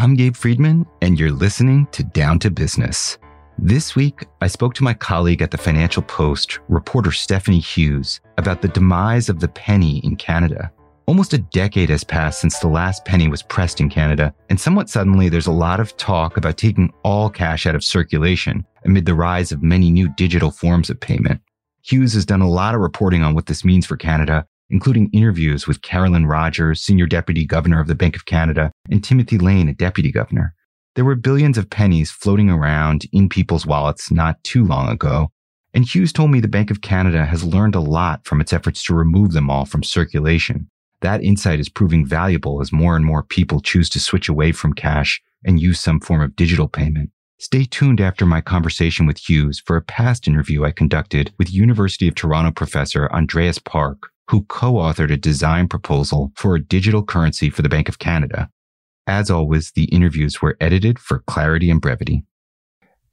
I'm 0.00 0.14
Gabe 0.14 0.34
Friedman, 0.34 0.86
and 1.02 1.20
you're 1.20 1.30
listening 1.30 1.86
to 1.92 2.02
Down 2.02 2.38
to 2.38 2.50
Business. 2.50 3.18
This 3.58 3.94
week, 3.94 4.24
I 4.40 4.46
spoke 4.46 4.72
to 4.76 4.82
my 4.82 4.94
colleague 4.94 5.42
at 5.42 5.50
the 5.50 5.58
Financial 5.58 6.02
Post, 6.02 6.58
reporter 6.68 7.12
Stephanie 7.12 7.60
Hughes, 7.60 8.18
about 8.38 8.62
the 8.62 8.68
demise 8.68 9.28
of 9.28 9.40
the 9.40 9.48
penny 9.48 9.98
in 9.98 10.16
Canada. 10.16 10.72
Almost 11.04 11.34
a 11.34 11.38
decade 11.38 11.90
has 11.90 12.02
passed 12.02 12.40
since 12.40 12.58
the 12.60 12.66
last 12.66 13.04
penny 13.04 13.28
was 13.28 13.42
pressed 13.42 13.78
in 13.78 13.90
Canada, 13.90 14.34
and 14.48 14.58
somewhat 14.58 14.88
suddenly 14.88 15.28
there's 15.28 15.46
a 15.46 15.52
lot 15.52 15.80
of 15.80 15.94
talk 15.98 16.38
about 16.38 16.56
taking 16.56 16.90
all 17.04 17.28
cash 17.28 17.66
out 17.66 17.74
of 17.74 17.84
circulation 17.84 18.64
amid 18.86 19.04
the 19.04 19.14
rise 19.14 19.52
of 19.52 19.62
many 19.62 19.90
new 19.90 20.08
digital 20.16 20.50
forms 20.50 20.88
of 20.88 20.98
payment. 20.98 21.42
Hughes 21.82 22.14
has 22.14 22.24
done 22.24 22.40
a 22.40 22.48
lot 22.48 22.74
of 22.74 22.80
reporting 22.80 23.22
on 23.22 23.34
what 23.34 23.44
this 23.44 23.66
means 23.66 23.84
for 23.84 23.98
Canada 23.98 24.46
including 24.70 25.10
interviews 25.12 25.66
with 25.66 25.82
Carolyn 25.82 26.26
Rogers, 26.26 26.80
Senior 26.80 27.06
Deputy 27.06 27.44
Governor 27.44 27.80
of 27.80 27.88
the 27.88 27.94
Bank 27.94 28.16
of 28.16 28.26
Canada, 28.26 28.72
and 28.90 29.02
Timothy 29.02 29.38
Lane, 29.38 29.68
a 29.68 29.74
Deputy 29.74 30.12
Governor. 30.12 30.54
There 30.96 31.04
were 31.04 31.14
billions 31.14 31.56
of 31.56 31.70
pennies 31.70 32.10
floating 32.10 32.50
around 32.50 33.04
in 33.12 33.28
people's 33.28 33.66
wallets 33.66 34.10
not 34.10 34.42
too 34.42 34.64
long 34.64 34.88
ago, 34.88 35.30
and 35.72 35.84
Hughes 35.84 36.12
told 36.12 36.30
me 36.30 36.40
the 36.40 36.48
Bank 36.48 36.70
of 36.70 36.80
Canada 36.80 37.24
has 37.24 37.44
learned 37.44 37.74
a 37.74 37.80
lot 37.80 38.24
from 38.24 38.40
its 38.40 38.52
efforts 38.52 38.82
to 38.84 38.94
remove 38.94 39.32
them 39.32 39.48
all 39.48 39.64
from 39.64 39.82
circulation. 39.82 40.68
That 41.00 41.22
insight 41.22 41.60
is 41.60 41.68
proving 41.68 42.04
valuable 42.04 42.60
as 42.60 42.72
more 42.72 42.96
and 42.96 43.04
more 43.04 43.22
people 43.22 43.60
choose 43.60 43.88
to 43.90 44.00
switch 44.00 44.28
away 44.28 44.52
from 44.52 44.74
cash 44.74 45.22
and 45.44 45.60
use 45.60 45.80
some 45.80 46.00
form 46.00 46.20
of 46.20 46.36
digital 46.36 46.68
payment. 46.68 47.10
Stay 47.38 47.64
tuned 47.64 48.02
after 48.02 48.26
my 48.26 48.42
conversation 48.42 49.06
with 49.06 49.16
Hughes 49.16 49.62
for 49.64 49.76
a 49.76 49.82
past 49.82 50.28
interview 50.28 50.64
I 50.64 50.72
conducted 50.72 51.32
with 51.38 51.50
University 51.54 52.06
of 52.06 52.14
Toronto 52.14 52.50
professor 52.50 53.10
Andreas 53.12 53.58
Park, 53.58 54.10
who 54.30 54.42
co-authored 54.44 55.12
a 55.12 55.16
design 55.16 55.66
proposal 55.66 56.30
for 56.36 56.54
a 56.54 56.62
digital 56.62 57.02
currency 57.02 57.50
for 57.50 57.62
the 57.62 57.68
Bank 57.68 57.88
of 57.88 57.98
Canada. 57.98 58.48
As 59.08 59.28
always, 59.28 59.72
the 59.72 59.86
interviews 59.86 60.40
were 60.40 60.56
edited 60.60 61.00
for 61.00 61.18
clarity 61.26 61.68
and 61.68 61.80
brevity. 61.80 62.24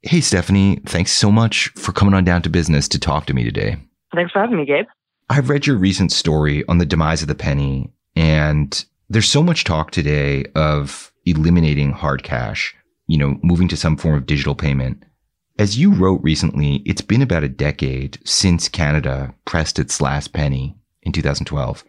Hey, 0.02 0.20
Stephanie, 0.20 0.78
thanks 0.86 1.10
so 1.10 1.32
much 1.32 1.70
for 1.70 1.90
coming 1.90 2.14
on 2.14 2.22
down 2.22 2.42
to 2.42 2.48
business 2.48 2.86
to 2.88 3.00
talk 3.00 3.26
to 3.26 3.34
me 3.34 3.42
today. 3.42 3.78
Thanks 4.14 4.30
for 4.30 4.38
having 4.38 4.58
me, 4.58 4.64
Gabe. 4.64 4.86
I've 5.28 5.50
read 5.50 5.66
your 5.66 5.76
recent 5.76 6.12
story 6.12 6.64
on 6.68 6.78
the 6.78 6.86
demise 6.86 7.20
of 7.20 7.26
the 7.26 7.34
penny, 7.34 7.92
and 8.14 8.84
there's 9.08 9.28
so 9.28 9.42
much 9.42 9.64
talk 9.64 9.90
today 9.90 10.44
of 10.54 11.12
eliminating 11.26 11.90
hard 11.90 12.22
cash, 12.22 12.76
you 13.08 13.18
know, 13.18 13.40
moving 13.42 13.66
to 13.68 13.76
some 13.76 13.96
form 13.96 14.14
of 14.14 14.24
digital 14.24 14.54
payment. 14.54 15.02
As 15.58 15.76
you 15.76 15.92
wrote 15.92 16.22
recently, 16.22 16.76
it's 16.86 17.02
been 17.02 17.22
about 17.22 17.42
a 17.42 17.48
decade 17.48 18.20
since 18.24 18.68
Canada 18.68 19.34
pressed 19.46 19.80
its 19.80 20.00
last 20.00 20.32
penny 20.32 20.76
in 21.02 21.12
2012. 21.12 21.84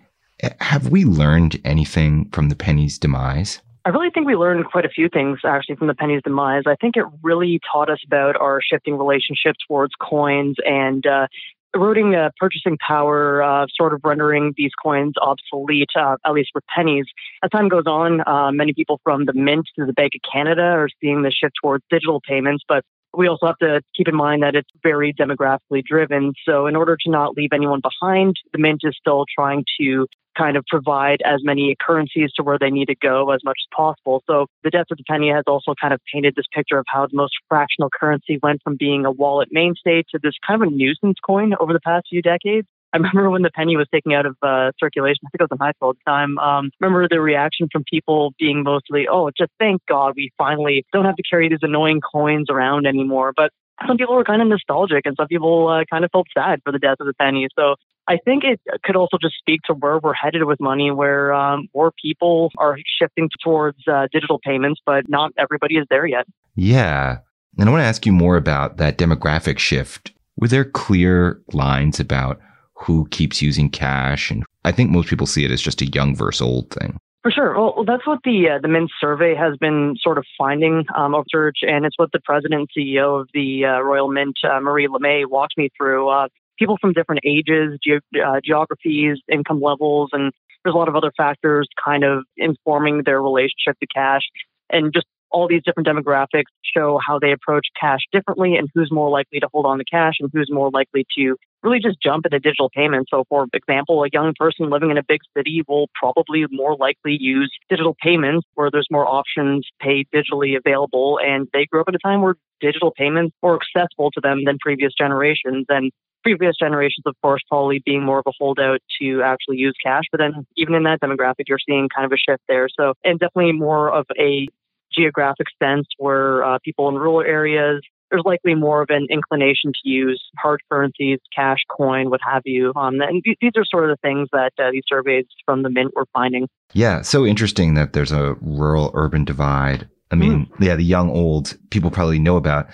Have 0.62 0.90
we 0.90 1.04
learned 1.04 1.60
anything 1.66 2.30
from 2.32 2.50
the 2.50 2.56
penny's 2.56 2.98
demise? 2.98 3.62
I 3.86 3.90
really 3.90 4.10
think 4.10 4.28
we 4.28 4.36
learned 4.36 4.66
quite 4.66 4.86
a 4.86 4.90
few 4.90 5.10
things 5.10 5.40
actually 5.44 5.76
from 5.76 5.88
the 5.88 5.96
penny's 5.96 6.22
demise. 6.24 6.64
I 6.68 6.76
think 6.76 6.96
it 6.96 7.06
really 7.24 7.60
taught 7.72 7.90
us 7.90 8.00
about 8.06 8.40
our 8.40 8.62
shifting 8.62 8.98
relationship 8.98 9.56
towards 9.68 9.94
coins 10.00 10.58
and 10.66 11.06
uh, 11.06 11.28
eroding 11.74 12.16
uh, 12.16 12.30
purchasing 12.40 12.78
power, 12.86 13.42
uh, 13.42 13.68
sort 13.74 13.94
of 13.94 14.02
rendering 14.04 14.54
these 14.58 14.72
coins 14.82 15.14
obsolete, 15.22 15.90
uh, 15.96 16.18
at 16.26 16.34
least 16.34 16.50
for 16.52 16.62
pennies. 16.76 17.06
As 17.44 17.50
time 17.52 17.70
goes 17.70 17.86
on, 17.86 18.22
uh, 18.28 18.52
many 18.52 18.74
people 18.74 19.00
from 19.04 19.26
the 19.26 19.34
Mint 19.34 19.68
to 19.78 19.86
the 19.86 19.94
Bank 19.94 20.14
of 20.16 20.22
Canada 20.32 20.62
are 20.62 20.90
seeing 21.02 21.22
the 21.22 21.32
shift 21.32 21.54
towards 21.62 21.84
digital 21.90 22.22
payments, 22.28 22.64
but 22.68 22.84
we 23.16 23.28
also 23.28 23.48
have 23.48 23.58
to 23.58 23.82
keep 23.96 24.08
in 24.08 24.16
mind 24.16 24.44
that 24.44 24.56
it's 24.56 24.70
very 24.84 25.14
demographically 25.14 25.84
driven. 25.84 26.34
So, 26.46 26.68
in 26.68 26.76
order 26.76 26.98
to 27.06 27.10
not 27.10 27.36
leave 27.36 27.50
anyone 27.54 27.82
behind, 27.82 28.36
the 28.54 28.60
Mint 28.60 28.82
is 28.84 28.96
still 29.00 29.26
trying 29.34 29.66
to 29.80 30.08
kind 30.38 30.56
of 30.56 30.64
provide 30.68 31.22
as 31.26 31.42
many 31.44 31.76
currencies 31.86 32.32
to 32.34 32.44
where 32.44 32.58
they 32.58 32.70
need 32.70 32.86
to 32.86 32.96
go 32.96 33.32
as 33.32 33.42
much 33.44 33.58
as 33.62 33.76
possible. 33.76 34.24
So, 34.28 34.48
the 34.64 34.70
death 34.70 34.86
of 34.92 34.98
the 34.98 35.04
penny 35.10 35.30
has 35.30 35.44
also 35.48 35.74
kind 35.82 35.94
of 35.94 36.00
painted 36.14 36.36
this 36.36 36.46
picture 36.54 36.78
of 36.78 36.86
how 36.88 37.08
the 37.08 37.16
most 37.16 37.34
fractional 37.48 37.90
currency 37.90 38.40
went 38.42 38.62
from 38.64 38.78
being 38.78 39.06
a 39.06 39.12
wallet 39.12 39.50
mainstay 39.52 40.04
to 40.12 40.20
this 40.22 40.34
kind 40.46 40.62
of 40.62 40.68
a 40.68 40.72
nuisance 40.72 41.18
coin 41.26 41.54
over 41.60 41.74
the 41.74 41.82
past 41.82 42.08
few 42.10 42.22
decades. 42.22 42.68
I 42.94 42.98
remember 42.98 43.30
when 43.30 43.44
the 43.44 43.52
penny 43.52 43.78
was 43.78 43.88
taken 43.94 44.12
out 44.14 44.26
of 44.26 44.36
uh, 44.42 44.72
circulation. 44.80 45.20
I 45.26 45.30
think 45.30 45.42
it 45.42 45.44
was 45.44 45.50
in 45.52 45.58
high 45.60 45.74
school 45.74 45.92
at 45.92 45.98
the 45.98 46.10
time. 46.10 46.38
Um, 46.40 46.72
remember 46.80 47.08
the 47.08 47.22
reaction 47.22 47.68
from 47.72 47.84
people 47.84 48.34
being 48.40 48.64
mostly, 48.64 49.08
"Oh, 49.08 49.30
just 49.38 49.52
thank 49.60 49.86
God 49.86 50.14
we 50.16 50.32
finally 50.38 50.86
don't 50.92 51.06
have 51.06 51.16
to 51.16 51.24
carry 51.30 51.50
these 51.50 51.60
annoying 51.62 52.02
coins 52.02 52.48
around 52.50 52.88
anymore." 52.88 53.34
But 53.36 53.52
some 53.88 53.98
people 53.98 54.16
were 54.16 54.24
kind 54.24 54.42
of 54.42 54.48
nostalgic, 54.48 55.06
and 55.06 55.16
some 55.18 55.28
people 55.28 55.68
uh, 55.68 55.84
kind 55.90 56.04
of 56.04 56.12
felt 56.12 56.28
sad 56.34 56.62
for 56.64 56.72
the 56.72 56.80
death 56.80 56.98
of 57.00 57.08
the 57.08 57.14
penny. 57.14 57.48
So 57.58 57.76
I 58.08 58.18
think 58.26 58.44
it 58.44 58.60
could 58.84 58.96
also 58.96 59.18
just 59.22 59.36
speak 59.38 59.62
to 59.68 59.74
where 59.74 60.00
we're 60.00 60.14
headed 60.14 60.44
with 60.46 60.60
money, 60.60 60.90
where 60.90 61.32
um, 61.32 61.68
more 61.76 61.92
people 61.92 62.52
are 62.58 62.76
shifting 63.00 63.30
towards 63.44 63.78
uh, 63.88 64.08
digital 64.12 64.40
payments, 64.44 64.82
but 64.84 65.08
not 65.08 65.32
everybody 65.38 65.76
is 65.76 65.86
there 65.92 66.08
yet. 66.08 66.26
Yeah. 66.56 67.20
And 67.58 67.70
I 67.70 67.72
want 67.72 67.82
to 67.82 67.86
ask 67.86 68.06
you 68.08 68.12
more 68.12 68.36
about 68.36 68.78
that 68.78 68.98
demographic 68.98 69.60
shift. 69.60 70.12
Were 70.38 70.48
there 70.48 70.66
clear 70.66 71.42
lines 71.54 72.00
about 72.00 72.40
who 72.80 73.08
keeps 73.10 73.42
using 73.42 73.70
cash. 73.70 74.32
And 74.32 74.44
I 74.64 74.72
think 74.72 74.90
most 74.90 75.10
people 75.10 75.28
see 75.28 75.46
it 75.46 75.52
as 75.52 75.62
just 75.62 75.82
a 75.82 75.88
young 75.88 76.16
versus 76.16 76.42
old 76.42 76.70
thing. 76.72 76.98
For 77.22 77.32
sure. 77.32 77.54
Well, 77.54 77.84
that's 77.86 78.08
what 78.08 78.20
the 78.24 78.50
uh, 78.50 78.60
the 78.62 78.70
Mint 78.70 78.90
survey 79.00 79.36
has 79.36 79.58
been 79.58 79.96
sort 80.00 80.18
of 80.18 80.26
finding 80.38 80.86
um, 80.96 81.14
search, 81.30 81.58
and 81.64 81.86
it's 81.86 81.98
what 81.98 82.14
the 82.14 82.22
president 82.24 82.62
and 82.62 82.70
CEO 82.76 83.20
of 83.20 83.28
the 83.34 83.66
uh, 83.66 83.82
Royal 83.82 84.10
Mint, 84.10 84.38
uh, 84.50 84.62
Marie 84.62 84.88
LeMay, 84.88 85.26
walked 85.30 85.58
me 85.58 85.70
through. 85.78 86.08
Uh, 86.08 86.28
people 86.58 86.78
from 86.80 86.94
different 86.94 87.22
ages, 87.26 87.78
ge- 87.86 88.02
uh, 88.26 88.40
geographies, 88.44 89.18
income 89.30 89.60
levels, 89.62 90.12
and 90.14 90.32
there's 90.64 90.74
a 90.74 90.78
lot 90.78 90.88
of 90.88 90.96
other 90.96 91.12
factors 91.18 91.68
kind 91.84 92.06
of 92.06 92.24
informing 92.38 93.04
their 93.06 93.22
relationship 93.22 93.78
to 93.82 93.88
cash. 93.94 94.24
And 94.70 94.94
just 94.94 95.08
all 95.32 95.48
these 95.48 95.62
different 95.64 95.88
demographics 95.88 96.52
show 96.64 97.00
how 97.06 97.20
they 97.20 97.32
approach 97.32 97.68
cash 97.80 98.02
differently 98.12 98.56
and 98.56 98.70
who's 98.74 98.92
more 98.92 99.10
likely 99.10 99.40
to 99.40 99.48
hold 99.54 99.66
on 99.66 99.78
to 99.78 99.84
cash 99.86 100.16
and 100.20 100.30
who's 100.34 100.50
more 100.52 100.70
likely 100.72 101.06
to 101.18 101.36
really 101.64 101.80
just 101.80 102.02
jump 102.02 102.26
into 102.26 102.40
digital 102.40 102.70
payments. 102.70 103.10
So, 103.12 103.26
for 103.30 103.46
example, 103.54 104.04
a 104.04 104.10
young 104.12 104.34
person 104.40 104.70
living 104.70 104.92
in 104.92 104.98
a 104.98 105.04
big 105.04 105.20
city 105.36 105.62
will 105.68 105.88
probably 105.94 106.46
more 106.52 106.76
likely 106.76 107.18
use 107.20 107.52
digital 107.70 107.96
payments 108.02 108.48
where 108.56 108.70
there's 108.72 108.88
more 108.90 109.08
options 109.08 109.68
paid 109.82 110.08
digitally 110.14 110.58
available. 110.58 111.20
And 111.24 111.48
they 111.54 111.66
grew 111.66 111.82
up 111.82 111.90
at 111.90 111.96
a 111.96 112.00
time 112.00 112.22
where 112.22 112.36
digital 112.62 112.92
payments 112.92 113.36
were 113.42 113.60
accessible 113.60 114.12
to 114.12 114.22
them 114.22 114.46
than 114.46 114.58
previous 114.60 114.94
generations. 114.98 115.66
And 115.70 115.92
previous 116.24 116.56
generations, 116.58 117.04
of 117.06 117.16
course, 117.22 117.42
probably 117.48 117.82
being 117.86 118.04
more 118.04 118.20
of 118.20 118.26
a 118.28 118.32
holdout 118.38 118.80
to 119.02 119.22
actually 119.22 119.58
use 119.58 119.76
cash. 119.84 120.04
But 120.12 120.20
then, 120.20 120.46
even 120.58 120.76
in 120.76 120.84
that 120.84 121.02
demographic, 121.02 121.46
you're 121.48 121.60
seeing 121.66 121.90
kind 121.94 122.06
of 122.06 122.12
a 122.12 122.18
shift 122.18 122.44
there. 122.48 122.68
So, 122.80 122.94
and 123.04 123.20
definitely 123.20 123.54
more 123.54 123.92
of 123.92 124.06
a 124.18 124.48
geographic 124.96 125.48
sense 125.62 125.88
where 125.98 126.44
uh, 126.44 126.58
people 126.64 126.90
in 126.90 126.96
rural 126.96 127.22
areas, 127.22 127.82
there's 128.10 128.24
likely 128.26 128.56
more 128.56 128.82
of 128.82 128.90
an 128.90 129.08
inclination 129.10 129.72
to 129.72 129.90
use 129.90 130.22
hard 130.38 130.62
currencies, 130.70 131.20
cash, 131.36 131.60
coin, 131.70 132.10
what 132.10 132.20
have 132.26 132.42
you. 132.46 132.72
Um, 132.76 133.00
and 133.02 133.24
these 133.24 133.52
are 133.56 133.66
sort 133.66 133.90
of 133.90 133.98
the 133.98 134.08
things 134.08 134.28
that 134.32 134.54
uh, 134.58 134.72
these 134.72 134.84
surveys 134.88 135.26
from 135.46 135.64
the 135.64 135.70
Mint 135.70 135.92
were 135.96 136.08
finding. 136.14 136.48
Yeah, 136.74 137.02
so 137.02 137.26
interesting 137.26 137.76
that 137.76 137.94
there's 137.94 138.12
a 138.12 138.36
rural 138.42 138.92
urban 138.94 139.26
divide. 139.26 139.88
I 140.12 140.16
mean, 140.16 140.48
mm. 140.48 140.66
yeah, 140.66 140.76
the 140.76 140.84
young 140.84 141.10
old 141.10 141.56
people 141.70 141.92
probably 141.92 142.20
know 142.20 142.36
about. 142.36 142.68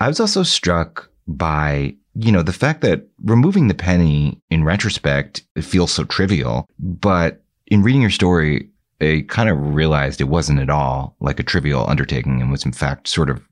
I 0.00 0.08
was 0.08 0.20
also 0.20 0.42
struck 0.42 1.10
by 1.26 1.94
you 2.14 2.30
know 2.30 2.42
the 2.42 2.52
fact 2.52 2.82
that 2.82 3.08
removing 3.22 3.68
the 3.68 3.74
penny 3.74 4.40
in 4.50 4.64
retrospect 4.64 5.42
it 5.56 5.64
feels 5.64 5.92
so 5.92 6.04
trivial, 6.04 6.66
but 6.78 7.42
in 7.66 7.82
reading 7.82 8.02
your 8.02 8.10
story, 8.10 8.68
they 8.98 9.22
kind 9.22 9.48
of 9.48 9.74
realized 9.74 10.20
it 10.20 10.24
wasn't 10.24 10.60
at 10.60 10.70
all 10.70 11.16
like 11.20 11.40
a 11.40 11.42
trivial 11.42 11.88
undertaking 11.88 12.40
and 12.40 12.50
was 12.50 12.64
in 12.64 12.72
fact 12.72 13.08
sort 13.08 13.30
of 13.30 13.42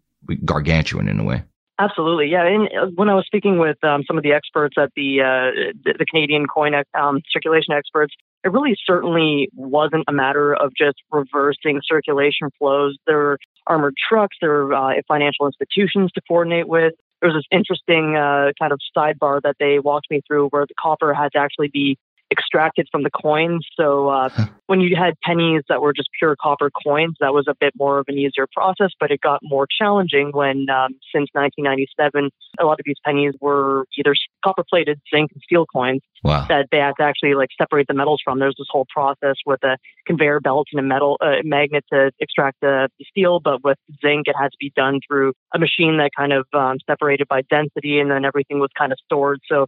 gargantuan 0.44 1.08
in 1.08 1.18
a 1.18 1.24
way. 1.24 1.42
Absolutely, 1.78 2.28
yeah. 2.28 2.46
And 2.46 2.68
uh, 2.68 2.86
when 2.94 3.08
I 3.08 3.14
was 3.14 3.26
speaking 3.26 3.58
with 3.58 3.82
um, 3.82 4.04
some 4.06 4.16
of 4.16 4.22
the 4.22 4.32
experts 4.32 4.76
at 4.78 4.90
the 4.94 5.20
uh, 5.20 5.72
the 5.84 6.04
Canadian 6.08 6.46
coin 6.46 6.74
um, 6.94 7.20
circulation 7.30 7.72
experts, 7.72 8.14
it 8.44 8.52
really 8.52 8.76
certainly 8.86 9.48
wasn't 9.54 10.04
a 10.06 10.12
matter 10.12 10.54
of 10.54 10.72
just 10.76 10.98
reversing 11.10 11.80
circulation 11.84 12.50
flows. 12.58 12.96
There 13.06 13.16
were 13.16 13.38
armored 13.66 13.94
trucks, 13.96 14.36
there 14.40 14.50
were 14.50 14.74
uh, 14.74 14.94
financial 15.08 15.46
institutions 15.46 16.12
to 16.12 16.20
coordinate 16.28 16.68
with. 16.68 16.92
There 17.20 17.30
was 17.30 17.38
this 17.38 17.56
interesting 17.56 18.16
uh, 18.16 18.52
kind 18.60 18.72
of 18.72 18.80
sidebar 18.96 19.40
that 19.42 19.56
they 19.58 19.78
walked 19.78 20.10
me 20.10 20.20
through 20.26 20.48
where 20.48 20.66
the 20.66 20.74
copper 20.78 21.14
had 21.14 21.32
to 21.32 21.38
actually 21.38 21.68
be 21.68 21.98
extracted 22.32 22.88
from 22.90 23.02
the 23.02 23.10
coins. 23.10 23.66
So 23.78 24.08
uh, 24.08 24.28
huh. 24.30 24.46
when 24.66 24.80
you 24.80 24.96
had 24.96 25.14
pennies 25.22 25.62
that 25.68 25.80
were 25.80 25.92
just 25.92 26.08
pure 26.18 26.34
copper 26.40 26.70
coins, 26.84 27.14
that 27.20 27.32
was 27.32 27.46
a 27.48 27.54
bit 27.60 27.72
more 27.76 27.98
of 27.98 28.06
an 28.08 28.18
easier 28.18 28.48
process, 28.52 28.90
but 28.98 29.10
it 29.10 29.20
got 29.20 29.40
more 29.42 29.66
challenging 29.70 30.30
when, 30.32 30.66
um, 30.70 30.94
since 31.14 31.28
1997, 31.32 32.30
a 32.58 32.64
lot 32.64 32.80
of 32.80 32.84
these 32.84 32.96
pennies 33.04 33.34
were 33.40 33.86
either 33.98 34.14
copper 34.44 34.64
plated, 34.68 35.00
zinc, 35.14 35.30
and 35.32 35.42
steel 35.44 35.66
coins 35.66 36.00
wow. 36.24 36.46
that 36.48 36.66
they 36.72 36.78
had 36.78 36.94
to 36.98 37.04
actually 37.04 37.34
like 37.34 37.50
separate 37.60 37.86
the 37.86 37.94
metals 37.94 38.20
from. 38.24 38.38
There's 38.38 38.56
this 38.58 38.68
whole 38.70 38.86
process 38.92 39.36
with 39.46 39.62
a 39.62 39.78
conveyor 40.06 40.40
belt 40.40 40.68
and 40.72 40.80
a 40.80 40.82
metal 40.82 41.18
uh, 41.20 41.42
magnet 41.44 41.84
to 41.92 42.10
extract 42.18 42.58
the, 42.60 42.88
the, 42.98 43.04
steel, 43.10 43.40
but 43.40 43.62
with 43.62 43.78
zinc, 44.00 44.26
it 44.26 44.34
had 44.38 44.48
to 44.48 44.56
be 44.58 44.72
done 44.74 45.00
through 45.06 45.34
a 45.54 45.58
machine 45.58 45.98
that 45.98 46.10
kind 46.16 46.32
of 46.32 46.46
um, 46.54 46.78
separated 46.88 47.28
by 47.28 47.42
density, 47.50 48.00
and 48.00 48.10
then 48.10 48.24
everything 48.24 48.58
was 48.58 48.70
kind 48.76 48.92
of 48.92 48.98
stored. 49.04 49.40
So 49.48 49.66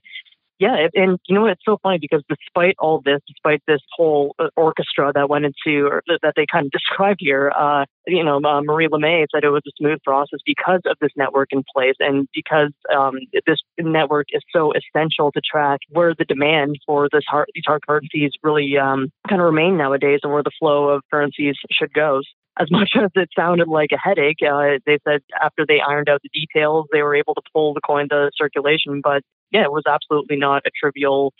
yeah, 0.59 0.87
and 0.95 1.19
you 1.27 1.35
know 1.35 1.47
it's 1.47 1.65
so 1.65 1.79
funny 1.83 1.99
because 1.99 2.23
despite 2.29 2.77
all 2.79 3.03
this, 3.05 3.21
despite 3.27 3.63
this 3.67 3.81
whole 3.97 4.35
uh, 4.39 4.49
orchestra 4.57 5.13
that 5.15 5.29
went 5.29 5.45
into 5.45 5.87
or 5.87 6.03
that 6.23 6.35
they 6.37 6.47
kind 6.51 6.67
of 6.67 6.73
described 6.79 7.19
here, 7.21 7.53
uh, 7.57 7.85
you 8.07 8.23
know, 8.23 8.37
uh, 8.45 8.63
Marie 8.63 8.89
LeMay 8.89 9.27
said 9.35 9.45
it 9.45 9.49
was 9.49 9.63
a 9.67 9.73
smooth 9.79 9.99
process 10.05 10.39
because 10.47 10.81
of 10.87 10.97
this 11.01 11.11
network 11.17 11.49
in 11.51 11.65
place 11.75 11.97
and 11.99 12.29
because 12.33 12.71
um, 12.95 13.15
this 13.47 13.59
network 13.79 14.27
is 14.33 14.43
so 14.53 14.73
essential 14.73 15.33
to 15.33 15.41
track 15.41 15.81
where 15.91 16.15
the 16.17 16.25
demand 16.25 16.77
for 16.87 17.09
this 17.13 17.25
hard, 17.27 17.49
these 17.55 17.65
hard 17.67 17.85
currencies 17.87 18.31
really 18.43 18.79
um, 18.79 19.11
kind 19.29 19.41
of 19.41 19.47
remain 19.47 19.77
nowadays 19.77 20.21
and 20.23 20.33
where 20.33 20.43
the 20.43 20.53
flow 20.59 20.89
of 20.89 21.03
currencies 21.11 21.57
should 21.71 21.93
go 21.93 22.21
as 22.59 22.69
much 22.71 22.93
as 22.97 23.11
it 23.15 23.31
sounded 23.37 23.69
like 23.69 23.91
a 23.93 23.99
headache, 23.99 24.39
uh, 24.43 24.79
they 24.87 24.99
said 25.07 25.23
after 25.43 25.65
they 25.67 25.81
ironed 25.81 26.09
out 26.09 26.23
the 26.23 26.29
details, 26.29 26.87
they 26.93 27.03
were 27.03 27.15
able 27.15 27.35
to 27.35 27.43
pull 27.53 27.75
the 27.75 27.81
coin 27.81 28.09
to 28.09 28.31
circulation. 28.37 29.01
But 29.03 29.23
yeah, 29.51 29.63
it 29.63 29.73
was 29.73 29.85
absolutely 29.87 30.37
not 30.37 30.63
a 30.67 30.71
trivial 30.79 31.33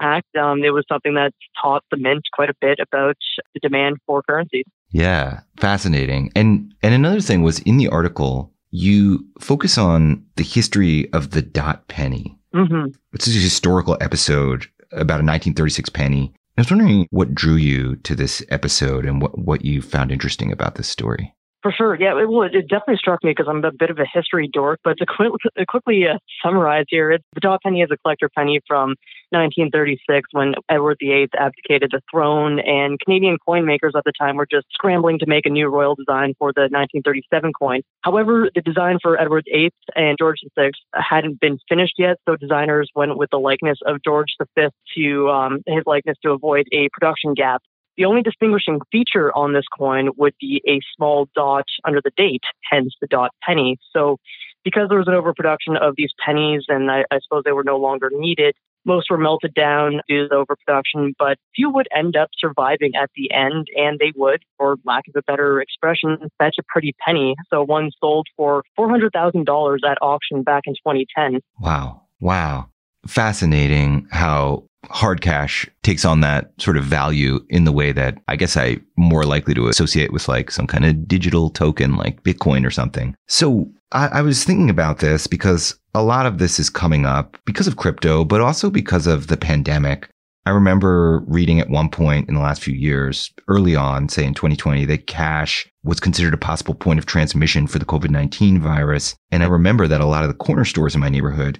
act. 0.00 0.34
Um, 0.36 0.62
it 0.62 0.70
was 0.70 0.84
something 0.88 1.14
that 1.14 1.32
taught 1.60 1.84
the 1.90 1.96
mint 1.96 2.22
quite 2.32 2.50
a 2.50 2.54
bit 2.60 2.78
about 2.80 3.16
the 3.54 3.60
demand 3.60 3.96
for 4.06 4.22
currencies. 4.22 4.64
Yeah, 4.90 5.40
fascinating. 5.58 6.30
And 6.34 6.74
and 6.82 6.94
another 6.94 7.20
thing 7.20 7.42
was 7.42 7.58
in 7.60 7.76
the 7.76 7.88
article, 7.88 8.52
you 8.70 9.26
focus 9.40 9.78
on 9.78 10.24
the 10.36 10.44
history 10.44 11.12
of 11.12 11.30
the 11.30 11.42
dot 11.42 11.88
penny. 11.88 12.38
Mm-hmm. 12.54 12.92
It's 13.12 13.26
a 13.26 13.30
historical 13.30 13.96
episode 14.00 14.66
about 14.92 15.20
a 15.20 15.26
1936 15.26 15.90
penny 15.90 16.32
I 16.58 16.62
was 16.62 16.70
wondering 16.70 17.06
what 17.10 17.34
drew 17.34 17.56
you 17.56 17.96
to 17.96 18.14
this 18.14 18.42
episode 18.48 19.04
and 19.04 19.20
what, 19.20 19.38
what 19.38 19.62
you 19.62 19.82
found 19.82 20.10
interesting 20.10 20.50
about 20.50 20.76
this 20.76 20.88
story. 20.88 21.35
For 21.62 21.72
sure. 21.72 21.96
Yeah, 21.98 22.20
it, 22.20 22.28
well, 22.28 22.42
it 22.42 22.68
definitely 22.68 22.98
struck 22.98 23.24
me 23.24 23.30
because 23.30 23.46
I'm 23.48 23.64
a 23.64 23.72
bit 23.72 23.90
of 23.90 23.98
a 23.98 24.04
history 24.06 24.48
dork. 24.52 24.80
But 24.84 24.98
to 24.98 25.06
quick, 25.06 25.32
quickly 25.68 26.06
uh, 26.06 26.18
summarize 26.42 26.84
here, 26.88 27.10
it's, 27.10 27.24
the 27.34 27.40
dot 27.40 27.62
penny 27.62 27.82
is 27.82 27.90
a 27.90 27.96
collector 27.96 28.28
penny 28.28 28.60
from 28.66 28.94
1936 29.30 30.28
when 30.32 30.54
Edward 30.68 30.98
VIII 31.00 31.28
abdicated 31.36 31.90
the 31.92 32.00
throne, 32.10 32.60
and 32.60 33.00
Canadian 33.00 33.38
coin 33.44 33.66
makers 33.66 33.94
at 33.96 34.04
the 34.04 34.12
time 34.18 34.36
were 34.36 34.46
just 34.48 34.66
scrambling 34.70 35.18
to 35.18 35.26
make 35.26 35.46
a 35.46 35.50
new 35.50 35.66
royal 35.66 35.94
design 35.94 36.34
for 36.38 36.52
the 36.52 36.62
1937 36.62 37.52
coin. 37.52 37.80
However, 38.02 38.50
the 38.54 38.60
design 38.60 38.98
for 39.02 39.20
Edward 39.20 39.46
VIII 39.52 39.72
and 39.96 40.16
George 40.18 40.40
VI 40.56 40.70
hadn't 40.94 41.40
been 41.40 41.58
finished 41.68 41.94
yet, 41.98 42.18
so 42.28 42.36
designers 42.36 42.90
went 42.94 43.16
with 43.16 43.30
the 43.30 43.38
likeness 43.38 43.78
of 43.86 44.02
George 44.04 44.36
V 44.56 44.68
to 44.96 45.30
um, 45.30 45.62
his 45.66 45.82
likeness 45.86 46.16
to 46.22 46.30
avoid 46.30 46.66
a 46.72 46.88
production 46.92 47.34
gap. 47.34 47.62
The 47.96 48.04
only 48.04 48.22
distinguishing 48.22 48.80
feature 48.92 49.34
on 49.34 49.52
this 49.52 49.64
coin 49.76 50.10
would 50.16 50.34
be 50.40 50.62
a 50.68 50.80
small 50.96 51.28
dot 51.34 51.64
under 51.84 52.00
the 52.02 52.12
date, 52.16 52.42
hence 52.70 52.94
the 53.00 53.06
dot 53.06 53.30
penny. 53.42 53.78
So, 53.92 54.18
because 54.64 54.88
there 54.88 54.98
was 54.98 55.08
an 55.08 55.14
overproduction 55.14 55.76
of 55.76 55.94
these 55.96 56.10
pennies 56.24 56.64
and 56.68 56.90
I, 56.90 57.04
I 57.10 57.20
suppose 57.22 57.42
they 57.44 57.52
were 57.52 57.64
no 57.64 57.78
longer 57.78 58.10
needed, 58.12 58.54
most 58.86 59.10
were 59.10 59.18
melted 59.18 59.52
down 59.52 60.00
due 60.08 60.22
to 60.22 60.28
the 60.28 60.34
overproduction, 60.36 61.14
but 61.18 61.38
few 61.54 61.70
would 61.70 61.88
end 61.94 62.16
up 62.16 62.30
surviving 62.38 62.92
at 62.94 63.10
the 63.16 63.30
end, 63.32 63.66
and 63.76 63.98
they 63.98 64.12
would, 64.14 64.42
for 64.56 64.76
lack 64.84 65.04
of 65.08 65.14
a 65.16 65.22
better 65.22 65.60
expression, 65.60 66.16
fetch 66.38 66.56
a 66.58 66.62
pretty 66.68 66.94
penny. 67.04 67.34
So 67.50 67.64
one 67.64 67.90
sold 68.00 68.28
for 68.36 68.62
$400,000 68.78 69.78
at 69.84 69.98
auction 70.00 70.42
back 70.42 70.62
in 70.66 70.74
2010. 70.74 71.40
Wow. 71.60 72.02
Wow. 72.20 72.70
Fascinating 73.06 74.06
how 74.10 74.64
hard 74.90 75.20
cash 75.20 75.68
takes 75.82 76.04
on 76.04 76.20
that 76.20 76.52
sort 76.58 76.76
of 76.76 76.84
value 76.84 77.40
in 77.48 77.64
the 77.64 77.72
way 77.72 77.92
that 77.92 78.18
I 78.28 78.36
guess 78.36 78.56
I 78.56 78.78
more 78.96 79.24
likely 79.24 79.54
to 79.54 79.68
associate 79.68 80.12
with 80.12 80.28
like 80.28 80.50
some 80.50 80.66
kind 80.66 80.84
of 80.84 81.06
digital 81.06 81.50
token 81.50 81.96
like 81.96 82.22
Bitcoin 82.22 82.66
or 82.66 82.70
something. 82.70 83.14
So 83.28 83.70
I, 83.92 84.08
I, 84.08 84.22
was 84.22 84.44
thinking 84.44 84.70
about 84.70 84.98
this 84.98 85.26
because 85.26 85.78
a 85.94 86.02
lot 86.02 86.26
of 86.26 86.38
this 86.38 86.58
is 86.58 86.70
coming 86.70 87.06
up 87.06 87.36
because 87.44 87.66
of 87.66 87.76
crypto, 87.76 88.24
but 88.24 88.40
also 88.40 88.70
because 88.70 89.06
of 89.06 89.28
the 89.28 89.36
pandemic. 89.36 90.08
I 90.44 90.50
remember 90.50 91.24
reading 91.26 91.58
at 91.58 91.70
one 91.70 91.88
point 91.88 92.28
in 92.28 92.36
the 92.36 92.40
last 92.40 92.62
few 92.62 92.74
years, 92.74 93.32
early 93.48 93.74
on, 93.74 94.08
say 94.08 94.24
in 94.24 94.32
2020, 94.32 94.84
that 94.84 95.08
cash 95.08 95.68
was 95.82 95.98
considered 95.98 96.34
a 96.34 96.38
possible 96.38 96.74
point 96.74 97.00
of 97.00 97.06
transmission 97.06 97.66
for 97.66 97.80
the 97.80 97.84
COVID 97.84 98.10
19 98.10 98.60
virus. 98.60 99.16
And 99.32 99.42
I 99.42 99.46
remember 99.46 99.88
that 99.88 100.00
a 100.00 100.06
lot 100.06 100.22
of 100.22 100.28
the 100.28 100.34
corner 100.34 100.64
stores 100.64 100.94
in 100.94 101.00
my 101.00 101.08
neighborhood 101.08 101.58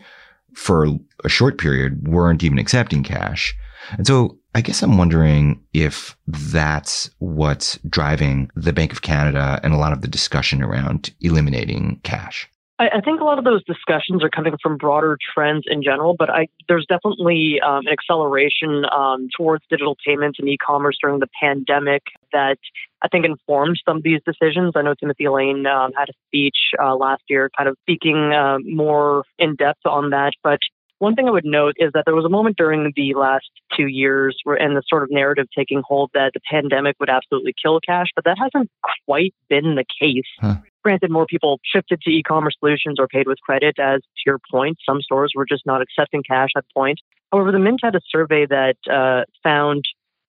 for 0.57 0.89
a 1.23 1.29
short 1.29 1.59
period 1.59 2.09
weren't 2.09 2.43
even 2.43 2.59
accepting 2.59 3.03
cash. 3.03 3.55
And 3.93 4.07
so 4.07 4.39
I 4.55 4.63
guess 4.63 4.83
I'm 4.83 4.97
wondering 4.97 5.63
if 5.75 6.17
that's 6.27 7.11
what's 7.19 7.79
driving 7.89 8.51
the 8.57 8.73
Bank 8.73 8.91
of 8.91 9.03
Canada 9.03 9.61
and 9.63 9.75
a 9.75 9.77
lot 9.77 9.93
of 9.93 10.01
the 10.01 10.09
discussion 10.09 10.63
around 10.63 11.15
eliminating 11.21 12.01
cash. 12.03 12.49
I, 12.79 12.89
I 12.97 13.01
think 13.01 13.21
a 13.21 13.25
lot 13.25 13.39
of 13.39 13.45
those 13.45 13.65
discussions 13.65 14.23
are 14.23 14.29
coming 14.29 14.57
from 14.63 14.77
broader 14.77 15.19
trends 15.35 15.65
in 15.67 15.83
general, 15.83 16.15
but 16.19 16.31
I, 16.31 16.49
there's 16.69 16.87
definitely 16.89 17.61
um, 17.61 17.87
an 17.87 17.93
acceleration 17.93 18.85
um, 18.93 19.29
towards 19.37 19.65
digital 19.71 19.97
payments 20.07 20.39
and 20.39 20.49
e-commerce 20.49 20.97
during 21.01 21.21
the 21.21 21.29
pandemic 21.41 22.03
that 22.33 22.59
I 23.03 23.09
think 23.09 23.25
informed 23.25 23.81
some 23.85 23.99
of 23.99 24.03
these 24.03 24.21
decisions. 24.27 24.73
I 24.77 24.83
know 24.83 24.95
Timothy 24.95 25.29
Lane 25.29 25.67
um, 25.67 25.93
had 25.97 26.09
a 26.09 26.13
speech 26.29 26.57
uh, 26.83 26.95
last 26.95 27.23
year, 27.29 27.51
kind 27.57 27.69
of 27.69 27.77
speaking 27.83 28.33
uh, 28.33 28.59
more 28.65 29.25
in 29.39 29.57
depth 29.57 29.87
on 29.87 30.11
that, 30.11 30.33
but 30.43 30.59
one 30.99 31.15
thing 31.15 31.29
I 31.29 31.31
would 31.31 31.45
note 31.45 31.75
is 31.79 31.91
that 31.93 32.05
there 32.07 32.15
was 32.15 32.25
a 32.25 32.31
moment 32.31 32.57
during 32.57 32.93
the 32.97 33.15
last 33.15 33.51
two 33.77 33.87
years 33.87 34.39
where, 34.45 34.57
and 34.57 34.75
the 34.75 34.83
sort 34.89 35.03
of 35.03 35.11
narrative 35.11 35.47
taking 35.55 35.83
hold 35.87 36.11
that 36.15 36.31
the 36.33 36.41
pandemic 36.51 36.97
would 37.01 37.11
absolutely 37.11 37.55
kill 37.63 37.81
cash, 37.81 38.07
but 38.15 38.25
that 38.25 38.39
hasn't 38.39 38.71
quite 39.05 39.35
been 39.49 39.75
the 39.75 39.85
case. 40.01 40.25
Huh. 40.41 40.57
Granted, 40.87 41.11
more 41.11 41.27
people 41.27 41.59
shifted 41.65 42.01
to 42.03 42.11
e-commerce 42.11 42.55
solutions 42.61 43.01
or 43.01 43.09
paid 43.09 43.27
with 43.27 43.41
credit. 43.41 43.77
As 43.77 44.03
to 44.03 44.23
your 44.25 44.39
point, 44.49 44.79
some 44.89 45.03
stores 45.03 45.33
were 45.35 45.45
just 45.45 45.67
not 45.67 45.83
accepting 45.83 46.23
cash 46.23 46.51
at 46.57 46.65
point. 46.73 47.01
However, 47.33 47.51
the 47.51 47.59
Mint 47.59 47.81
had 47.83 47.97
a 47.97 48.01
survey 48.09 48.47
that 48.47 48.77
uh, 48.89 49.25
found 49.43 49.85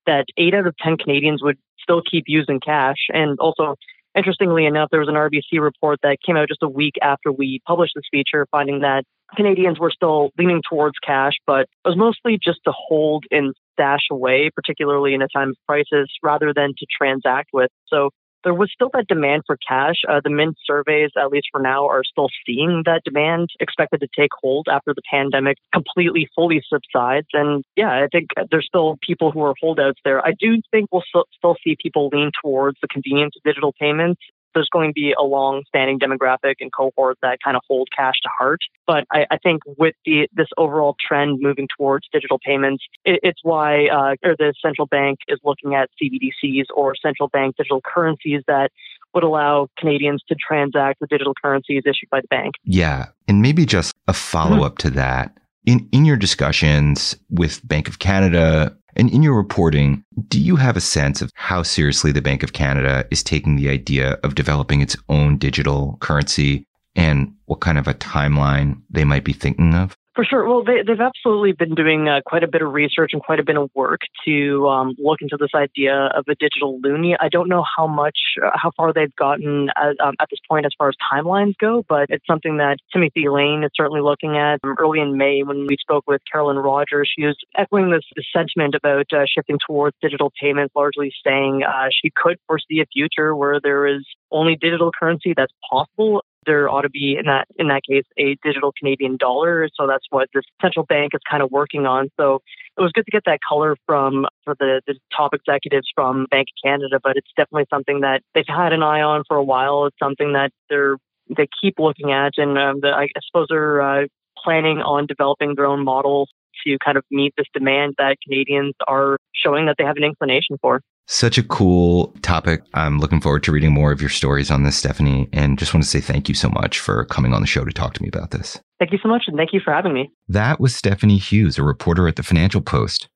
that 0.08 0.26
eight 0.36 0.56
out 0.56 0.66
of 0.66 0.76
ten 0.78 0.98
Canadians 0.98 1.44
would 1.44 1.60
still 1.80 2.02
keep 2.02 2.24
using 2.26 2.60
cash, 2.60 2.98
and 3.10 3.38
also 3.38 3.76
interestingly 4.18 4.66
enough, 4.66 4.90
there 4.90 5.00
was 5.00 5.10
an 5.10 5.14
RBC 5.14 5.62
report 5.62 6.00
that 6.02 6.18
came 6.26 6.36
out 6.36 6.48
just 6.48 6.64
a 6.64 6.68
week 6.68 6.96
after 7.04 7.32
we 7.32 7.62
published 7.68 7.94
this 7.96 8.06
feature, 8.10 8.48
finding 8.50 8.80
that 8.80 9.04
Canadians 9.36 9.78
were 9.78 9.92
still 9.92 10.32
leaning 10.40 10.64
towards 10.68 10.96
cash, 11.06 11.34
but 11.46 11.68
it 11.86 11.88
was 11.88 11.98
mostly 11.98 12.40
just 12.44 12.62
to 12.66 12.74
hold 12.76 13.26
and 13.30 13.54
stash 13.74 14.08
away, 14.10 14.50
particularly 14.56 15.14
in 15.14 15.22
a 15.22 15.28
time 15.28 15.50
of 15.50 15.56
crisis, 15.68 16.10
rather 16.24 16.52
than 16.52 16.74
to 16.80 16.88
transact 16.98 17.50
with. 17.54 17.70
So 17.86 18.10
there 18.48 18.54
was 18.54 18.72
still 18.74 18.90
that 18.94 19.08
demand 19.10 19.44
for 19.46 19.58
cash. 19.58 19.98
Uh, 20.08 20.22
the 20.24 20.30
Mint 20.30 20.56
surveys, 20.66 21.12
at 21.22 21.32
least 21.32 21.48
for 21.52 21.60
now, 21.60 21.86
are 21.86 22.06
still 22.06 22.30
seeing 22.46 22.84
that 22.86 23.04
demand 23.04 23.50
expected 23.60 24.00
to 24.00 24.08
take 24.18 24.30
hold 24.42 24.68
after 24.72 24.94
the 24.94 25.02
pandemic 25.12 25.58
completely, 25.74 26.30
fully 26.34 26.64
subsides. 26.66 27.28
And 27.34 27.66
yeah, 27.76 27.90
I 27.90 28.08
think 28.10 28.30
there's 28.50 28.66
still 28.66 28.98
people 29.06 29.32
who 29.32 29.42
are 29.42 29.54
holdouts 29.60 30.00
there. 30.06 30.26
I 30.26 30.32
do 30.40 30.62
think 30.72 30.88
we'll 30.94 31.04
still 31.38 31.58
see 31.62 31.76
people 31.84 32.08
lean 32.14 32.32
towards 32.42 32.78
the 32.82 32.88
convenience 32.88 33.36
of 33.36 33.44
digital 33.44 33.74
payments 33.78 34.22
there's 34.54 34.70
going 34.72 34.90
to 34.90 34.94
be 34.94 35.14
a 35.18 35.24
long 35.24 35.64
standing 35.68 36.00
demographic 36.00 36.56
and 36.60 36.72
cohort 36.74 37.18
that 37.22 37.40
kind 37.44 37.56
of 37.56 37.64
hold 37.68 37.90
cash 37.96 38.16
to 38.24 38.30
heart. 38.38 38.62
But 38.86 39.06
I, 39.12 39.26
I 39.32 39.38
think 39.38 39.62
with 39.78 39.96
the 40.06 40.28
this 40.34 40.48
overall 40.58 40.96
trend 41.06 41.40
moving 41.42 41.68
towards 41.78 42.08
digital 42.12 42.40
payments, 42.44 42.84
it, 43.06 43.20
it's 43.24 43.40
why 43.44 43.88
uh, 43.88 44.16
or 44.24 44.36
the 44.38 44.54
central 44.62 44.88
bank 44.88 45.20
is 45.28 45.40
looking 45.44 45.76
at 45.76 45.90
CBDCs 46.02 46.66
or 46.76 46.96
central 46.96 47.30
bank 47.30 47.56
digital 47.58 47.82
currencies 47.82 48.42
that 48.48 48.72
would 49.14 49.24
allow 49.24 49.68
Canadians 49.78 50.24
to 50.28 50.36
transact 50.36 51.02
with 51.02 51.10
digital 51.10 51.34
currencies 51.42 51.84
issued 51.86 52.10
by 52.12 52.22
the 52.22 52.28
bank. 52.28 52.56
Yeah. 52.64 53.08
And 53.28 53.42
maybe 53.42 53.66
just 53.66 53.96
a 54.08 54.14
follow 54.14 54.64
up 54.64 54.76
mm-hmm. 54.76 54.90
to 54.90 54.96
that. 54.96 55.38
In, 55.66 55.90
in 55.92 56.06
your 56.06 56.16
discussions 56.16 57.18
with 57.30 57.68
Bank 57.68 57.90
of 57.90 58.00
Canada, 58.00 58.78
and 58.98 59.12
in 59.12 59.22
your 59.22 59.36
reporting, 59.36 60.04
do 60.28 60.42
you 60.42 60.56
have 60.56 60.76
a 60.76 60.82
sense 60.82 61.22
of 61.22 61.32
how 61.36 61.62
seriously 61.62 62.12
the 62.12 62.22
Bank 62.22 62.42
of 62.42 62.54
Canada 62.54 63.06
is 63.12 63.24
taking 63.24 63.56
the 63.56 63.70
idea 63.70 64.14
of 64.24 64.36
developing 64.36 64.82
its 64.82 64.98
own 65.08 65.38
digital 65.38 65.98
currency 66.02 66.66
and 66.96 67.32
what 67.46 67.62
kind 67.62 67.78
of 67.78 67.88
a 67.88 67.94
timeline 67.94 68.82
they 68.90 69.04
might 69.06 69.24
be 69.24 69.34
thinking 69.34 69.76
of? 69.76 69.96
For 70.18 70.26
sure. 70.26 70.48
Well, 70.48 70.64
they, 70.64 70.78
have 70.78 71.00
absolutely 71.00 71.52
been 71.52 71.76
doing 71.76 72.10
uh, 72.10 72.22
quite 72.26 72.44
a 72.44 72.48
bit 72.48 72.64
of 72.64 72.74
research 72.74 73.12
and 73.14 73.22
quite 73.22 73.40
a 73.40 73.44
bit 73.44 73.56
of 73.56 73.70
work 73.76 74.02
to 74.26 74.68
um, 74.68 74.96
look 74.98 75.20
into 75.22 75.38
this 75.40 75.52
idea 75.54 76.10
of 76.16 76.26
a 76.28 76.34
digital 76.34 76.80
loonie. 76.84 77.16
I 77.20 77.30
don't 77.30 77.48
know 77.48 77.64
how 77.78 77.86
much, 77.86 78.18
uh, 78.44 78.50
how 78.56 78.72
far 78.76 78.94
they've 78.94 79.16
gotten 79.16 79.70
at, 79.78 79.96
um, 80.04 80.16
at, 80.20 80.28
this 80.32 80.40
point 80.50 80.66
as 80.66 80.72
far 80.76 80.90
as 80.90 80.96
timelines 81.14 81.54
go, 81.60 81.86
but 81.88 82.08
it's 82.10 82.26
something 82.26 82.58
that 82.58 82.78
Timothy 82.92 83.30
Lane 83.30 83.64
is 83.64 83.70
certainly 83.76 84.02
looking 84.02 84.38
at. 84.38 84.60
Um, 84.64 84.76
early 84.80 85.02
in 85.02 85.18
May, 85.18 85.44
when 85.44 85.68
we 85.68 85.78
spoke 85.80 86.06
with 86.08 86.24
Carolyn 86.32 86.58
Rogers, 86.58 87.12
she 87.16 87.24
was 87.24 87.38
echoing 87.56 87.92
this, 87.92 88.04
this 88.16 88.26
sentiment 88.36 88.74
about 88.74 89.14
uh, 89.14 89.26
shifting 89.32 89.60
towards 89.68 89.96
digital 90.02 90.34
payments, 90.42 90.74
largely 90.76 91.14
saying 91.24 91.62
uh, 91.62 91.90
she 91.92 92.10
could 92.10 92.38
foresee 92.48 92.82
a 92.82 92.88
future 92.92 93.36
where 93.36 93.60
there 93.62 93.86
is 93.86 94.04
only 94.32 94.58
digital 94.60 94.90
currency 95.00 95.36
that's 95.38 95.54
possible 95.70 96.24
there 96.48 96.70
ought 96.70 96.82
to 96.82 96.90
be 96.90 97.16
in 97.20 97.26
that 97.26 97.48
in 97.58 97.68
that 97.68 97.82
case 97.88 98.06
a 98.18 98.36
digital 98.44 98.74
Canadian 98.78 99.18
dollar. 99.18 99.70
So 99.76 99.86
that's 99.86 100.06
what 100.10 100.30
the 100.34 100.42
central 100.62 100.86
bank 100.86 101.12
is 101.14 101.22
kind 101.30 101.44
of 101.44 101.52
working 101.52 101.86
on. 101.86 102.10
So 102.20 102.42
it 102.78 102.82
was 102.82 102.92
good 102.92 103.06
to 103.06 103.12
get 103.12 103.24
that 103.26 103.40
color 103.48 103.76
from 103.86 104.26
for 104.44 104.56
the, 104.60 104.82
the 104.88 104.96
top 105.16 105.34
executives 105.34 105.88
from 105.94 106.26
Bank 106.32 106.48
of 106.50 106.68
Canada, 106.68 107.00
but 107.04 107.18
it's 107.18 107.30
definitely 107.36 107.68
something 107.70 108.02
that 108.02 108.24
they've 108.34 108.46
had 108.48 108.74
an 108.74 108.82
eye 108.82 109.02
on 109.02 109.24
for 109.28 109.38
a 109.38 109.44
while. 109.44 109.86
It's 109.86 110.00
something 110.02 110.34
that 110.34 110.52
they're 110.70 110.98
they 111.36 111.48
keep 111.62 111.76
looking 111.78 112.12
at, 112.12 112.34
and 112.38 112.58
um, 112.58 112.80
the, 112.82 112.90
I 112.90 113.10
suppose 113.26 113.48
they're 113.50 113.82
uh, 113.82 114.08
planning 114.42 114.80
on 114.80 115.06
developing 115.06 115.56
their 115.56 115.66
own 115.66 115.84
model 115.84 116.30
to 116.68 116.78
kind 116.84 116.98
of 116.98 117.04
meet 117.12 117.34
this 117.38 117.48
demand 117.54 117.96
that 117.98 118.18
Canadians 118.24 118.74
are 118.88 119.18
showing 119.34 119.66
that 119.66 119.76
they 119.78 119.84
have 119.84 119.98
an 119.98 120.04
inclination 120.04 120.58
for. 120.62 120.82
Such 121.10 121.38
a 121.38 121.44
cool 121.44 122.14
topic. 122.22 122.64
I'm 122.74 123.00
looking 123.00 123.22
forward 123.22 123.44
to 123.44 123.52
reading 123.54 123.72
more 123.72 123.94
of 123.94 124.02
your 124.02 124.10
stories 124.10 124.52
on 124.52 124.64
this, 124.64 124.76
Stephanie, 124.76 125.30
and 125.32 125.58
just 125.58 125.74
want 125.74 125.84
to 125.84 125.90
say 125.90 126.02
thank 126.02 126.28
you 126.28 126.36
so 126.36 126.50
much 126.50 126.80
for 126.80 127.06
coming 127.06 127.34
on 127.34 127.40
the 127.40 127.48
show 127.48 127.64
to 127.64 127.72
talk 127.72 127.94
to 127.94 128.02
me 128.02 128.10
about 128.10 128.32
this. 128.32 128.60
Thank 128.80 128.92
you 128.92 129.00
so 129.02 129.08
much, 129.08 129.24
and 129.28 129.38
thank 129.38 129.54
you 129.54 129.62
for 129.64 129.72
having 129.72 129.94
me. 129.94 130.12
That 130.28 130.60
was 130.60 130.76
Stephanie 130.76 131.18
Hughes, 131.18 131.58
a 131.58 131.64
reporter 131.64 132.10
at 132.10 132.18
the 132.18 132.24
Financial 132.24 132.62
Post. 132.62 133.08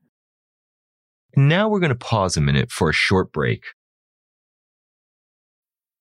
Now 1.36 1.67
we're 1.67 1.81
going 1.81 1.89
to 1.89 1.96
pause 1.96 2.38
a 2.38 2.41
minute 2.41 2.72
for 2.72 2.89
a 2.89 2.93
short 2.93 3.34
break. 3.34 3.63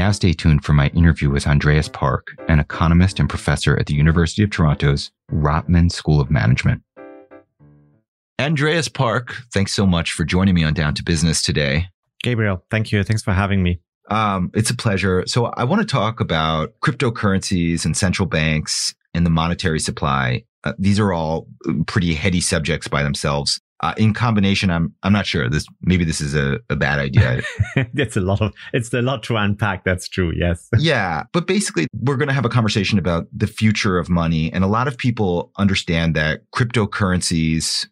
Now 0.00 0.12
stay 0.12 0.32
tuned 0.32 0.64
for 0.64 0.72
my 0.72 0.86
interview 0.94 1.28
with 1.28 1.46
Andreas 1.46 1.86
Park, 1.86 2.28
an 2.48 2.58
economist 2.58 3.20
and 3.20 3.28
professor 3.28 3.78
at 3.78 3.84
the 3.84 3.92
University 3.92 4.42
of 4.42 4.48
Toronto's 4.48 5.10
Rotman 5.30 5.92
School 5.92 6.22
of 6.22 6.30
Management. 6.30 6.80
Andreas 8.40 8.88
Park, 8.88 9.34
thanks 9.52 9.74
so 9.74 9.84
much 9.84 10.12
for 10.12 10.24
joining 10.24 10.54
me 10.54 10.64
on 10.64 10.72
Down 10.72 10.94
to 10.94 11.04
Business 11.04 11.42
today. 11.42 11.88
Gabriel, 12.22 12.64
thank 12.70 12.90
you. 12.90 13.04
Thanks 13.04 13.22
for 13.22 13.34
having 13.34 13.62
me. 13.62 13.78
Um, 14.10 14.50
it's 14.54 14.70
a 14.70 14.74
pleasure. 14.74 15.24
So, 15.26 15.44
I 15.44 15.64
want 15.64 15.82
to 15.82 15.86
talk 15.86 16.18
about 16.18 16.72
cryptocurrencies 16.80 17.84
and 17.84 17.94
central 17.94 18.24
banks 18.24 18.94
and 19.12 19.26
the 19.26 19.30
monetary 19.30 19.80
supply. 19.80 20.44
Uh, 20.64 20.72
these 20.78 20.98
are 20.98 21.12
all 21.12 21.46
pretty 21.86 22.14
heady 22.14 22.40
subjects 22.40 22.88
by 22.88 23.02
themselves 23.02 23.60
uh, 23.82 23.94
in 23.96 24.12
combination, 24.12 24.70
I'm 24.70 24.94
I'm 25.02 25.12
not 25.12 25.26
sure. 25.26 25.48
This 25.48 25.66
maybe 25.82 26.04
this 26.04 26.20
is 26.20 26.34
a, 26.34 26.60
a 26.68 26.76
bad 26.76 26.98
idea. 26.98 27.42
it's 27.76 28.16
a 28.16 28.20
lot 28.20 28.40
of 28.40 28.52
it's 28.72 28.92
a 28.92 29.00
lot 29.00 29.22
to 29.24 29.36
unpack. 29.36 29.84
That's 29.84 30.08
true. 30.08 30.32
Yes. 30.36 30.68
yeah, 30.78 31.24
but 31.32 31.46
basically, 31.46 31.86
we're 31.94 32.16
going 32.16 32.28
to 32.28 32.34
have 32.34 32.44
a 32.44 32.50
conversation 32.50 32.98
about 32.98 33.26
the 33.32 33.46
future 33.46 33.98
of 33.98 34.10
money, 34.10 34.52
and 34.52 34.64
a 34.64 34.68
lot 34.68 34.86
of 34.86 34.98
people 34.98 35.50
understand 35.56 36.14
that 36.14 36.42
cryptocurrencies 36.54 37.86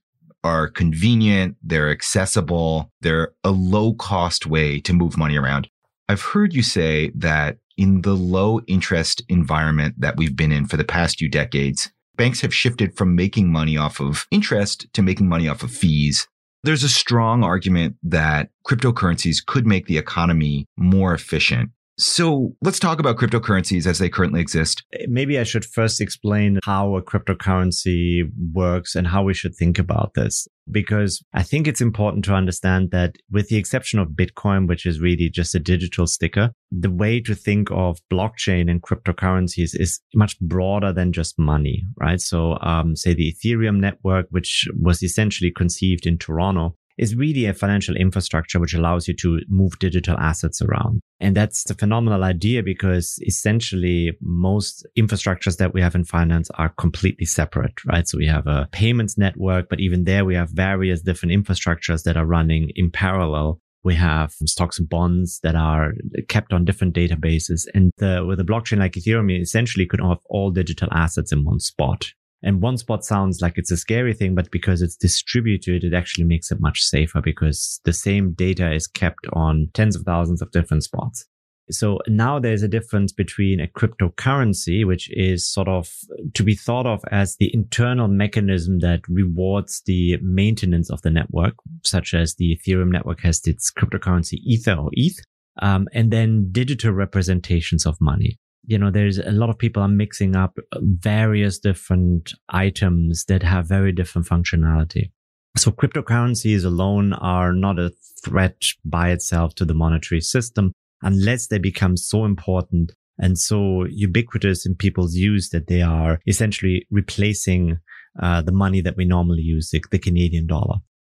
are 0.44 0.68
convenient, 0.68 1.56
they're 1.62 1.90
accessible, 1.90 2.92
they're 3.00 3.32
a 3.42 3.50
low 3.50 3.94
cost 3.94 4.46
way 4.46 4.80
to 4.80 4.92
move 4.92 5.16
money 5.16 5.36
around. 5.36 5.68
I've 6.08 6.22
heard 6.22 6.54
you 6.54 6.62
say 6.62 7.10
that 7.16 7.58
in 7.76 8.02
the 8.02 8.14
low 8.14 8.60
interest 8.66 9.22
environment 9.28 9.94
that 9.98 10.16
we've 10.16 10.36
been 10.36 10.52
in 10.52 10.66
for 10.66 10.76
the 10.76 10.84
past 10.84 11.18
few 11.18 11.28
decades, 11.28 11.90
banks 12.18 12.42
have 12.42 12.52
shifted 12.52 12.94
from 12.94 13.16
making 13.16 13.50
money 13.50 13.78
off 13.78 14.00
of 14.00 14.26
interest 14.30 14.86
to 14.92 15.00
making 15.00 15.28
money 15.28 15.48
off 15.48 15.62
of 15.62 15.70
fees. 15.70 16.28
There's 16.64 16.82
a 16.82 16.88
strong 16.88 17.42
argument 17.42 17.96
that 18.02 18.50
cryptocurrencies 18.66 19.46
could 19.46 19.66
make 19.66 19.86
the 19.86 19.96
economy 19.96 20.66
more 20.76 21.14
efficient. 21.14 21.70
So 21.98 22.54
let's 22.62 22.78
talk 22.78 23.00
about 23.00 23.16
cryptocurrencies 23.16 23.84
as 23.84 23.98
they 23.98 24.08
currently 24.08 24.40
exist. 24.40 24.84
Maybe 25.08 25.36
I 25.36 25.42
should 25.42 25.64
first 25.64 26.00
explain 26.00 26.60
how 26.64 26.94
a 26.94 27.02
cryptocurrency 27.02 28.22
works 28.52 28.94
and 28.94 29.08
how 29.08 29.24
we 29.24 29.34
should 29.34 29.56
think 29.56 29.80
about 29.80 30.12
this. 30.14 30.46
Because 30.70 31.20
I 31.34 31.42
think 31.42 31.66
it's 31.66 31.80
important 31.80 32.24
to 32.26 32.34
understand 32.34 32.92
that 32.92 33.16
with 33.32 33.48
the 33.48 33.56
exception 33.56 33.98
of 33.98 34.10
Bitcoin, 34.10 34.68
which 34.68 34.86
is 34.86 35.00
really 35.00 35.28
just 35.28 35.56
a 35.56 35.58
digital 35.58 36.06
sticker, 36.06 36.52
the 36.70 36.90
way 36.90 37.20
to 37.22 37.34
think 37.34 37.68
of 37.72 37.98
blockchain 38.12 38.70
and 38.70 38.80
cryptocurrencies 38.80 39.70
is 39.72 40.00
much 40.14 40.38
broader 40.38 40.92
than 40.92 41.12
just 41.12 41.36
money, 41.38 41.84
right? 41.96 42.20
So, 42.20 42.58
um, 42.60 42.94
say 42.94 43.14
the 43.14 43.34
Ethereum 43.34 43.80
network, 43.80 44.26
which 44.30 44.68
was 44.78 45.02
essentially 45.02 45.50
conceived 45.50 46.06
in 46.06 46.18
Toronto, 46.18 46.76
is 46.98 47.14
really 47.14 47.46
a 47.46 47.54
financial 47.54 47.96
infrastructure 47.96 48.58
which 48.58 48.74
allows 48.74 49.08
you 49.08 49.14
to 49.14 49.40
move 49.48 49.78
digital 49.78 50.16
assets 50.18 50.60
around. 50.60 51.00
And 51.20 51.36
that's 51.36 51.64
the 51.64 51.74
phenomenal 51.74 52.24
idea 52.24 52.62
because 52.62 53.18
essentially 53.26 54.12
most 54.20 54.86
infrastructures 54.96 55.56
that 55.56 55.74
we 55.74 55.80
have 55.80 55.94
in 55.94 56.04
finance 56.04 56.50
are 56.54 56.68
completely 56.70 57.26
separate, 57.26 57.74
right? 57.86 58.06
So 58.06 58.18
we 58.18 58.26
have 58.26 58.46
a 58.46 58.68
payments 58.72 59.18
network, 59.18 59.68
but 59.68 59.80
even 59.80 60.04
there 60.04 60.24
we 60.24 60.34
have 60.34 60.50
various 60.50 61.00
different 61.00 61.32
infrastructures 61.32 62.02
that 62.04 62.16
are 62.16 62.26
running 62.26 62.70
in 62.74 62.90
parallel. 62.90 63.60
We 63.84 63.94
have 63.94 64.32
stocks 64.44 64.78
and 64.78 64.88
bonds 64.88 65.40
that 65.42 65.54
are 65.54 65.92
kept 66.28 66.52
on 66.52 66.64
different 66.64 66.94
databases. 66.94 67.66
And 67.74 67.92
the, 67.98 68.24
with 68.26 68.40
a 68.40 68.44
blockchain 68.44 68.78
like 68.78 68.92
Ethereum, 68.92 69.32
you 69.32 69.40
essentially 69.40 69.86
could 69.86 70.00
have 70.00 70.18
all 70.28 70.50
digital 70.50 70.88
assets 70.92 71.32
in 71.32 71.44
one 71.44 71.60
spot. 71.60 72.12
And 72.42 72.62
one 72.62 72.76
spot 72.76 73.04
sounds 73.04 73.40
like 73.40 73.58
it's 73.58 73.72
a 73.72 73.76
scary 73.76 74.14
thing, 74.14 74.34
but 74.34 74.50
because 74.50 74.80
it's 74.80 74.96
distributed, 74.96 75.82
it 75.82 75.94
actually 75.94 76.24
makes 76.24 76.52
it 76.52 76.60
much 76.60 76.82
safer 76.82 77.20
because 77.20 77.80
the 77.84 77.92
same 77.92 78.32
data 78.32 78.72
is 78.72 78.86
kept 78.86 79.26
on 79.32 79.70
tens 79.74 79.96
of 79.96 80.02
thousands 80.02 80.40
of 80.40 80.52
different 80.52 80.84
spots. 80.84 81.26
So 81.70 81.98
now 82.06 82.38
there's 82.38 82.62
a 82.62 82.68
difference 82.68 83.12
between 83.12 83.60
a 83.60 83.66
cryptocurrency, 83.66 84.86
which 84.86 85.10
is 85.12 85.46
sort 85.46 85.68
of 85.68 85.92
to 86.34 86.42
be 86.42 86.54
thought 86.54 86.86
of 86.86 87.04
as 87.10 87.36
the 87.36 87.52
internal 87.52 88.08
mechanism 88.08 88.78
that 88.78 89.00
rewards 89.08 89.82
the 89.84 90.16
maintenance 90.22 90.90
of 90.90 91.02
the 91.02 91.10
network, 91.10 91.54
such 91.84 92.14
as 92.14 92.36
the 92.36 92.56
Ethereum 92.56 92.90
network 92.90 93.20
has 93.20 93.46
its 93.46 93.70
cryptocurrency 93.70 94.38
Ether 94.44 94.74
or 94.74 94.90
ETH, 94.92 95.18
um, 95.60 95.88
and 95.92 96.10
then 96.10 96.48
digital 96.52 96.92
representations 96.92 97.84
of 97.84 98.00
money 98.00 98.38
you 98.68 98.76
know, 98.76 98.90
there's 98.90 99.18
a 99.18 99.30
lot 99.30 99.48
of 99.48 99.58
people 99.58 99.82
are 99.82 99.88
mixing 99.88 100.36
up 100.36 100.58
various 100.74 101.58
different 101.58 102.34
items 102.50 103.24
that 103.24 103.42
have 103.42 103.66
very 103.66 103.92
different 103.92 104.28
functionality. 104.28 105.10
So 105.56 105.70
cryptocurrencies 105.70 106.66
alone 106.66 107.14
are 107.14 107.54
not 107.54 107.78
a 107.78 107.92
threat 108.22 108.62
by 108.84 109.10
itself 109.10 109.54
to 109.54 109.64
the 109.64 109.72
monetary 109.72 110.20
system 110.20 110.72
unless 111.00 111.46
they 111.46 111.58
become 111.58 111.96
so 111.96 112.26
important 112.26 112.92
and 113.18 113.38
so 113.38 113.86
ubiquitous 113.86 114.66
in 114.66 114.74
people's 114.74 115.14
use 115.14 115.48
that 115.48 115.68
they 115.68 115.80
are 115.80 116.20
essentially 116.26 116.86
replacing 116.90 117.78
uh, 118.20 118.42
the 118.42 118.52
money 118.52 118.82
that 118.82 118.98
we 118.98 119.06
normally 119.06 119.42
use, 119.42 119.70
the, 119.70 119.82
the, 119.90 119.98
Canadian 119.98 120.46
dollar. 120.46 120.76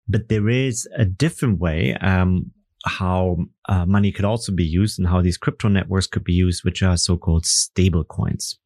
But 0.07 0.29
there 0.29 0.49
is 0.49 0.87
a 0.95 1.05
different 1.05 1.59
way 1.59 1.95
um, 1.95 2.51
how 2.85 3.37
uh, 3.67 3.85
money 3.85 4.11
could 4.11 4.25
also 4.25 4.51
be 4.51 4.65
used 4.65 4.99
and 4.99 5.07
how 5.07 5.21
these 5.21 5.37
crypto 5.37 5.67
networks 5.67 6.07
could 6.07 6.23
be 6.23 6.33
used, 6.33 6.63
which 6.63 6.81
are 6.81 6.97
so-called 6.97 7.45
stable 7.45 8.03
coins. 8.03 8.57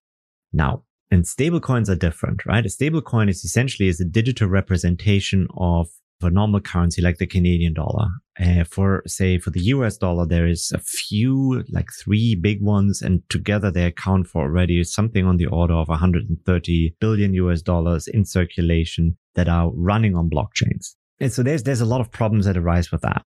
Now, 0.51 0.83
and 1.11 1.27
stable 1.27 1.59
coins 1.59 1.89
are 1.89 1.95
different, 1.95 2.45
right? 2.45 2.65
A 2.65 2.69
stable 2.69 3.01
coin 3.01 3.29
is 3.29 3.43
essentially 3.43 3.87
is 3.87 3.99
a 3.99 4.05
digital 4.05 4.47
representation 4.47 5.47
of 5.57 5.89
a 6.21 6.29
normal 6.29 6.61
currency 6.61 7.01
like 7.01 7.17
the 7.17 7.27
Canadian 7.27 7.73
dollar. 7.73 8.07
Uh, 8.39 8.63
for 8.63 9.03
say 9.05 9.37
for 9.37 9.51
the 9.51 9.61
US 9.61 9.97
dollar, 9.97 10.25
there 10.25 10.47
is 10.47 10.71
a 10.73 10.79
few, 10.79 11.63
like 11.69 11.89
three 12.03 12.35
big 12.35 12.61
ones, 12.61 13.01
and 13.01 13.21
together 13.29 13.69
they 13.69 13.85
account 13.85 14.27
for 14.27 14.43
already 14.43 14.83
something 14.83 15.25
on 15.25 15.37
the 15.37 15.45
order 15.45 15.73
of 15.73 15.89
130 15.89 16.95
billion 16.99 17.33
US 17.35 17.61
dollars 17.61 18.07
in 18.07 18.25
circulation 18.25 19.17
that 19.35 19.49
are 19.49 19.71
running 19.75 20.15
on 20.15 20.29
blockchains. 20.29 20.95
And 21.19 21.31
so 21.31 21.43
there's 21.43 21.63
there's 21.63 21.81
a 21.81 21.85
lot 21.85 22.01
of 22.01 22.11
problems 22.11 22.45
that 22.45 22.57
arise 22.57 22.91
with 22.91 23.01
that. 23.01 23.23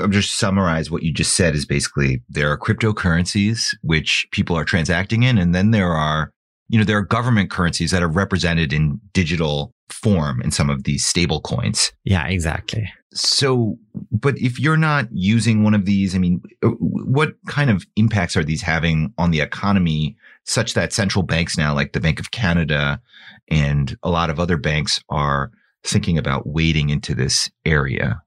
I'll 0.00 0.08
just 0.08 0.38
summarize 0.38 0.90
what 0.90 1.02
you 1.02 1.12
just 1.12 1.34
said 1.34 1.54
is 1.54 1.66
basically 1.66 2.22
there 2.28 2.50
are 2.50 2.58
cryptocurrencies 2.58 3.74
which 3.82 4.26
people 4.30 4.56
are 4.56 4.64
transacting 4.64 5.24
in, 5.24 5.38
and 5.38 5.54
then 5.54 5.70
there 5.72 5.92
are, 5.92 6.30
you 6.68 6.78
know, 6.78 6.84
there 6.84 6.98
are 6.98 7.02
government 7.02 7.50
currencies 7.50 7.90
that 7.90 8.02
are 8.02 8.08
represented 8.08 8.72
in 8.72 9.00
digital 9.12 9.72
form 9.90 10.40
in 10.40 10.50
some 10.50 10.70
of 10.70 10.84
these 10.84 11.04
stable 11.04 11.40
coins. 11.40 11.92
Yeah, 12.04 12.26
exactly. 12.26 12.90
So, 13.12 13.76
but 14.10 14.36
if 14.38 14.58
you're 14.58 14.76
not 14.76 15.06
using 15.12 15.62
one 15.62 15.74
of 15.74 15.84
these, 15.84 16.14
I 16.14 16.18
mean, 16.18 16.42
uh, 16.62 16.68
what 16.78 17.34
kind 17.46 17.70
of 17.70 17.84
impacts 17.96 18.36
are 18.36 18.44
these 18.44 18.62
having 18.62 19.12
on 19.18 19.30
the 19.30 19.40
economy 19.40 20.16
such 20.44 20.74
that 20.74 20.92
central 20.92 21.22
banks 21.22 21.56
now, 21.56 21.74
like 21.74 21.92
the 21.92 22.00
Bank 22.00 22.18
of 22.18 22.30
Canada 22.30 23.00
and 23.48 23.96
a 24.02 24.10
lot 24.10 24.30
of 24.30 24.40
other 24.40 24.56
banks 24.56 25.00
are 25.08 25.50
thinking 25.84 26.18
about 26.18 26.46
wading 26.46 26.90
into 26.90 27.14
this 27.14 27.50
area? 27.64 28.20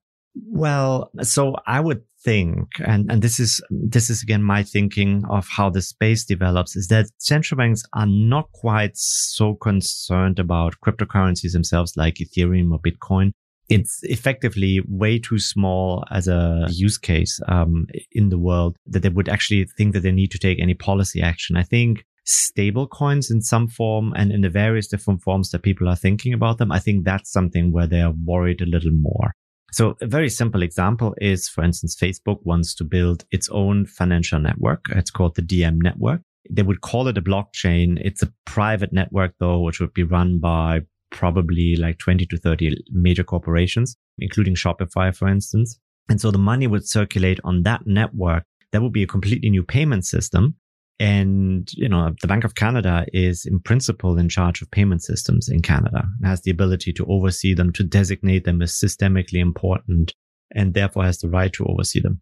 Well, 0.45 1.11
so 1.21 1.55
I 1.65 1.79
would 1.79 2.03
think, 2.23 2.67
and, 2.85 3.09
and 3.11 3.21
this 3.21 3.39
is, 3.39 3.61
this 3.69 4.09
is 4.09 4.23
again 4.23 4.43
my 4.43 4.63
thinking 4.63 5.23
of 5.29 5.47
how 5.47 5.69
the 5.69 5.81
space 5.81 6.25
develops 6.25 6.75
is 6.75 6.87
that 6.87 7.07
central 7.17 7.57
banks 7.57 7.83
are 7.93 8.07
not 8.07 8.51
quite 8.51 8.97
so 8.97 9.55
concerned 9.55 10.39
about 10.39 10.75
cryptocurrencies 10.85 11.53
themselves 11.53 11.93
like 11.95 12.15
Ethereum 12.15 12.71
or 12.71 12.79
Bitcoin. 12.79 13.31
It's 13.69 13.99
effectively 14.03 14.81
way 14.87 15.19
too 15.19 15.39
small 15.39 16.05
as 16.09 16.27
a 16.27 16.67
use 16.69 16.97
case 16.97 17.39
um, 17.49 17.87
in 18.11 18.29
the 18.29 18.37
world 18.37 18.77
that 18.85 19.01
they 19.01 19.09
would 19.09 19.27
actually 19.27 19.65
think 19.77 19.93
that 19.93 20.01
they 20.01 20.11
need 20.11 20.31
to 20.31 20.39
take 20.39 20.59
any 20.59 20.73
policy 20.73 21.21
action. 21.21 21.57
I 21.57 21.63
think 21.63 22.05
stable 22.23 22.87
coins 22.87 23.31
in 23.31 23.41
some 23.41 23.67
form 23.67 24.13
and 24.15 24.31
in 24.31 24.41
the 24.41 24.49
various 24.49 24.87
different 24.87 25.21
forms 25.21 25.49
that 25.51 25.63
people 25.63 25.87
are 25.87 25.95
thinking 25.95 26.33
about 26.33 26.57
them, 26.57 26.71
I 26.71 26.79
think 26.79 27.03
that's 27.03 27.31
something 27.31 27.71
where 27.71 27.87
they 27.87 28.01
are 28.01 28.13
worried 28.23 28.61
a 28.61 28.65
little 28.65 28.91
more. 28.91 29.33
So 29.71 29.97
a 30.01 30.07
very 30.07 30.29
simple 30.29 30.63
example 30.63 31.13
is, 31.19 31.49
for 31.49 31.63
instance, 31.63 31.95
Facebook 31.95 32.39
wants 32.43 32.73
to 32.75 32.83
build 32.83 33.25
its 33.31 33.49
own 33.49 33.85
financial 33.85 34.39
network. 34.39 34.85
It's 34.89 35.11
called 35.11 35.35
the 35.35 35.41
Diem 35.41 35.79
network. 35.81 36.21
They 36.49 36.63
would 36.63 36.81
call 36.81 37.07
it 37.07 37.17
a 37.17 37.21
blockchain. 37.21 37.99
It's 38.01 38.23
a 38.23 38.31
private 38.45 38.93
network 38.93 39.33
though, 39.39 39.59
which 39.59 39.79
would 39.79 39.93
be 39.93 40.03
run 40.03 40.39
by 40.39 40.81
probably 41.11 41.75
like 41.75 41.97
20 41.99 42.25
to 42.27 42.37
30 42.37 42.77
major 42.91 43.23
corporations, 43.23 43.97
including 44.17 44.55
Shopify, 44.55 45.15
for 45.15 45.27
instance. 45.27 45.77
And 46.09 46.21
so 46.21 46.31
the 46.31 46.37
money 46.37 46.67
would 46.67 46.87
circulate 46.87 47.39
on 47.43 47.63
that 47.63 47.85
network. 47.85 48.43
That 48.71 48.81
would 48.81 48.93
be 48.93 49.03
a 49.03 49.07
completely 49.07 49.49
new 49.49 49.63
payment 49.63 50.05
system 50.05 50.55
and, 50.99 51.69
you 51.73 51.87
know, 51.87 52.15
the 52.21 52.27
Bank 52.27 52.43
of 52.43 52.55
Canada 52.55 53.05
is 53.13 53.45
in 53.45 53.59
principle 53.59 54.17
in 54.17 54.29
charge 54.29 54.61
of 54.61 54.71
payment 54.71 55.03
systems 55.03 55.47
in 55.47 55.61
Canada 55.61 56.03
and 56.19 56.27
has 56.27 56.41
the 56.41 56.51
ability 56.51 56.91
to 56.93 57.05
oversee 57.05 57.53
them, 57.53 57.71
to 57.73 57.83
designate 57.83 58.45
them 58.45 58.61
as 58.61 58.73
systemically 58.73 59.39
important 59.39 60.13
and 60.55 60.73
therefore 60.73 61.03
has 61.03 61.19
the 61.19 61.29
right 61.29 61.53
to 61.53 61.65
oversee 61.65 61.99
them. 61.99 62.19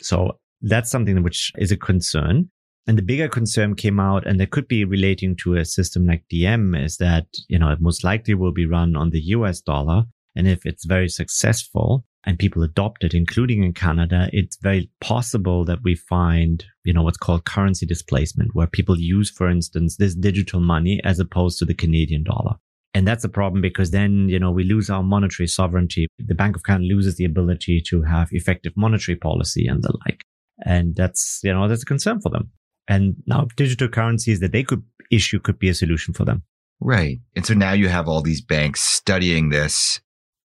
So 0.00 0.38
that's 0.62 0.90
something 0.90 1.22
which 1.22 1.52
is 1.58 1.70
a 1.72 1.76
concern. 1.76 2.50
And 2.86 2.96
the 2.96 3.02
bigger 3.02 3.28
concern 3.28 3.74
came 3.74 3.98
out, 3.98 4.26
and 4.26 4.38
that 4.38 4.52
could 4.52 4.68
be 4.68 4.84
relating 4.84 5.34
to 5.42 5.56
a 5.56 5.64
system 5.64 6.06
like 6.06 6.24
Diem, 6.30 6.74
is 6.76 6.98
that, 6.98 7.26
you 7.48 7.58
know, 7.58 7.70
it 7.70 7.80
most 7.80 8.04
likely 8.04 8.34
will 8.34 8.52
be 8.52 8.64
run 8.64 8.94
on 8.94 9.10
the 9.10 9.20
US 9.20 9.60
dollar. 9.60 10.04
And 10.36 10.46
if 10.46 10.64
it's 10.64 10.84
very 10.84 11.08
successful, 11.08 12.04
and 12.26 12.38
people 12.38 12.62
adopt 12.64 13.04
it, 13.04 13.14
including 13.14 13.62
in 13.62 13.72
Canada, 13.72 14.28
it's 14.32 14.56
very 14.60 14.90
possible 15.00 15.64
that 15.64 15.78
we 15.84 15.94
find, 15.94 16.64
you 16.84 16.92
know, 16.92 17.02
what's 17.02 17.16
called 17.16 17.44
currency 17.44 17.86
displacement, 17.86 18.50
where 18.52 18.66
people 18.66 18.98
use, 18.98 19.30
for 19.30 19.48
instance, 19.48 19.96
this 19.96 20.14
digital 20.14 20.58
money 20.60 21.00
as 21.04 21.20
opposed 21.20 21.58
to 21.60 21.64
the 21.64 21.74
Canadian 21.74 22.24
dollar. 22.24 22.56
And 22.94 23.06
that's 23.06 23.24
a 23.24 23.28
problem 23.28 23.62
because 23.62 23.92
then, 23.92 24.28
you 24.28 24.40
know, 24.40 24.50
we 24.50 24.64
lose 24.64 24.90
our 24.90 25.02
monetary 25.02 25.46
sovereignty. 25.46 26.08
The 26.18 26.34
Bank 26.34 26.56
of 26.56 26.64
Canada 26.64 26.86
loses 26.86 27.16
the 27.16 27.24
ability 27.24 27.82
to 27.88 28.02
have 28.02 28.28
effective 28.32 28.72
monetary 28.76 29.16
policy 29.16 29.66
and 29.66 29.82
the 29.82 29.96
like. 30.06 30.22
And 30.64 30.96
that's, 30.96 31.40
you 31.44 31.52
know, 31.52 31.68
that's 31.68 31.82
a 31.82 31.86
concern 31.86 32.20
for 32.20 32.30
them. 32.30 32.50
And 32.88 33.16
now 33.26 33.46
digital 33.56 33.88
currencies 33.88 34.40
that 34.40 34.52
they 34.52 34.62
could 34.62 34.82
issue 35.10 35.38
could 35.38 35.58
be 35.58 35.68
a 35.68 35.74
solution 35.74 36.14
for 36.14 36.24
them. 36.24 36.42
Right. 36.80 37.18
And 37.36 37.46
so 37.46 37.54
now 37.54 37.72
you 37.72 37.88
have 37.88 38.08
all 38.08 38.22
these 38.22 38.40
banks 38.40 38.80
studying 38.80 39.50
this 39.50 40.00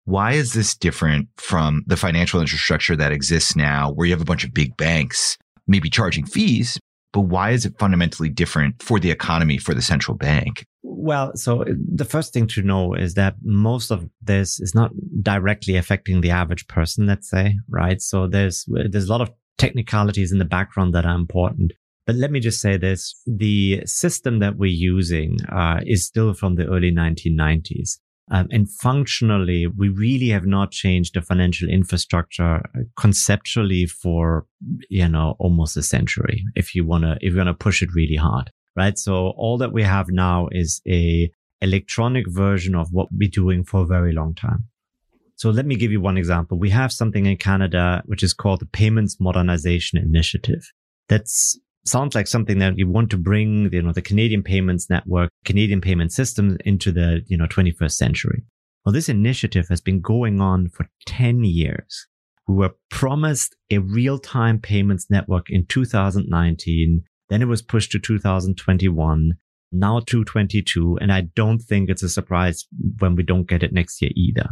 why 0.09 0.33
is 0.33 0.55
this 0.55 0.75
different 0.75 1.29
from 1.37 1.85
the 1.87 1.97
financial 1.97 2.41
infrastructure 2.41 2.97
that 2.97 3.13
exists 3.13 3.55
now 3.55 3.93
where 3.93 4.07
you 4.07 4.13
have 4.15 4.23
a 4.23 4.25
bunch 4.25 4.43
of 4.43 4.55
big 4.55 4.75
banks 4.79 5.37
maybe 5.67 5.91
charging 5.91 6.25
fees, 6.25 6.81
but 7.13 7.23
why 7.23 7.51
is 7.51 7.67
it 7.67 7.79
fundamentally 7.79 8.31
different 8.31 8.83
for 8.83 8.99
the 8.99 9.11
economy 9.11 9.59
for 9.59 9.75
the 9.75 9.83
central 9.83 10.17
bank? 10.17 10.65
Well, 10.83 11.37
so 11.37 11.63
the 11.95 12.07
first 12.07 12.33
thing 12.33 12.47
to 12.49 12.63
know 12.63 12.95
is 12.95 13.15
that 13.15 13.35
most 13.43 13.91
of 13.91 14.09
this 14.23 14.59
is 14.61 14.75
not 14.75 14.93
directly 15.21 15.77
affecting 15.77 16.23
the 16.23 16.31
average 16.31 16.67
person, 16.69 17.07
let's 17.07 17.29
say, 17.29 17.59
right? 17.69 18.01
So 18.01 18.27
there's, 18.27 18.65
there's 18.67 19.09
a 19.09 19.13
lot 19.13 19.21
of 19.21 19.31
technicalities 19.59 20.33
in 20.33 20.39
the 20.39 20.47
background 20.47 20.95
that 20.95 21.05
are 21.05 21.15
important. 21.15 21.75
But 22.07 22.17
let 22.17 22.31
me 22.31 22.41
just 22.41 22.63
say 22.63 22.79
this. 22.79 23.15
The 23.27 23.83
system 23.85 24.39
that 24.39 24.57
we're 24.57 24.71
using 24.71 25.37
uh, 25.53 25.81
is 25.85 26.07
still 26.07 26.33
from 26.33 26.55
the 26.55 26.65
early 26.65 26.91
1990s. 26.91 27.99
Um, 28.31 28.49
and 28.51 28.71
functionally, 28.71 29.67
we 29.67 29.89
really 29.89 30.29
have 30.29 30.47
not 30.47 30.71
changed 30.71 31.15
the 31.15 31.23
financial 31.23 31.69
infrastructure 31.69 32.63
conceptually 32.99 33.87
for, 33.87 34.47
you 34.91 35.09
know, 35.09 35.37
almost 35.39 35.77
a 35.77 35.83
century. 35.83 36.45
If 36.55 36.75
you 36.75 36.85
want 36.85 37.05
to, 37.05 37.17
if 37.21 37.33
you 37.33 37.39
want 37.39 37.49
to 37.49 37.55
push 37.55 37.83
it 37.83 37.95
really 37.95 38.17
hard, 38.17 38.51
right? 38.77 38.99
So 38.99 39.29
all 39.37 39.57
that 39.59 39.73
we 39.73 39.83
have 39.83 40.09
now 40.11 40.49
is 40.53 40.83
a 40.87 41.31
electronic 41.61 42.29
version 42.29 42.75
of 42.75 42.89
what 42.93 43.09
we're 43.11 43.31
doing 43.31 43.65
for 43.65 43.83
a 43.83 43.87
very 43.87 44.13
long 44.13 44.35
time. 44.35 44.65
So 45.37 45.51
let 45.51 45.67
me 45.67 45.77
give 45.77 45.93
you 45.93 46.01
one 46.01 46.19
example. 46.19 46.59
We 46.59 46.71
have 46.71 46.93
something 46.93 47.27
in 47.27 47.37
Canada, 47.37 48.03
which 48.07 48.23
is 48.23 48.35
called 48.35 48.61
the 48.61 48.67
Payments 48.67 49.19
Modernization 49.21 49.99
Initiative. 49.99 50.73
That's 51.09 51.59
sounds 51.85 52.15
like 52.15 52.27
something 52.27 52.59
that 52.59 52.79
you 52.79 52.89
want 52.89 53.11
to 53.11 53.17
bring, 53.17 53.71
you 53.73 53.83
know, 53.83 53.93
the 53.93 54.03
Canadian 54.03 54.43
payments 54.43 54.91
network, 54.91 55.31
Canadian 55.45 55.81
payment 55.81 56.13
systems 56.13 56.57
into 56.65 56.93
the, 56.93 57.23
you 57.27 57.37
know, 57.37 57.47
21st 57.47 57.93
century. 57.93 58.45
Well, 58.85 58.93
this 58.93 59.09
initiative 59.09 59.69
has 59.69 59.81
been 59.81 60.01
going 60.01 60.41
on 60.41 60.69
for 60.69 60.89
10 61.07 61.45
years. 61.45 62.07
We 62.47 62.55
were 62.57 62.75
promised 62.91 63.55
a 63.71 63.79
real-time 63.79 64.61
payments 64.61 65.11
network 65.11 65.51
in 65.51 65.67
2019. 65.67 67.05
Then 67.29 67.43
it 67.43 67.49
was 67.49 67.61
pushed 67.61 67.93
to 67.93 67.99
2021, 67.99 69.33
now 69.73 70.01
222. 70.01 70.99
And 71.01 71.13
I 71.13 71.23
don't 71.35 71.59
think 71.59 71.91
it's 71.91 72.03
a 72.03 72.09
surprise 72.09 72.67
when 73.01 73.15
we 73.15 73.23
don't 73.23 73.49
get 73.49 73.63
it 73.63 73.75
next 73.75 74.01
year 74.01 74.13
either. 74.15 74.49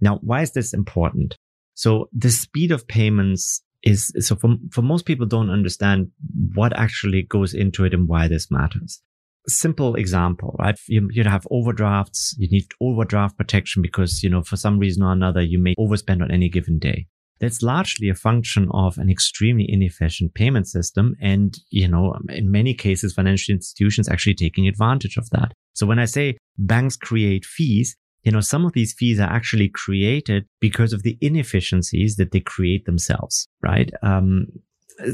Now, 0.00 0.18
why 0.22 0.42
is 0.42 0.52
this 0.52 0.74
important? 0.74 1.36
So 1.74 2.10
the 2.12 2.30
speed 2.30 2.70
of 2.70 2.86
payments 2.86 3.62
is 3.82 4.12
so 4.20 4.36
for, 4.36 4.56
for 4.70 4.82
most 4.82 5.06
people 5.06 5.26
don't 5.26 5.50
understand 5.50 6.10
what 6.54 6.76
actually 6.76 7.22
goes 7.22 7.54
into 7.54 7.84
it 7.84 7.94
and 7.94 8.08
why 8.08 8.28
this 8.28 8.50
matters. 8.50 9.02
Simple 9.48 9.96
example, 9.96 10.54
right? 10.60 10.78
You, 10.86 11.08
you 11.10 11.24
have 11.24 11.46
overdrafts. 11.50 12.36
You 12.38 12.48
need 12.48 12.66
overdraft 12.80 13.36
protection 13.36 13.82
because, 13.82 14.22
you 14.22 14.30
know, 14.30 14.42
for 14.42 14.56
some 14.56 14.78
reason 14.78 15.02
or 15.02 15.10
another, 15.10 15.42
you 15.42 15.58
may 15.58 15.74
overspend 15.74 16.22
on 16.22 16.30
any 16.30 16.48
given 16.48 16.78
day. 16.78 17.06
That's 17.40 17.60
largely 17.60 18.08
a 18.08 18.14
function 18.14 18.68
of 18.72 18.98
an 18.98 19.10
extremely 19.10 19.66
inefficient 19.68 20.34
payment 20.34 20.68
system. 20.68 21.16
And, 21.20 21.58
you 21.70 21.88
know, 21.88 22.16
in 22.28 22.52
many 22.52 22.72
cases, 22.72 23.14
financial 23.14 23.52
institutions 23.52 24.08
actually 24.08 24.34
taking 24.34 24.68
advantage 24.68 25.16
of 25.16 25.28
that. 25.30 25.52
So 25.72 25.84
when 25.86 25.98
I 25.98 26.04
say 26.04 26.36
banks 26.56 26.96
create 26.96 27.44
fees, 27.44 27.96
you 28.22 28.32
know, 28.32 28.40
some 28.40 28.64
of 28.64 28.72
these 28.72 28.92
fees 28.92 29.18
are 29.18 29.30
actually 29.30 29.68
created 29.68 30.46
because 30.60 30.92
of 30.92 31.02
the 31.02 31.18
inefficiencies 31.20 32.16
that 32.16 32.30
they 32.30 32.40
create 32.40 32.84
themselves, 32.84 33.48
right? 33.62 33.90
Um, 34.02 34.46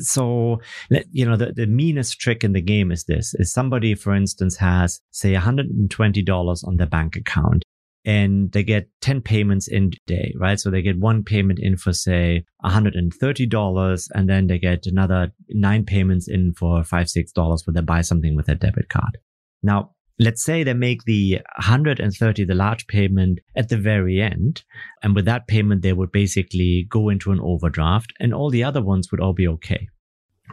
so, 0.01 0.61
you 1.13 1.25
know, 1.25 1.37
the, 1.37 1.53
the 1.53 1.67
meanest 1.67 2.21
trick 2.21 2.45
in 2.45 2.53
the 2.53 2.61
game 2.61 2.91
is 2.91 3.05
this, 3.05 3.35
is 3.35 3.53
somebody, 3.53 3.95
for 3.95 4.15
instance, 4.15 4.57
has 4.57 5.01
say 5.11 5.35
$120 5.35 6.67
on 6.67 6.77
their 6.77 6.87
bank 6.87 7.17
account 7.17 7.63
and 8.05 8.53
they 8.53 8.63
get 8.63 8.89
10 9.01 9.21
payments 9.23 9.69
in 9.69 9.93
a 9.95 9.99
day, 10.07 10.35
right? 10.39 10.59
So 10.59 10.71
they 10.71 10.83
get 10.83 10.99
one 10.99 11.25
payment 11.25 11.59
in 11.59 11.77
for 11.77 11.93
say 11.93 12.45
$130 12.65 14.09
and 14.15 14.29
then 14.29 14.47
they 14.47 14.59
get 14.59 14.87
another 14.87 15.33
nine 15.51 15.85
payments 15.85 16.29
in 16.29 16.53
for 16.55 16.85
five, 16.85 17.09
six 17.09 17.33
dollars 17.33 17.67
where 17.67 17.75
they 17.75 17.81
buy 17.81 18.03
something 18.03 18.37
with 18.37 18.47
their 18.47 18.55
debit 18.55 18.89
card. 18.89 19.19
Now, 19.63 19.93
let's 20.19 20.43
say 20.43 20.63
they 20.63 20.75
make 20.75 21.05
the 21.05 21.41
130, 21.57 22.45
the 22.45 22.55
large 22.55 22.87
payment 22.87 23.41
at 23.57 23.69
the 23.69 23.77
very 23.77 24.21
end. 24.21 24.63
And 25.03 25.15
with 25.15 25.25
that 25.27 25.47
payment, 25.47 25.83
they 25.83 25.93
would 25.93 26.13
basically 26.13 26.87
go 26.89 27.09
into 27.09 27.31
an 27.31 27.41
overdraft 27.41 28.13
and 28.19 28.35
all 28.35 28.51
the 28.51 28.65
other 28.65 28.83
ones 28.83 29.11
would 29.11 29.21
all 29.21 29.33
be 29.33 29.49
okay. 29.49 29.89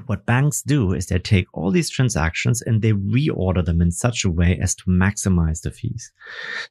What 0.07 0.25
banks 0.25 0.61
do 0.61 0.91
is 0.93 1.07
they 1.07 1.19
take 1.19 1.47
all 1.53 1.71
these 1.71 1.89
transactions 1.89 2.61
and 2.61 2.81
they 2.81 2.91
reorder 2.91 3.63
them 3.63 3.81
in 3.81 3.91
such 3.91 4.25
a 4.25 4.29
way 4.29 4.59
as 4.61 4.75
to 4.75 4.83
maximize 4.87 5.61
the 5.61 5.71
fees. 5.71 6.11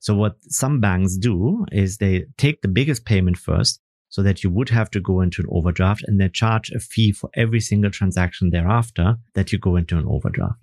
So 0.00 0.14
what 0.14 0.36
some 0.42 0.78
banks 0.80 1.16
do 1.16 1.64
is 1.72 1.96
they 1.96 2.26
take 2.36 2.60
the 2.60 2.68
biggest 2.68 3.06
payment 3.06 3.38
first 3.38 3.80
so 4.10 4.22
that 4.22 4.44
you 4.44 4.50
would 4.50 4.68
have 4.68 4.90
to 4.90 5.00
go 5.00 5.22
into 5.22 5.42
an 5.42 5.48
overdraft 5.50 6.04
and 6.06 6.20
they 6.20 6.28
charge 6.28 6.70
a 6.70 6.78
fee 6.78 7.12
for 7.12 7.30
every 7.34 7.60
single 7.60 7.90
transaction 7.90 8.50
thereafter 8.50 9.16
that 9.34 9.52
you 9.52 9.58
go 9.58 9.74
into 9.76 9.96
an 9.98 10.06
overdraft. 10.06 10.58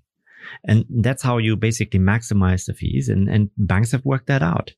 And 0.65 0.85
that's 0.89 1.23
how 1.23 1.37
you 1.37 1.55
basically 1.55 1.99
maximize 1.99 2.65
the 2.65 2.73
fees. 2.73 3.09
And, 3.09 3.29
and 3.29 3.49
banks 3.57 3.91
have 3.91 4.05
worked 4.05 4.27
that 4.27 4.43
out. 4.43 4.71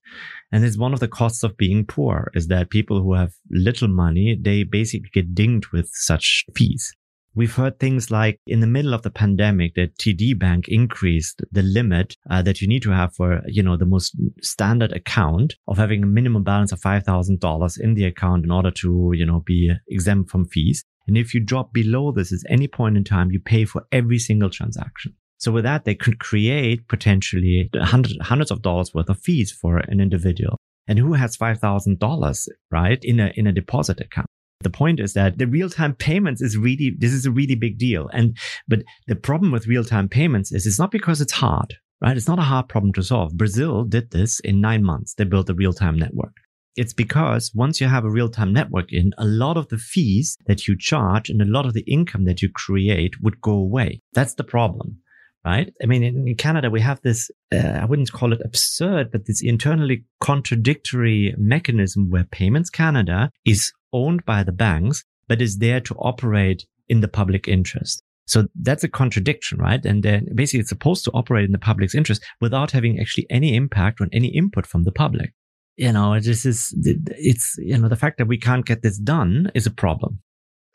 And 0.52 0.64
it's 0.64 0.78
one 0.78 0.94
of 0.94 1.00
the 1.00 1.08
costs 1.08 1.44
of 1.44 1.58
being 1.58 1.86
poor 1.86 2.32
is 2.34 2.48
that 2.48 2.70
people 2.70 3.02
who 3.02 3.14
have 3.14 3.34
little 3.50 3.88
money, 3.88 4.38
they 4.40 4.64
basically 4.64 5.10
get 5.14 5.34
dinged 5.34 5.68
with 5.72 5.90
such 5.94 6.46
fees. 6.56 6.94
We've 7.36 7.56
heard 7.56 7.80
things 7.80 8.12
like 8.12 8.40
in 8.46 8.60
the 8.60 8.68
middle 8.68 8.94
of 8.94 9.02
the 9.02 9.10
pandemic 9.10 9.74
that 9.74 9.98
TD 9.98 10.38
Bank 10.38 10.68
increased 10.68 11.42
the 11.52 11.64
limit 11.64 12.16
uh, 12.30 12.44
that 12.44 12.62
you 12.62 12.68
need 12.68 12.84
to 12.84 12.92
have 12.92 13.16
for, 13.16 13.42
you 13.48 13.64
know, 13.64 13.76
the 13.76 13.88
most 13.88 14.16
standard 14.44 14.92
account 14.92 15.56
of 15.68 15.78
having 15.78 16.04
a 16.04 16.08
minimum 16.08 16.44
balance 16.44 16.72
of 16.72 16.80
$5,000 16.80 17.80
in 17.80 17.96
the 17.96 18.06
account 18.06 18.44
in 18.46 18.52
order 18.52 18.70
to, 18.70 19.14
you 19.16 19.26
know, 19.26 19.40
be 19.40 19.74
exempt 19.88 20.30
from 20.30 20.46
fees. 20.46 20.86
And 21.08 21.18
if 21.18 21.34
you 21.34 21.40
drop 21.40 21.74
below 21.74 22.12
this 22.12 22.32
at 22.32 22.52
any 22.52 22.68
point 22.68 22.98
in 22.98 23.04
time, 23.04 23.32
you 23.32 23.40
pay 23.40 23.66
for 23.66 23.88
every 23.92 24.20
single 24.20 24.52
transaction. 24.52 25.16
So 25.44 25.52
with 25.52 25.66
that, 25.66 25.84
they 25.84 25.94
could 25.94 26.20
create 26.20 26.88
potentially 26.88 27.70
hundreds, 27.76 28.50
of 28.50 28.62
dollars 28.62 28.94
worth 28.94 29.10
of 29.10 29.20
fees 29.20 29.52
for 29.52 29.78
an 29.78 30.00
individual. 30.00 30.56
And 30.88 30.98
who 30.98 31.14
has 31.14 31.36
$5,000, 31.36 32.48
right, 32.72 33.00
in 33.04 33.20
a, 33.20 33.34
in 33.36 33.46
a 33.46 33.52
deposit 33.52 34.00
account? 34.00 34.28
The 34.62 34.70
point 34.70 35.02
is 35.02 35.12
that 35.16 35.40
the 35.40 35.48
real-time 35.48 35.96
payments 35.96 36.42
is 36.42 36.56
really, 36.56 36.96
this 36.98 37.12
is 37.12 37.26
a 37.26 37.32
really 37.32 37.56
big 37.56 37.78
deal. 37.78 38.10
And, 38.14 38.38
but 38.70 38.84
the 39.08 39.18
problem 39.18 39.52
with 39.52 39.68
real-time 39.68 40.08
payments 40.08 40.54
is 40.54 40.66
it's 40.66 40.80
not 40.80 40.92
because 40.92 41.20
it's 41.20 41.34
hard, 41.34 41.76
right? 42.02 42.16
It's 42.16 42.30
not 42.30 42.40
a 42.40 42.44
hard 42.44 42.70
problem 42.70 42.94
to 42.94 43.04
solve. 43.04 43.36
Brazil 43.36 43.84
did 43.84 44.12
this 44.12 44.40
in 44.40 44.62
nine 44.62 44.86
months. 44.86 45.14
They 45.14 45.26
built 45.26 45.50
a 45.50 45.54
real-time 45.54 46.00
network. 46.00 46.36
It's 46.78 46.94
because 46.94 47.52
once 47.54 47.82
you 47.82 47.88
have 47.88 48.06
a 48.06 48.10
real-time 48.10 48.54
network 48.54 48.94
in, 48.94 49.12
a 49.18 49.26
lot 49.26 49.58
of 49.58 49.68
the 49.68 49.78
fees 49.78 50.38
that 50.48 50.70
you 50.70 50.78
charge 50.78 51.30
and 51.30 51.42
a 51.42 51.46
lot 51.46 51.66
of 51.66 51.74
the 51.74 51.84
income 51.84 52.24
that 52.24 52.42
you 52.42 52.50
create 52.50 53.22
would 53.22 53.42
go 53.42 53.52
away. 53.52 54.00
That's 54.14 54.36
the 54.36 54.46
problem 54.46 55.00
right? 55.46 55.74
I 55.82 55.86
mean, 55.86 56.04
in, 56.04 56.36
Canada, 56.36 56.70
we 56.70 56.82
have 56.82 57.02
this, 57.02 57.30
uh, 57.54 57.58
I 57.82 57.86
wouldn't 57.86 58.12
call 58.12 58.34
it 58.34 58.42
absurd, 58.44 59.12
but 59.12 59.26
this 59.26 59.42
internally 59.42 60.06
contradictory 60.22 61.36
mechanism 61.38 62.10
where 62.10 62.24
Payments 62.26 62.70
Canada 62.70 63.30
is 63.46 63.72
owned 63.92 64.26
by 64.26 64.44
the 64.44 64.52
banks, 64.52 65.04
but 65.28 65.42
is 65.42 65.58
there 65.58 65.80
to 65.82 65.96
operate 65.96 66.66
in 66.90 67.02
the 67.02 67.08
public 67.08 67.48
interest. 67.48 68.04
So 68.26 68.48
that's 68.62 68.84
a 68.84 68.90
contradiction, 68.90 69.60
right? 69.60 69.84
And 69.86 70.02
then 70.04 70.28
basically 70.34 70.62
it's 70.62 70.70
supposed 70.70 71.04
to 71.06 71.12
operate 71.12 71.46
in 71.46 71.52
the 71.52 71.58
public's 71.58 71.96
interest 71.96 72.24
without 72.40 72.72
having 72.72 73.00
actually 73.00 73.28
any 73.30 73.56
impact 73.56 74.00
on 74.00 74.10
any 74.14 74.28
input 74.28 74.66
from 74.66 74.84
the 74.84 74.92
public. 74.92 75.34
You 75.76 75.92
know, 75.92 76.20
this 76.20 76.46
is, 76.46 76.74
it's, 76.84 77.56
you 77.58 77.78
know, 77.78 77.90
the 77.90 77.96
fact 77.96 78.18
that 78.20 78.28
we 78.28 78.38
can't 78.38 78.66
get 78.66 78.82
this 78.82 78.98
done 78.98 79.52
is 79.56 79.66
a 79.66 79.72
problem. 79.72 80.20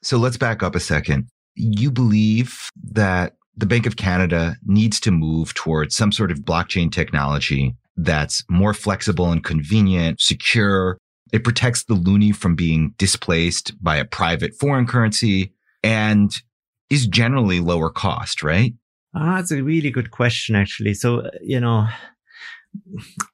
So 0.02 0.18
let's 0.18 0.36
back 0.36 0.62
up 0.62 0.74
a 0.74 0.80
second. 0.80 1.28
You 1.54 1.90
believe 1.90 2.68
that 2.92 3.34
the 3.58 3.66
Bank 3.66 3.86
of 3.86 3.96
Canada 3.96 4.56
needs 4.64 5.00
to 5.00 5.10
move 5.10 5.52
towards 5.54 5.96
some 5.96 6.12
sort 6.12 6.30
of 6.30 6.38
blockchain 6.40 6.92
technology 6.92 7.74
that's 7.96 8.44
more 8.48 8.72
flexible 8.72 9.32
and 9.32 9.42
convenient, 9.42 10.20
secure, 10.20 10.98
it 11.32 11.42
protects 11.42 11.84
the 11.84 11.94
loonie 11.94 12.34
from 12.34 12.54
being 12.54 12.94
displaced 12.98 13.72
by 13.82 13.96
a 13.96 14.04
private 14.04 14.54
foreign 14.54 14.86
currency 14.86 15.52
and 15.82 16.40
is 16.88 17.06
generally 17.08 17.58
lower 17.58 17.90
cost, 17.90 18.44
right? 18.44 18.74
Ah, 19.14 19.36
that's 19.36 19.50
a 19.50 19.62
really 19.62 19.90
good 19.90 20.12
question, 20.12 20.54
actually. 20.54 20.94
So, 20.94 21.20
uh, 21.20 21.30
you 21.42 21.58
know, 21.58 21.88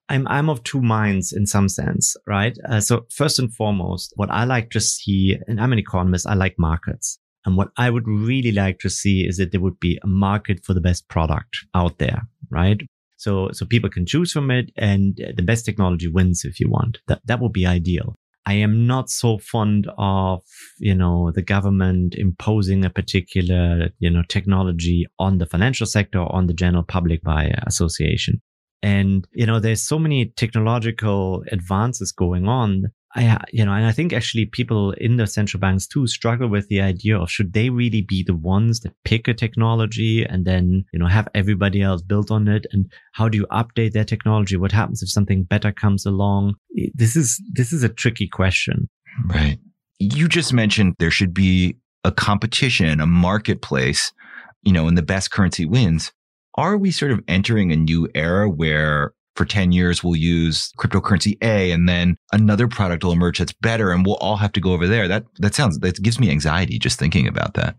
I'm 0.08 0.26
I'm 0.28 0.48
of 0.48 0.62
two 0.62 0.80
minds 0.80 1.32
in 1.32 1.46
some 1.46 1.68
sense, 1.68 2.16
right? 2.26 2.56
Uh, 2.68 2.80
so 2.80 3.06
first 3.10 3.38
and 3.38 3.54
foremost, 3.54 4.12
what 4.16 4.30
I 4.30 4.44
like 4.44 4.70
to 4.70 4.80
see, 4.80 5.38
and 5.46 5.60
I'm 5.60 5.72
an 5.72 5.78
economist, 5.78 6.26
I 6.26 6.34
like 6.34 6.54
markets. 6.58 7.18
And 7.44 7.56
what 7.56 7.68
I 7.76 7.90
would 7.90 8.08
really 8.08 8.52
like 8.52 8.78
to 8.80 8.90
see 8.90 9.26
is 9.26 9.36
that 9.36 9.52
there 9.52 9.60
would 9.60 9.78
be 9.78 9.98
a 10.02 10.06
market 10.06 10.64
for 10.64 10.72
the 10.72 10.80
best 10.80 11.08
product 11.08 11.58
out 11.74 11.98
there, 11.98 12.22
right? 12.50 12.80
So, 13.16 13.50
so 13.52 13.66
people 13.66 13.90
can 13.90 14.06
choose 14.06 14.32
from 14.32 14.50
it 14.50 14.70
and 14.76 15.16
the 15.36 15.42
best 15.42 15.64
technology 15.64 16.08
wins 16.08 16.44
if 16.44 16.58
you 16.58 16.68
want. 16.68 16.98
That, 17.06 17.20
that 17.26 17.40
would 17.40 17.52
be 17.52 17.66
ideal. 17.66 18.14
I 18.46 18.54
am 18.54 18.86
not 18.86 19.08
so 19.08 19.38
fond 19.38 19.90
of, 19.96 20.42
you 20.78 20.94
know, 20.94 21.30
the 21.30 21.42
government 21.42 22.14
imposing 22.14 22.84
a 22.84 22.90
particular, 22.90 23.88
you 23.98 24.10
know, 24.10 24.22
technology 24.28 25.06
on 25.18 25.38
the 25.38 25.46
financial 25.46 25.86
sector 25.86 26.18
or 26.18 26.34
on 26.34 26.46
the 26.46 26.52
general 26.52 26.82
public 26.82 27.22
by 27.22 27.54
association. 27.66 28.42
And, 28.82 29.26
you 29.32 29.46
know, 29.46 29.60
there's 29.60 29.82
so 29.82 29.98
many 29.98 30.26
technological 30.26 31.42
advances 31.50 32.12
going 32.12 32.46
on 32.46 32.92
I, 33.16 33.28
uh, 33.28 33.38
you 33.52 33.64
know, 33.64 33.72
and 33.72 33.86
I 33.86 33.92
think 33.92 34.12
actually 34.12 34.46
people 34.46 34.90
in 34.92 35.16
the 35.16 35.26
central 35.26 35.60
banks 35.60 35.86
too 35.86 36.06
struggle 36.08 36.48
with 36.48 36.68
the 36.68 36.80
idea 36.80 37.16
of 37.16 37.30
should 37.30 37.52
they 37.52 37.70
really 37.70 38.02
be 38.02 38.24
the 38.24 38.34
ones 38.34 38.80
that 38.80 38.92
pick 39.04 39.28
a 39.28 39.34
technology 39.34 40.24
and 40.24 40.44
then, 40.44 40.84
you 40.92 40.98
know, 40.98 41.06
have 41.06 41.28
everybody 41.32 41.80
else 41.80 42.02
build 42.02 42.32
on 42.32 42.48
it? 42.48 42.66
And 42.72 42.90
how 43.12 43.28
do 43.28 43.38
you 43.38 43.46
update 43.52 43.92
their 43.92 44.04
technology? 44.04 44.56
What 44.56 44.72
happens 44.72 45.00
if 45.00 45.10
something 45.10 45.44
better 45.44 45.70
comes 45.70 46.04
along? 46.04 46.56
This 46.92 47.14
is, 47.14 47.40
this 47.52 47.72
is 47.72 47.84
a 47.84 47.88
tricky 47.88 48.26
question. 48.26 48.88
Right. 49.26 49.58
You 50.00 50.26
just 50.26 50.52
mentioned 50.52 50.96
there 50.98 51.12
should 51.12 51.32
be 51.32 51.76
a 52.02 52.10
competition, 52.10 53.00
a 53.00 53.06
marketplace, 53.06 54.12
you 54.64 54.72
know, 54.72 54.88
and 54.88 54.98
the 54.98 55.02
best 55.02 55.30
currency 55.30 55.64
wins. 55.64 56.12
Are 56.56 56.76
we 56.76 56.90
sort 56.90 57.12
of 57.12 57.20
entering 57.28 57.70
a 57.70 57.76
new 57.76 58.08
era 58.14 58.48
where 58.48 59.12
for 59.36 59.44
10 59.44 59.72
years 59.72 60.02
we'll 60.04 60.16
use 60.16 60.72
cryptocurrency 60.78 61.36
A 61.42 61.72
and 61.72 61.88
then 61.88 62.16
another 62.32 62.68
product 62.68 63.04
will 63.04 63.12
emerge 63.12 63.38
that's 63.38 63.52
better 63.52 63.90
and 63.90 64.06
we'll 64.06 64.16
all 64.16 64.36
have 64.36 64.52
to 64.52 64.60
go 64.60 64.72
over 64.72 64.86
there. 64.86 65.08
That 65.08 65.24
that 65.38 65.54
sounds 65.54 65.78
that 65.80 66.02
gives 66.02 66.20
me 66.20 66.30
anxiety 66.30 66.78
just 66.78 66.98
thinking 66.98 67.26
about 67.26 67.54
that. 67.54 67.76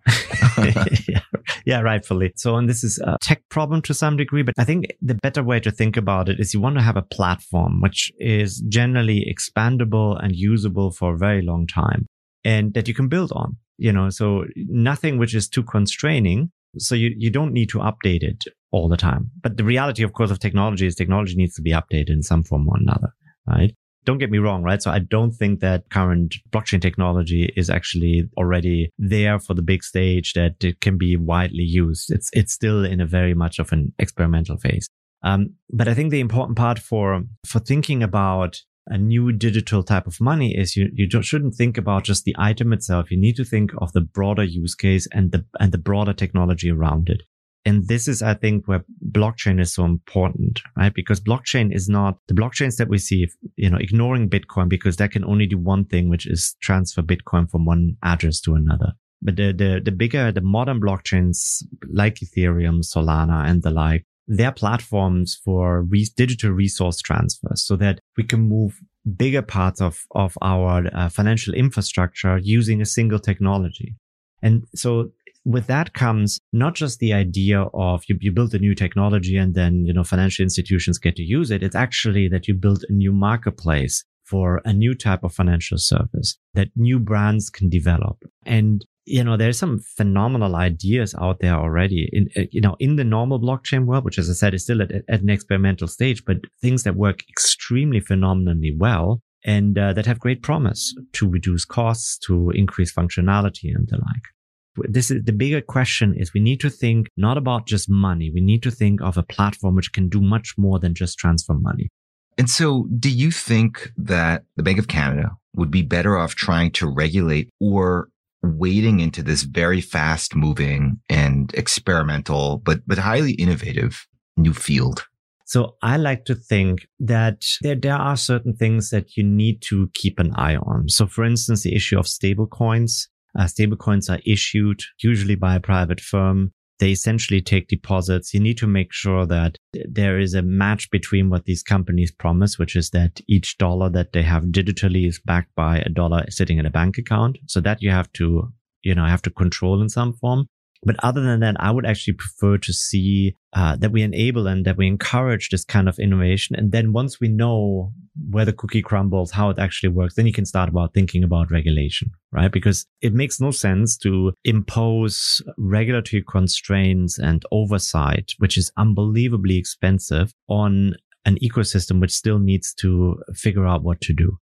yeah, 1.07 1.21
yeah, 1.65 1.79
rightfully. 1.81 2.33
So 2.35 2.55
and 2.55 2.69
this 2.69 2.83
is 2.83 2.99
a 2.99 3.17
tech 3.21 3.43
problem 3.49 3.81
to 3.83 3.93
some 3.93 4.17
degree, 4.17 4.43
but 4.43 4.55
I 4.57 4.65
think 4.65 4.85
the 5.01 5.15
better 5.15 5.43
way 5.43 5.59
to 5.61 5.71
think 5.71 5.97
about 5.97 6.29
it 6.29 6.39
is 6.39 6.53
you 6.53 6.59
want 6.59 6.75
to 6.75 6.81
have 6.81 6.97
a 6.97 7.01
platform 7.01 7.81
which 7.81 8.11
is 8.19 8.61
generally 8.67 9.25
expandable 9.25 10.21
and 10.23 10.35
usable 10.35 10.91
for 10.91 11.13
a 11.13 11.17
very 11.17 11.41
long 11.41 11.67
time 11.67 12.07
and 12.43 12.73
that 12.73 12.87
you 12.87 12.93
can 12.93 13.07
build 13.07 13.31
on. 13.33 13.57
You 13.77 13.91
know, 13.91 14.09
so 14.09 14.45
nothing 14.55 15.17
which 15.17 15.35
is 15.35 15.49
too 15.49 15.63
constraining 15.63 16.51
so 16.77 16.95
you, 16.95 17.13
you 17.17 17.29
don't 17.29 17.53
need 17.53 17.69
to 17.69 17.79
update 17.79 18.23
it 18.23 18.43
all 18.71 18.89
the 18.89 18.97
time. 18.97 19.31
But 19.41 19.57
the 19.57 19.63
reality, 19.63 20.03
of 20.03 20.13
course, 20.13 20.31
of 20.31 20.39
technology 20.39 20.85
is 20.85 20.95
technology 20.95 21.35
needs 21.35 21.55
to 21.55 21.61
be 21.61 21.71
updated 21.71 22.09
in 22.09 22.23
some 22.23 22.43
form 22.43 22.67
or 22.67 22.77
another, 22.77 23.09
right? 23.47 23.73
Don't 24.05 24.19
get 24.19 24.29
me 24.29 24.37
wrong, 24.37 24.61
right? 24.61 24.81
So 24.81 24.91
I 24.91 24.99
don't 24.99 25.31
think 25.31 25.61
that 25.61 25.89
current 25.89 26.35
blockchain 26.51 26.81
technology 26.81 27.51
is 27.55 27.69
actually 27.69 28.29
already 28.37 28.91
there 28.99 29.39
for 29.39 29.55
the 29.55 29.63
big 29.63 29.83
stage 29.83 30.33
that 30.33 30.63
it 30.63 30.79
can 30.79 30.97
be 30.97 31.15
widely 31.15 31.63
used. 31.63 32.11
It's, 32.11 32.29
it's 32.33 32.53
still 32.53 32.85
in 32.85 33.01
a 33.01 33.07
very 33.07 33.33
much 33.33 33.57
of 33.57 33.71
an 33.71 33.93
experimental 33.97 34.57
phase. 34.57 34.87
Um, 35.23 35.55
but 35.71 35.87
I 35.87 35.95
think 35.95 36.11
the 36.11 36.19
important 36.19 36.55
part 36.55 36.77
for, 36.77 37.23
for 37.47 37.59
thinking 37.59 38.03
about 38.03 38.61
a 38.87 38.97
new 38.97 39.31
digital 39.31 39.83
type 39.83 40.07
of 40.07 40.21
money 40.21 40.55
is 40.55 40.75
you, 40.75 40.89
you 40.93 41.07
shouldn't 41.21 41.55
think 41.55 41.77
about 41.77 42.03
just 42.03 42.23
the 42.23 42.35
item 42.37 42.71
itself. 42.71 43.09
You 43.09 43.17
need 43.17 43.35
to 43.37 43.45
think 43.45 43.71
of 43.79 43.93
the 43.93 44.01
broader 44.01 44.43
use 44.43 44.75
case 44.75 45.07
and 45.11 45.31
the, 45.31 45.45
and 45.59 45.71
the 45.71 45.77
broader 45.77 46.13
technology 46.13 46.69
around 46.69 47.09
it. 47.09 47.23
And 47.67 47.87
this 47.87 48.07
is, 48.07 48.21
I 48.21 48.35
think, 48.35 48.67
where 48.67 48.85
blockchain 49.11 49.59
is 49.59 49.73
so 49.73 49.85
important, 49.85 50.61
right? 50.77 50.93
Because 50.93 51.19
blockchain 51.19 51.73
is 51.73 51.89
not 51.89 52.19
the 52.27 52.35
blockchains 52.35 52.75
that 52.77 52.89
we 52.89 52.99
see, 52.99 53.27
you 53.55 53.71
know, 53.71 53.79
ignoring 53.79 54.29
Bitcoin 54.29 54.69
because 54.69 54.97
that 54.97 55.11
can 55.11 55.25
only 55.25 55.47
do 55.47 55.57
one 55.57 55.85
thing, 55.85 56.07
which 56.07 56.27
is 56.27 56.55
transfer 56.61 57.01
Bitcoin 57.01 57.49
from 57.49 57.65
one 57.65 57.97
address 58.03 58.39
to 58.41 58.53
another. 58.53 58.93
But 59.19 59.37
the, 59.37 59.51
the, 59.51 59.81
the 59.83 59.91
bigger, 59.91 60.31
the 60.31 60.41
modern 60.41 60.79
blockchains 60.79 61.63
like 61.91 62.19
Ethereum, 62.19 62.81
Solana 62.85 63.49
and 63.49 63.63
the 63.63 63.71
like, 63.71 64.05
their 64.27 64.51
platforms 64.51 65.39
for 65.43 65.83
re- 65.83 66.07
digital 66.15 66.51
resource 66.51 66.99
transfer 66.99 67.51
so 67.55 67.75
that 67.75 67.99
we 68.17 68.23
can 68.23 68.41
move 68.41 68.79
bigger 69.17 69.41
parts 69.41 69.81
of, 69.81 70.05
of 70.11 70.37
our 70.41 70.87
uh, 70.93 71.09
financial 71.09 71.53
infrastructure 71.53 72.37
using 72.37 72.81
a 72.81 72.85
single 72.85 73.19
technology. 73.19 73.95
And 74.41 74.65
so 74.73 75.11
with 75.45 75.67
that 75.67 75.93
comes 75.93 76.39
not 76.51 76.73
just 76.73 76.99
the 76.99 77.13
idea 77.13 77.61
of 77.73 78.03
you, 78.07 78.17
you 78.19 78.31
build 78.31 78.53
a 78.55 78.59
new 78.59 78.73
technology 78.73 79.37
and 79.37 79.53
then, 79.53 79.85
you 79.85 79.93
know, 79.93 80.03
financial 80.03 80.43
institutions 80.43 80.97
get 80.97 81.15
to 81.17 81.23
use 81.23 81.51
it. 81.51 81.61
It's 81.61 81.75
actually 81.75 82.27
that 82.29 82.47
you 82.47 82.55
build 82.55 82.83
a 82.89 82.91
new 82.91 83.11
marketplace 83.11 84.03
for 84.23 84.59
a 84.65 84.73
new 84.73 84.95
type 84.95 85.23
of 85.23 85.33
financial 85.33 85.77
service 85.77 86.37
that 86.55 86.69
new 86.75 86.99
brands 86.99 87.51
can 87.51 87.69
develop. 87.69 88.23
And 88.43 88.83
you 89.05 89.23
know, 89.23 89.37
there's 89.37 89.59
some 89.59 89.79
phenomenal 89.79 90.55
ideas 90.55 91.13
out 91.21 91.39
there 91.39 91.53
already 91.53 92.09
in, 92.11 92.29
uh, 92.35 92.47
you 92.51 92.61
know, 92.61 92.75
in 92.79 92.95
the 92.95 93.03
normal 93.03 93.39
blockchain 93.39 93.85
world, 93.85 94.03
which 94.03 94.17
as 94.17 94.29
I 94.29 94.33
said 94.33 94.53
is 94.53 94.63
still 94.63 94.81
at, 94.81 94.91
at 94.91 95.21
an 95.21 95.29
experimental 95.29 95.87
stage, 95.87 96.25
but 96.25 96.37
things 96.61 96.83
that 96.83 96.95
work 96.95 97.21
extremely 97.29 97.99
phenomenally 97.99 98.75
well 98.77 99.21
and 99.43 99.77
uh, 99.77 99.93
that 99.93 100.07
have 100.07 100.19
great 100.19 100.41
promise 100.41 100.93
to 101.13 101.29
reduce 101.29 101.65
costs, 101.65 102.17
to 102.25 102.49
increase 102.51 102.91
functionality 102.91 103.73
and 103.73 103.87
the 103.87 103.97
like. 103.97 104.89
This 104.89 105.09
is 105.09 105.23
the 105.23 105.31
bigger 105.31 105.61
question 105.61 106.15
is 106.15 106.33
we 106.33 106.41
need 106.41 106.59
to 106.61 106.69
think 106.69 107.07
not 107.15 107.37
about 107.37 107.65
just 107.65 107.89
money. 107.89 108.29
We 108.33 108.41
need 108.41 108.61
to 108.63 108.71
think 108.71 109.01
of 109.01 109.17
a 109.17 109.23
platform 109.23 109.75
which 109.75 109.93
can 109.93 110.09
do 110.09 110.19
much 110.19 110.55
more 110.57 110.79
than 110.79 110.93
just 110.93 111.17
transfer 111.17 111.53
money. 111.53 111.89
And 112.37 112.49
so 112.49 112.87
do 112.99 113.09
you 113.09 113.31
think 113.31 113.91
that 113.95 114.43
the 114.57 114.63
Bank 114.63 114.79
of 114.79 114.89
Canada 114.89 115.31
would 115.55 115.71
be 115.71 115.81
better 115.81 116.17
off 116.17 116.35
trying 116.35 116.71
to 116.71 116.87
regulate 116.87 117.49
or 117.61 118.09
wading 118.43 118.99
into 118.99 119.23
this 119.23 119.43
very 119.43 119.81
fast 119.81 120.35
moving 120.35 120.99
and 121.09 121.53
experimental, 121.53 122.57
but, 122.57 122.81
but 122.87 122.97
highly 122.97 123.33
innovative 123.33 124.07
new 124.37 124.53
field? 124.53 125.05
So 125.45 125.75
I 125.83 125.97
like 125.97 126.25
to 126.25 126.35
think 126.35 126.87
that 126.99 127.45
there, 127.61 127.75
there 127.75 127.95
are 127.95 128.17
certain 128.17 128.55
things 128.55 128.89
that 128.89 129.15
you 129.15 129.23
need 129.23 129.61
to 129.63 129.89
keep 129.93 130.19
an 130.19 130.33
eye 130.35 130.55
on. 130.55 130.89
So 130.89 131.05
for 131.05 131.23
instance, 131.23 131.63
the 131.63 131.75
issue 131.75 131.99
of 131.99 132.07
stable 132.07 132.47
coins. 132.47 133.07
Uh, 133.37 133.47
stable 133.47 133.77
coins 133.77 134.09
are 134.09 134.19
issued 134.25 134.81
usually 135.03 135.35
by 135.35 135.55
a 135.55 135.59
private 135.59 136.01
firm. 136.01 136.51
They 136.79 136.91
essentially 136.91 137.41
take 137.41 137.67
deposits. 137.67 138.33
You 138.33 138.39
need 138.39 138.57
to 138.57 138.67
make 138.67 138.91
sure 138.91 139.25
that 139.25 139.57
there 139.73 140.19
is 140.19 140.33
a 140.33 140.41
match 140.41 140.89
between 140.91 141.29
what 141.29 141.45
these 141.45 141.63
companies 141.63 142.11
promise, 142.11 142.59
which 142.59 142.75
is 142.75 142.89
that 142.89 143.21
each 143.27 143.57
dollar 143.57 143.89
that 143.91 144.11
they 144.11 144.23
have 144.23 144.45
digitally 144.45 145.07
is 145.07 145.19
backed 145.23 145.55
by 145.55 145.79
a 145.79 145.89
dollar 145.89 146.25
sitting 146.29 146.57
in 146.57 146.65
a 146.65 146.71
bank 146.71 146.97
account. 146.97 147.37
So 147.47 147.61
that 147.61 147.81
you 147.81 147.91
have 147.91 148.11
to, 148.13 148.51
you 148.81 148.95
know, 148.95 149.05
have 149.05 149.21
to 149.23 149.29
control 149.29 149.81
in 149.81 149.89
some 149.89 150.13
form. 150.13 150.47
But 150.85 150.97
other 151.03 151.21
than 151.21 151.39
that, 151.39 151.55
I 151.59 151.71
would 151.71 151.85
actually 151.85 152.13
prefer 152.13 152.59
to 152.59 152.71
see 152.71 153.35
uh, 153.53 153.75
that 153.77 153.91
we 153.91 154.03
enable 154.03 154.45
and 154.45 154.65
that 154.65 154.77
we 154.77 154.85
encourage 154.85 155.49
this 155.49 155.65
kind 155.65 155.89
of 155.89 155.97
innovation. 155.97 156.55
And 156.55 156.71
then 156.71 156.93
once 156.93 157.19
we 157.19 157.27
know 157.27 157.91
where 158.29 158.45
the 158.45 158.53
cookie 158.53 158.83
crumbles, 158.83 159.31
how 159.31 159.49
it 159.49 159.57
actually 159.57 159.89
works, 159.89 160.13
then 160.13 160.27
you 160.27 160.33
can 160.33 160.45
start 160.45 160.69
about 160.69 160.93
thinking 160.93 161.23
about 161.23 161.49
regulation, 161.49 162.11
right? 162.31 162.51
Because 162.51 162.85
it 163.01 163.13
makes 163.13 163.41
no 163.41 163.49
sense 163.49 163.97
to 163.97 164.33
impose 164.43 165.41
regulatory 165.57 166.23
constraints 166.23 167.17
and 167.17 167.43
oversight, 167.51 168.33
which 168.37 168.57
is 168.57 168.71
unbelievably 168.77 169.57
expensive 169.57 170.33
on 170.47 170.93
an 171.25 171.37
ecosystem 171.41 171.99
which 171.99 172.11
still 172.11 172.37
needs 172.37 172.73
to 172.75 173.17
figure 173.33 173.65
out 173.65 173.83
what 173.83 173.99
to 174.01 174.13
do. 174.13 174.37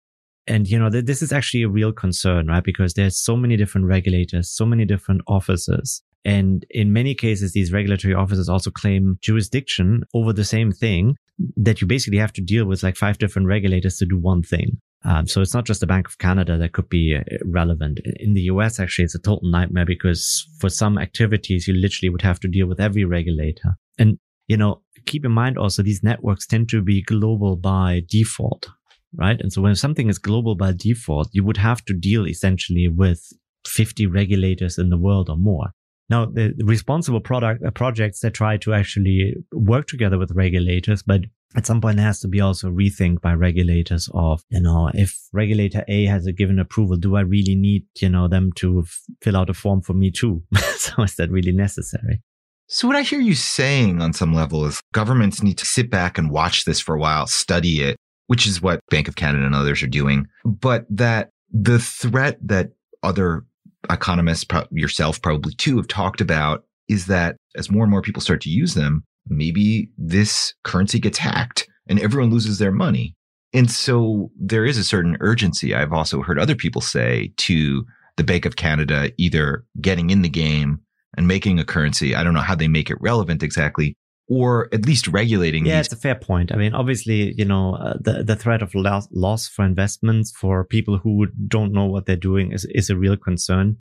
And, 0.46 0.68
you 0.68 0.78
know, 0.78 0.90
th- 0.90 1.06
this 1.06 1.22
is 1.22 1.32
actually 1.32 1.64
a 1.64 1.70
real 1.70 1.94
concern, 1.94 2.48
right? 2.48 2.64
Because 2.64 2.96
there's 2.96 3.18
so 3.18 3.38
many 3.38 3.56
different 3.56 3.88
regulators, 3.88 4.52
so 4.52 4.66
many 4.66 4.84
different 4.84 5.22
offices 5.26 6.04
and 6.26 6.66
in 6.70 6.94
many 6.94 7.16
cases, 7.16 7.52
these 7.52 7.74
regulatory 7.74 8.14
offices 8.14 8.48
also 8.48 8.72
claim 8.72 9.18
jurisdiction 9.22 10.04
over 10.14 10.32
the 10.32 10.46
same 10.46 10.72
thing 10.72 11.18
that 11.58 11.82
you 11.82 11.88
basically 11.88 12.20
have 12.20 12.34
to 12.34 12.42
deal 12.42 12.66
with 12.66 12.84
like 12.84 12.96
five 12.96 13.18
different 13.18 13.48
regulators 13.48 13.98
to 13.98 14.06
do 14.06 14.18
one 14.18 14.42
thing. 14.42 14.78
Um, 15.06 15.28
so 15.28 15.42
it's 15.42 15.54
not 15.54 15.66
just 15.66 15.82
the 15.82 15.88
Bank 15.88 16.08
of 16.08 16.18
Canada 16.18 16.58
that 16.58 16.72
could 16.72 16.88
be 16.88 17.16
uh, 17.16 17.24
relevant. 17.44 18.00
In 18.20 18.36
the 18.36 18.44
US, 18.44 18.80
actually, 18.80 19.06
it's 19.06 19.16
a 19.16 19.20
total 19.20 19.50
nightmare 19.50 19.86
because 19.86 20.48
for 20.60 20.70
some 20.70 20.98
activities, 20.98 21.68
you 21.68 21.74
literally 21.74 22.10
would 22.10 22.22
have 22.22 22.40
to 22.42 22.48
deal 22.48 22.68
with 22.68 22.80
every 22.80 23.04
regulator. 23.04 23.76
And, 24.00 24.18
you 24.48 24.56
know, 24.56 24.82
keep 25.06 25.26
in 25.26 25.32
mind 25.32 25.58
also 25.58 25.84
these 25.84 26.04
networks 26.04 26.48
tend 26.48 26.70
to 26.70 26.82
be 26.82 27.02
global 27.02 27.58
by 27.58 28.04
default, 28.08 28.70
right? 29.16 29.42
And 29.42 29.52
so 29.52 29.62
when 29.62 29.76
something 29.76 30.08
is 30.08 30.20
global 30.20 30.56
by 30.56 30.72
default, 30.72 31.28
you 31.34 31.44
would 31.44 31.58
have 31.58 31.84
to 31.86 31.94
deal 31.94 32.26
essentially 32.26 32.88
with 32.88 33.34
50 33.68 34.08
regulators 34.08 34.78
in 34.78 34.90
the 34.90 34.98
world 34.98 35.30
or 35.30 35.36
more. 35.36 35.74
Now, 36.10 36.26
the 36.26 36.54
responsible 36.64 37.22
product 37.22 37.64
uh, 37.64 37.72
projects 37.72 38.20
that 38.20 38.34
try 38.34 38.58
to 38.58 38.74
actually 38.74 39.36
work 39.52 39.88
together 39.88 40.18
with 40.18 40.32
regulators, 40.32 41.02
but 41.02 41.22
at 41.56 41.66
some 41.66 41.82
point 41.82 41.98
there 41.98 42.06
has 42.06 42.20
to 42.22 42.28
be 42.28 42.42
also 42.42 42.70
rethink 42.70 43.22
by 43.22 43.34
regulators 43.34 44.10
of, 44.14 44.44
you 44.50 44.60
know, 44.60 44.92
if 44.94 45.18
regulator 45.32 45.84
A 45.88 46.06
has 46.06 46.26
a 46.26 46.34
given 46.34 46.60
approval, 46.60 46.98
do 46.98 47.16
I 47.16 47.22
really 47.22 47.56
need, 47.56 47.86
you 48.00 48.10
know, 48.10 48.28
them 48.28 48.52
to 48.58 48.82
f- 48.86 49.02
fill 49.22 49.38
out 49.38 49.50
a 49.50 49.54
form 49.54 49.82
for 49.82 49.94
me 49.94 50.12
too? 50.12 50.44
so 50.78 51.04
is 51.04 51.16
that 51.16 51.32
really 51.32 51.52
necessary? 51.52 52.22
So 52.68 52.88
what 52.88 52.98
I 52.98 53.04
hear 53.04 53.20
you 53.20 53.36
saying 53.36 54.02
on 54.02 54.14
some 54.14 54.34
level 54.34 54.66
is 54.66 54.82
governments 54.94 55.44
need 55.44 55.58
to 55.60 55.66
sit 55.66 55.90
back 55.90 56.18
and 56.18 56.32
watch 56.32 56.66
this 56.66 56.80
for 56.80 56.96
a 56.96 57.00
while, 57.00 57.28
study 57.28 57.82
it, 57.82 57.98
which 58.28 58.48
is 58.48 58.62
what 58.62 58.80
Bank 58.90 59.08
of 59.08 59.16
Canada 59.16 59.46
and 59.46 59.56
others 59.56 59.84
are 59.84 59.88
doing, 59.88 60.28
but 60.44 60.86
that 60.90 61.30
the 61.52 61.78
threat 61.78 62.38
that 62.42 62.72
other 63.04 63.46
economists, 63.90 64.46
yourself 64.72 65.22
probably 65.22 65.54
too, 65.56 65.78
have 65.78 65.88
talked 65.88 66.22
about 66.22 66.64
is 66.90 67.06
that 67.08 67.38
as 67.56 67.72
more 67.72 67.84
and 67.84 67.92
more 67.92 68.02
people 68.02 68.22
start 68.22 68.42
to 68.42 68.50
use 68.50 68.74
them, 68.74 69.04
maybe 69.28 69.90
this 69.98 70.54
currency 70.64 71.00
gets 71.00 71.18
hacked 71.18 71.68
and 71.88 72.00
everyone 72.00 72.32
loses 72.32 72.60
their 72.60 72.72
money. 72.72 73.16
And 73.54 73.70
so 73.70 74.32
there 74.40 74.66
is 74.66 74.78
a 74.78 74.84
certain 74.84 75.18
urgency. 75.20 75.76
I've 75.76 75.94
also 75.94 76.22
heard 76.22 76.40
other 76.40 76.56
people 76.56 76.82
say 76.82 77.32
to 77.38 77.86
the 78.18 78.24
Bank 78.24 78.46
of 78.46 78.56
Canada 78.56 79.12
either 79.18 79.64
getting 79.80 80.10
in 80.10 80.24
the 80.24 80.30
game 80.30 80.80
and 81.16 81.28
making 81.28 81.60
a 81.60 81.66
currency. 81.66 82.16
I 82.16 82.24
don't 82.24 82.34
know 82.34 82.42
how 82.42 82.56
they 82.56 82.68
make 82.68 82.90
it 82.90 82.98
relevant 83.00 83.44
exactly, 83.44 83.96
or 84.28 84.70
at 84.74 84.86
least 84.86 85.08
regulating. 85.08 85.66
It. 85.66 85.70
Yeah, 85.70 85.78
these. 85.78 85.88
it's 85.88 85.96
a 85.96 85.98
fair 85.98 86.16
point. 86.16 86.52
I 86.52 86.56
mean, 86.56 86.74
obviously, 86.74 87.34
you 87.38 87.46
know, 87.46 87.76
uh, 87.76 87.96
the 88.00 88.24
the 88.24 88.36
threat 88.36 88.62
of 88.62 88.74
loss, 88.76 89.08
loss 89.12 89.48
for 89.48 89.66
investments 89.66 90.32
for 90.32 90.64
people 90.64 90.98
who 90.98 91.28
don't 91.48 91.74
know 91.74 91.86
what 91.86 92.06
they're 92.06 92.16
doing 92.16 92.52
is 92.52 92.66
is 92.66 92.90
a 92.90 92.98
real 92.98 93.18
concern. 93.18 93.78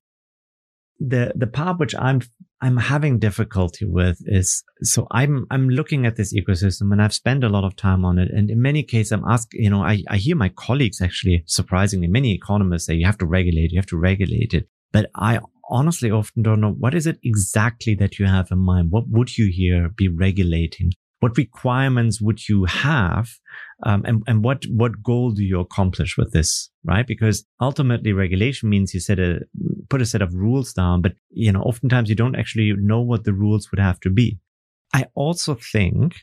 The 0.98 1.32
the 1.34 1.46
part 1.46 1.78
which 1.78 1.94
I'm 1.96 2.20
I'm 2.60 2.76
having 2.76 3.18
difficulty 3.18 3.84
with 3.84 4.18
is 4.26 4.62
so 4.82 5.08
I'm 5.10 5.46
I'm 5.50 5.68
looking 5.68 6.06
at 6.06 6.16
this 6.16 6.32
ecosystem 6.32 6.92
and 6.92 7.02
I've 7.02 7.14
spent 7.14 7.42
a 7.42 7.48
lot 7.48 7.64
of 7.64 7.74
time 7.74 8.04
on 8.04 8.18
it. 8.18 8.30
And 8.32 8.50
in 8.50 8.62
many 8.62 8.84
cases, 8.84 9.12
I'm 9.12 9.24
asking, 9.28 9.64
you 9.64 9.70
know, 9.70 9.82
I, 9.82 10.02
I 10.08 10.16
hear 10.16 10.36
my 10.36 10.48
colleagues 10.48 11.00
actually 11.00 11.42
surprisingly, 11.46 12.06
many 12.06 12.32
economists 12.32 12.86
say 12.86 12.94
you 12.94 13.06
have 13.06 13.18
to 13.18 13.26
regulate, 13.26 13.72
you 13.72 13.78
have 13.78 13.86
to 13.86 13.96
regulate 13.96 14.54
it. 14.54 14.68
But 14.92 15.10
I 15.16 15.40
honestly 15.72 16.10
often 16.10 16.42
don't 16.42 16.60
know 16.60 16.70
what 16.70 16.94
is 16.94 17.06
it 17.06 17.18
exactly 17.24 17.94
that 17.96 18.18
you 18.18 18.26
have 18.26 18.48
in 18.52 18.58
mind? 18.58 18.90
What 18.90 19.08
would 19.08 19.36
you 19.36 19.50
here 19.50 19.88
be 19.88 20.06
regulating? 20.06 20.92
What 21.20 21.36
requirements 21.36 22.20
would 22.20 22.48
you 22.48 22.64
have? 22.64 23.30
Um, 23.84 24.04
and, 24.04 24.22
and 24.26 24.44
what, 24.44 24.64
what 24.68 25.02
goal 25.02 25.30
do 25.30 25.42
you 25.42 25.60
accomplish 25.60 26.16
with 26.18 26.32
this? 26.32 26.70
Right? 26.84 27.06
Because 27.06 27.44
ultimately 27.60 28.12
regulation 28.12 28.68
means 28.68 28.92
you 28.92 29.00
set 29.00 29.18
a, 29.18 29.40
put 29.88 30.02
a 30.02 30.06
set 30.06 30.20
of 30.20 30.34
rules 30.34 30.72
down, 30.72 31.00
but 31.00 31.12
you 31.30 31.52
know, 31.52 31.62
oftentimes 31.62 32.08
you 32.08 32.16
don't 32.16 32.36
actually 32.36 32.72
know 32.76 33.00
what 33.00 33.24
the 33.24 33.32
rules 33.32 33.70
would 33.70 33.80
have 33.80 34.00
to 34.00 34.10
be. 34.10 34.38
I 34.92 35.06
also 35.14 35.54
think, 35.54 36.16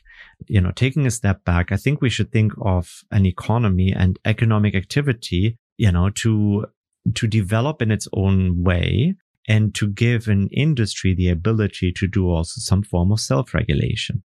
you 0.46 0.60
know, 0.60 0.70
taking 0.70 1.06
a 1.06 1.10
step 1.10 1.44
back, 1.44 1.72
I 1.72 1.76
think 1.76 2.00
we 2.00 2.10
should 2.10 2.30
think 2.30 2.52
of 2.62 3.00
an 3.10 3.26
economy 3.26 3.92
and 3.96 4.18
economic 4.24 4.76
activity, 4.76 5.56
you 5.76 5.90
know, 5.90 6.10
to, 6.10 6.66
to 7.14 7.26
develop 7.26 7.82
in 7.82 7.90
its 7.90 8.06
own 8.12 8.62
way 8.62 9.16
and 9.48 9.74
to 9.74 9.88
give 9.88 10.28
an 10.28 10.48
industry 10.52 11.14
the 11.14 11.28
ability 11.28 11.92
to 11.92 12.06
do 12.06 12.28
also 12.28 12.54
some 12.58 12.82
form 12.82 13.12
of 13.12 13.20
self-regulation. 13.20 14.22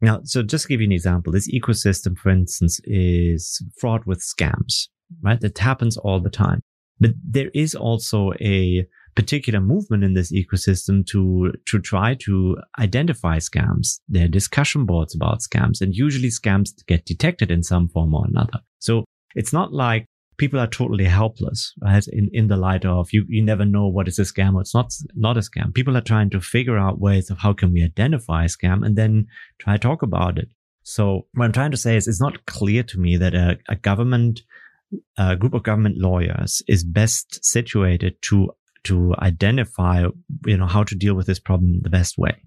Now, 0.00 0.20
so 0.24 0.42
just 0.42 0.64
to 0.64 0.68
give 0.68 0.80
you 0.80 0.86
an 0.86 0.92
example, 0.92 1.32
this 1.32 1.50
ecosystem, 1.50 2.16
for 2.16 2.30
instance, 2.30 2.80
is 2.84 3.62
fraught 3.78 4.06
with 4.06 4.20
scams, 4.20 4.88
right? 5.22 5.40
That 5.40 5.58
happens 5.58 5.96
all 5.96 6.20
the 6.20 6.30
time. 6.30 6.60
But 7.00 7.12
there 7.24 7.50
is 7.54 7.74
also 7.74 8.32
a 8.40 8.86
particular 9.14 9.60
movement 9.60 10.04
in 10.04 10.14
this 10.14 10.32
ecosystem 10.32 11.06
to, 11.06 11.52
to 11.66 11.78
try 11.80 12.14
to 12.20 12.56
identify 12.78 13.38
scams. 13.38 14.00
There 14.08 14.24
are 14.24 14.28
discussion 14.28 14.86
boards 14.86 15.14
about 15.14 15.40
scams 15.40 15.80
and 15.80 15.94
usually 15.94 16.28
scams 16.28 16.70
get 16.86 17.04
detected 17.04 17.50
in 17.50 17.62
some 17.62 17.88
form 17.88 18.14
or 18.14 18.26
another. 18.26 18.60
So 18.80 19.04
it's 19.34 19.52
not 19.52 19.72
like 19.72 20.06
people 20.36 20.58
are 20.58 20.66
totally 20.66 21.04
helpless, 21.04 21.72
right? 21.82 22.06
In, 22.08 22.30
in 22.32 22.48
the 22.48 22.56
light 22.56 22.84
of 22.84 23.12
you, 23.12 23.24
you 23.28 23.42
never 23.42 23.64
know 23.64 23.86
what 23.86 24.08
is 24.08 24.18
a 24.18 24.22
scam 24.22 24.54
or 24.54 24.60
it's 24.62 24.74
not, 24.74 24.92
not 25.14 25.36
a 25.36 25.40
scam. 25.40 25.74
People 25.74 25.96
are 25.96 26.02
trying 26.02 26.30
to 26.30 26.40
figure 26.40 26.78
out 26.78 27.00
ways 27.00 27.30
of 27.30 27.38
how 27.38 27.52
can 27.52 27.72
we 27.72 27.84
identify 27.84 28.44
a 28.44 28.48
scam 28.48 28.84
and 28.84 28.96
then 28.96 29.26
try 29.58 29.74
to 29.74 29.78
talk 29.78 30.02
about 30.02 30.38
it. 30.38 30.48
So 30.82 31.26
what 31.34 31.46
I'm 31.46 31.52
trying 31.52 31.70
to 31.70 31.76
say 31.76 31.96
is 31.96 32.06
it's 32.06 32.20
not 32.20 32.46
clear 32.46 32.82
to 32.82 32.98
me 32.98 33.16
that 33.16 33.34
a, 33.34 33.58
a 33.68 33.76
government, 33.76 34.42
a 35.16 35.36
group 35.36 35.54
of 35.54 35.62
government 35.62 35.96
lawyers 35.98 36.62
is 36.68 36.84
best 36.84 37.44
situated 37.44 38.20
to, 38.22 38.50
to 38.84 39.14
identify, 39.18 40.04
you 40.46 40.56
know, 40.56 40.66
how 40.66 40.84
to 40.84 40.94
deal 40.94 41.14
with 41.14 41.26
this 41.26 41.40
problem 41.40 41.80
the 41.82 41.90
best 41.90 42.18
way. 42.18 42.42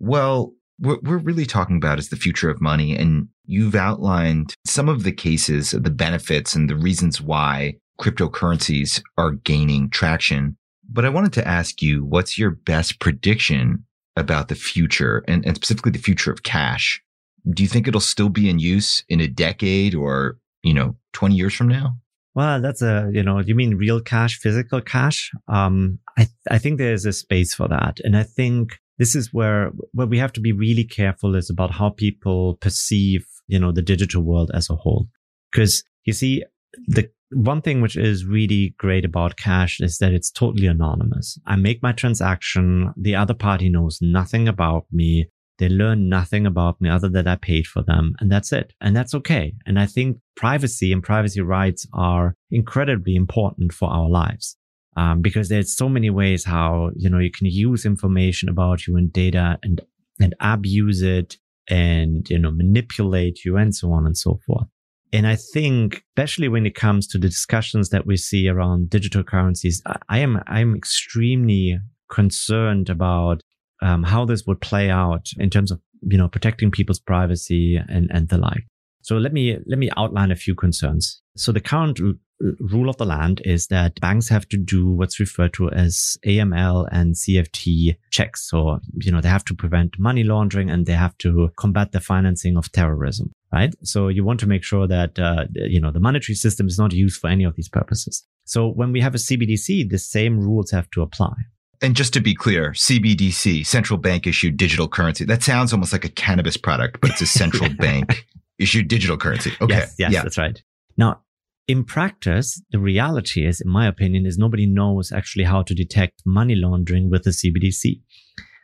Well, 0.00 0.54
what 0.78 1.02
we're 1.02 1.18
really 1.18 1.46
talking 1.46 1.76
about 1.76 1.98
is 1.98 2.08
the 2.08 2.16
future 2.16 2.50
of 2.50 2.60
money. 2.60 2.96
And 2.96 3.28
you've 3.44 3.74
outlined 3.74 4.54
some 4.64 4.88
of 4.88 5.02
the 5.02 5.12
cases, 5.12 5.72
the 5.72 5.90
benefits 5.90 6.54
and 6.54 6.70
the 6.70 6.76
reasons 6.76 7.20
why 7.20 7.74
cryptocurrencies 8.00 9.02
are 9.16 9.32
gaining 9.32 9.90
traction. 9.90 10.56
But 10.88 11.04
I 11.04 11.10
wanted 11.10 11.32
to 11.34 11.46
ask 11.46 11.82
you, 11.82 12.04
what's 12.04 12.38
your 12.38 12.50
best 12.50 13.00
prediction 13.00 13.84
about 14.16 14.48
the 14.48 14.54
future 14.54 15.24
and, 15.28 15.44
and 15.44 15.56
specifically 15.56 15.92
the 15.92 15.98
future 15.98 16.32
of 16.32 16.42
cash? 16.42 17.02
Do 17.50 17.62
you 17.62 17.68
think 17.68 17.86
it'll 17.86 18.00
still 18.00 18.28
be 18.28 18.48
in 18.48 18.58
use 18.58 19.02
in 19.08 19.20
a 19.20 19.28
decade 19.28 19.94
or, 19.94 20.38
you 20.62 20.74
know, 20.74 20.96
20 21.12 21.34
years 21.34 21.54
from 21.54 21.68
now? 21.68 21.96
Well, 22.34 22.60
that's 22.60 22.82
a, 22.82 23.10
you 23.12 23.22
know, 23.22 23.40
you 23.40 23.54
mean 23.54 23.76
real 23.76 24.00
cash, 24.00 24.38
physical 24.38 24.80
cash? 24.80 25.30
Um, 25.48 25.98
I, 26.16 26.22
th- 26.22 26.36
I 26.50 26.58
think 26.58 26.78
there's 26.78 27.04
a 27.04 27.12
space 27.12 27.54
for 27.54 27.66
that. 27.68 27.98
And 28.04 28.16
I 28.16 28.22
think 28.22 28.78
this 28.98 29.14
is 29.14 29.32
where 29.32 29.70
where 29.92 30.06
we 30.06 30.18
have 30.18 30.32
to 30.32 30.40
be 30.40 30.52
really 30.52 30.84
careful 30.84 31.34
is 31.34 31.50
about 31.50 31.70
how 31.70 31.90
people 31.90 32.56
perceive 32.60 33.26
you 33.46 33.58
know 33.58 33.72
the 33.72 33.82
digital 33.82 34.22
world 34.22 34.50
as 34.54 34.68
a 34.68 34.76
whole 34.76 35.08
because 35.52 35.82
you 36.04 36.12
see 36.12 36.44
the 36.86 37.10
one 37.30 37.60
thing 37.60 37.80
which 37.80 37.96
is 37.96 38.24
really 38.24 38.74
great 38.78 39.04
about 39.04 39.36
cash 39.36 39.80
is 39.80 39.98
that 39.98 40.12
it's 40.12 40.30
totally 40.30 40.66
anonymous 40.66 41.38
i 41.46 41.56
make 41.56 41.82
my 41.82 41.92
transaction 41.92 42.92
the 42.96 43.14
other 43.14 43.34
party 43.34 43.68
knows 43.68 43.98
nothing 44.00 44.48
about 44.48 44.86
me 44.92 45.28
they 45.58 45.68
learn 45.68 46.08
nothing 46.08 46.46
about 46.46 46.80
me 46.80 46.88
other 46.88 47.08
than 47.08 47.26
I 47.26 47.36
paid 47.36 47.66
for 47.66 47.82
them. 47.82 48.14
And 48.20 48.30
that's 48.30 48.52
it. 48.52 48.72
And 48.80 48.96
that's 48.96 49.14
okay. 49.14 49.54
And 49.66 49.78
I 49.78 49.86
think 49.86 50.18
privacy 50.36 50.92
and 50.92 51.02
privacy 51.02 51.40
rights 51.40 51.86
are 51.92 52.36
incredibly 52.50 53.16
important 53.16 53.72
for 53.72 53.90
our 53.90 54.08
lives. 54.08 54.56
Um, 54.98 55.22
because 55.22 55.48
there's 55.48 55.76
so 55.76 55.88
many 55.88 56.10
ways 56.10 56.44
how, 56.44 56.90
you 56.96 57.08
know, 57.08 57.20
you 57.20 57.30
can 57.30 57.46
use 57.46 57.86
information 57.86 58.48
about 58.48 58.78
you 58.84 58.96
and 58.96 59.12
data 59.12 59.56
and, 59.62 59.80
and 60.18 60.34
abuse 60.40 61.02
it 61.02 61.36
and, 61.68 62.28
you 62.28 62.38
know, 62.38 62.50
manipulate 62.50 63.44
you 63.44 63.56
and 63.56 63.72
so 63.72 63.92
on 63.92 64.06
and 64.06 64.16
so 64.16 64.40
forth. 64.44 64.66
And 65.12 65.24
I 65.34 65.36
think, 65.54 66.02
especially 66.10 66.48
when 66.48 66.66
it 66.66 66.74
comes 66.74 67.06
to 67.08 67.18
the 67.18 67.28
discussions 67.28 67.90
that 67.90 68.06
we 68.06 68.16
see 68.16 68.48
around 68.48 68.90
digital 68.90 69.22
currencies, 69.22 69.80
I 70.08 70.18
am, 70.18 70.42
I'm 70.48 70.74
extremely 70.74 71.78
concerned 72.10 72.90
about 72.90 73.40
um, 73.80 74.02
how 74.02 74.24
this 74.24 74.46
would 74.46 74.60
play 74.60 74.90
out 74.90 75.26
in 75.38 75.48
terms 75.48 75.70
of, 75.70 75.80
you 76.02 76.18
know, 76.18 76.28
protecting 76.28 76.72
people's 76.72 76.98
privacy 77.00 77.80
and, 77.88 78.10
and 78.12 78.28
the 78.30 78.38
like. 78.38 78.66
So 79.02 79.16
let 79.16 79.32
me, 79.32 79.58
let 79.64 79.78
me 79.78 79.90
outline 79.96 80.32
a 80.32 80.36
few 80.36 80.56
concerns. 80.56 81.22
So 81.36 81.52
the 81.52 81.60
current 81.60 82.00
rule 82.40 82.88
of 82.88 82.96
the 82.96 83.04
land 83.04 83.42
is 83.44 83.66
that 83.68 84.00
banks 84.00 84.28
have 84.28 84.48
to 84.48 84.56
do 84.56 84.88
what's 84.88 85.18
referred 85.18 85.52
to 85.54 85.70
as 85.70 86.16
AML 86.24 86.88
and 86.92 87.14
CFT 87.14 87.96
checks. 88.10 88.48
So, 88.48 88.80
you 89.00 89.10
know, 89.10 89.20
they 89.20 89.28
have 89.28 89.44
to 89.46 89.54
prevent 89.54 89.98
money 89.98 90.22
laundering 90.22 90.70
and 90.70 90.86
they 90.86 90.92
have 90.92 91.16
to 91.18 91.50
combat 91.56 91.92
the 91.92 92.00
financing 92.00 92.56
of 92.56 92.70
terrorism, 92.70 93.32
right? 93.52 93.74
So 93.82 94.08
you 94.08 94.24
want 94.24 94.40
to 94.40 94.46
make 94.46 94.62
sure 94.62 94.86
that, 94.86 95.18
uh, 95.18 95.46
you 95.54 95.80
know, 95.80 95.90
the 95.90 96.00
monetary 96.00 96.36
system 96.36 96.66
is 96.66 96.78
not 96.78 96.92
used 96.92 97.20
for 97.20 97.28
any 97.28 97.44
of 97.44 97.56
these 97.56 97.68
purposes. 97.68 98.24
So 98.44 98.68
when 98.68 98.92
we 98.92 99.00
have 99.00 99.14
a 99.14 99.18
CBDC, 99.18 99.90
the 99.90 99.98
same 99.98 100.38
rules 100.38 100.70
have 100.70 100.90
to 100.90 101.02
apply. 101.02 101.34
And 101.80 101.94
just 101.94 102.12
to 102.14 102.20
be 102.20 102.34
clear, 102.34 102.72
CBDC, 102.72 103.64
central 103.64 103.98
bank 103.98 104.26
issued 104.26 104.56
digital 104.56 104.88
currency. 104.88 105.24
That 105.24 105.42
sounds 105.42 105.72
almost 105.72 105.92
like 105.92 106.04
a 106.04 106.08
cannabis 106.08 106.56
product, 106.56 107.00
but 107.00 107.10
it's 107.10 107.20
a 107.20 107.26
central 107.26 107.70
bank 107.78 108.26
issued 108.58 108.88
digital 108.88 109.16
currency. 109.16 109.52
Okay. 109.60 109.74
Yes, 109.74 109.94
yes 109.98 110.12
yeah. 110.12 110.22
that's 110.22 110.38
right. 110.38 110.60
Now, 110.96 111.20
in 111.68 111.84
practice, 111.84 112.60
the 112.72 112.78
reality 112.78 113.46
is, 113.46 113.60
in 113.60 113.70
my 113.70 113.86
opinion, 113.86 114.24
is 114.24 114.38
nobody 114.38 114.66
knows 114.66 115.12
actually 115.12 115.44
how 115.44 115.62
to 115.62 115.74
detect 115.74 116.22
money 116.24 116.54
laundering 116.54 117.10
with 117.10 117.26
a 117.26 117.30
CBDC. 117.30 118.00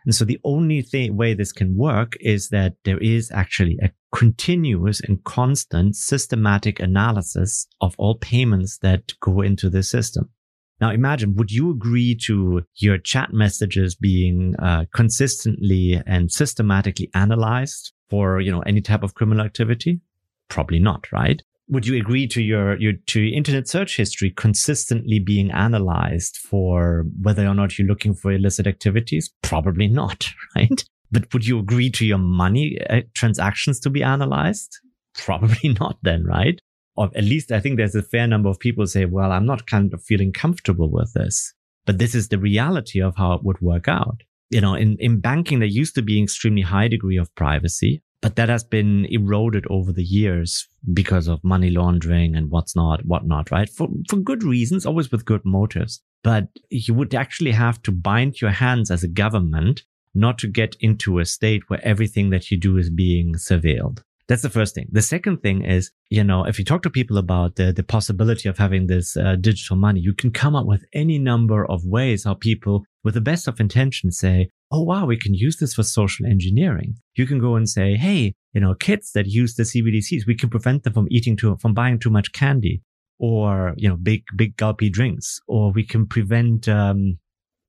And 0.06 0.14
so 0.14 0.24
the 0.24 0.40
only 0.42 0.84
way 1.10 1.34
this 1.34 1.52
can 1.52 1.76
work 1.76 2.16
is 2.20 2.48
that 2.48 2.74
there 2.84 2.98
is 2.98 3.30
actually 3.30 3.78
a 3.82 3.90
continuous 4.14 5.00
and 5.00 5.22
constant 5.24 5.96
systematic 5.96 6.80
analysis 6.80 7.66
of 7.80 7.94
all 7.98 8.16
payments 8.16 8.78
that 8.78 9.12
go 9.20 9.42
into 9.42 9.68
the 9.68 9.82
system. 9.82 10.30
Now 10.80 10.90
imagine, 10.90 11.34
would 11.36 11.50
you 11.50 11.70
agree 11.70 12.16
to 12.24 12.62
your 12.76 12.98
chat 12.98 13.32
messages 13.32 13.94
being 13.94 14.54
uh, 14.58 14.84
consistently 14.94 16.00
and 16.06 16.30
systematically 16.30 17.10
analyzed 17.14 17.92
for, 18.10 18.40
you 18.40 18.50
know, 18.50 18.60
any 18.62 18.80
type 18.80 19.02
of 19.02 19.14
criminal 19.14 19.44
activity? 19.44 20.00
Probably 20.48 20.78
not, 20.78 21.10
right? 21.12 21.42
Would 21.68 21.86
you 21.86 21.96
agree 21.96 22.26
to 22.28 22.42
your, 22.42 22.76
your 22.78 22.92
to 23.06 23.20
your 23.20 23.36
internet 23.36 23.68
search 23.68 23.96
history 23.96 24.30
consistently 24.30 25.18
being 25.18 25.50
analyzed 25.50 26.36
for 26.36 27.06
whether 27.22 27.46
or 27.46 27.54
not 27.54 27.78
you're 27.78 27.88
looking 27.88 28.14
for 28.14 28.32
illicit 28.32 28.66
activities? 28.66 29.30
Probably 29.42 29.88
not, 29.88 30.28
right? 30.56 30.84
But 31.10 31.32
would 31.32 31.46
you 31.46 31.58
agree 31.58 31.90
to 31.90 32.04
your 32.04 32.18
money 32.18 32.78
uh, 32.90 33.02
transactions 33.14 33.80
to 33.80 33.90
be 33.90 34.02
analyzed? 34.02 34.78
Probably 35.16 35.76
not 35.80 35.98
then, 36.02 36.24
right? 36.24 36.58
Or 36.96 37.10
at 37.14 37.24
least 37.24 37.50
I 37.50 37.60
think 37.60 37.76
there's 37.76 37.94
a 37.94 38.02
fair 38.02 38.26
number 38.26 38.48
of 38.48 38.58
people 38.58 38.86
say, 38.86 39.04
well, 39.04 39.32
I'm 39.32 39.46
not 39.46 39.66
kind 39.66 39.92
of 39.92 40.02
feeling 40.02 40.32
comfortable 40.32 40.90
with 40.90 41.12
this, 41.14 41.52
but 41.86 41.98
this 41.98 42.14
is 42.14 42.28
the 42.28 42.38
reality 42.38 43.00
of 43.00 43.16
how 43.16 43.32
it 43.32 43.42
would 43.42 43.60
work 43.60 43.88
out. 43.88 44.20
You 44.50 44.60
know, 44.60 44.74
in, 44.74 44.96
in 45.00 45.20
banking, 45.20 45.58
there 45.58 45.68
used 45.68 45.96
to 45.96 46.02
be 46.02 46.18
an 46.18 46.24
extremely 46.24 46.62
high 46.62 46.86
degree 46.86 47.16
of 47.16 47.34
privacy 47.34 48.02
but 48.24 48.36
that 48.36 48.48
has 48.48 48.64
been 48.64 49.04
eroded 49.10 49.66
over 49.68 49.92
the 49.92 50.02
years 50.02 50.66
because 50.94 51.28
of 51.28 51.44
money 51.44 51.68
laundering 51.68 52.34
and 52.34 52.50
what's 52.50 52.74
not, 52.74 53.04
whatnot, 53.04 53.50
right? 53.50 53.68
For, 53.68 53.86
for 54.08 54.16
good 54.16 54.42
reasons, 54.42 54.86
always 54.86 55.12
with 55.12 55.26
good 55.26 55.44
motives. 55.44 56.00
But 56.22 56.48
you 56.70 56.94
would 56.94 57.14
actually 57.14 57.50
have 57.50 57.82
to 57.82 57.92
bind 57.92 58.40
your 58.40 58.52
hands 58.52 58.90
as 58.90 59.04
a 59.04 59.08
government 59.08 59.82
not 60.14 60.38
to 60.38 60.46
get 60.46 60.74
into 60.80 61.18
a 61.18 61.26
state 61.26 61.68
where 61.68 61.86
everything 61.86 62.30
that 62.30 62.50
you 62.50 62.56
do 62.56 62.78
is 62.78 62.88
being 62.88 63.34
surveilled. 63.34 64.02
That's 64.26 64.42
the 64.42 64.50
first 64.50 64.74
thing. 64.74 64.86
The 64.90 65.02
second 65.02 65.42
thing 65.42 65.64
is, 65.64 65.90
you 66.08 66.24
know, 66.24 66.44
if 66.44 66.58
you 66.58 66.64
talk 66.64 66.82
to 66.82 66.90
people 66.90 67.18
about 67.18 67.56
the, 67.56 67.72
the 67.72 67.82
possibility 67.82 68.48
of 68.48 68.56
having 68.56 68.86
this 68.86 69.16
uh, 69.16 69.36
digital 69.36 69.76
money, 69.76 70.00
you 70.00 70.14
can 70.14 70.30
come 70.30 70.56
up 70.56 70.66
with 70.66 70.84
any 70.94 71.18
number 71.18 71.66
of 71.70 71.84
ways 71.84 72.24
how 72.24 72.34
people 72.34 72.84
with 73.02 73.14
the 73.14 73.20
best 73.20 73.46
of 73.46 73.60
intentions 73.60 74.18
say, 74.18 74.48
oh, 74.70 74.82
wow, 74.82 75.04
we 75.04 75.18
can 75.18 75.34
use 75.34 75.58
this 75.58 75.74
for 75.74 75.82
social 75.82 76.24
engineering. 76.24 76.94
You 77.16 77.26
can 77.26 77.38
go 77.38 77.54
and 77.54 77.68
say, 77.68 77.96
hey, 77.96 78.34
you 78.54 78.60
know, 78.62 78.74
kids 78.74 79.12
that 79.12 79.26
use 79.26 79.54
the 79.54 79.64
CBDCs, 79.64 80.26
we 80.26 80.36
can 80.36 80.48
prevent 80.48 80.84
them 80.84 80.94
from 80.94 81.08
eating 81.10 81.36
too, 81.36 81.56
from 81.60 81.74
buying 81.74 81.98
too 81.98 82.10
much 82.10 82.32
candy 82.32 82.82
or, 83.18 83.74
you 83.76 83.88
know, 83.88 83.96
big, 83.96 84.22
big 84.36 84.56
gulpy 84.56 84.90
drinks, 84.90 85.38
or 85.46 85.70
we 85.70 85.86
can 85.86 86.06
prevent, 86.06 86.68
um, 86.68 87.18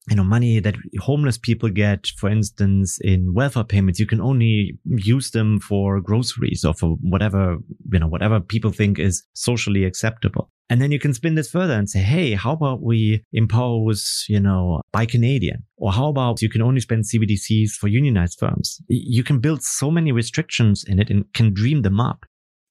you 0.09 0.15
know, 0.15 0.23
money 0.23 0.59
that 0.59 0.75
homeless 0.99 1.37
people 1.37 1.69
get, 1.69 2.07
for 2.17 2.29
instance, 2.29 2.99
in 3.01 3.33
welfare 3.33 3.63
payments, 3.63 3.99
you 3.99 4.05
can 4.05 4.21
only 4.21 4.77
use 4.85 5.31
them 5.31 5.59
for 5.59 5.99
groceries 5.99 6.63
or 6.63 6.73
for 6.75 6.95
whatever, 7.01 7.57
you 7.91 7.99
know, 7.99 8.07
whatever 8.07 8.39
people 8.39 8.71
think 8.71 8.99
is 8.99 9.23
socially 9.33 9.83
acceptable. 9.83 10.49
And 10.69 10.81
then 10.81 10.91
you 10.91 10.99
can 10.99 11.13
spin 11.13 11.35
this 11.35 11.49
further 11.49 11.73
and 11.73 11.89
say, 11.89 11.99
Hey, 11.99 12.33
how 12.33 12.53
about 12.53 12.81
we 12.81 13.23
impose, 13.33 14.25
you 14.27 14.39
know, 14.39 14.81
buy 14.91 15.05
Canadian? 15.05 15.63
Or 15.77 15.91
how 15.91 16.09
about 16.09 16.41
you 16.41 16.49
can 16.49 16.61
only 16.61 16.81
spend 16.81 17.03
CBDCs 17.03 17.71
for 17.71 17.87
unionized 17.87 18.39
firms? 18.39 18.81
You 18.87 19.23
can 19.23 19.39
build 19.39 19.63
so 19.63 19.91
many 19.91 20.11
restrictions 20.11 20.83
in 20.87 20.99
it 20.99 21.09
and 21.09 21.25
can 21.33 21.53
dream 21.53 21.81
them 21.81 21.99
up. 21.99 22.25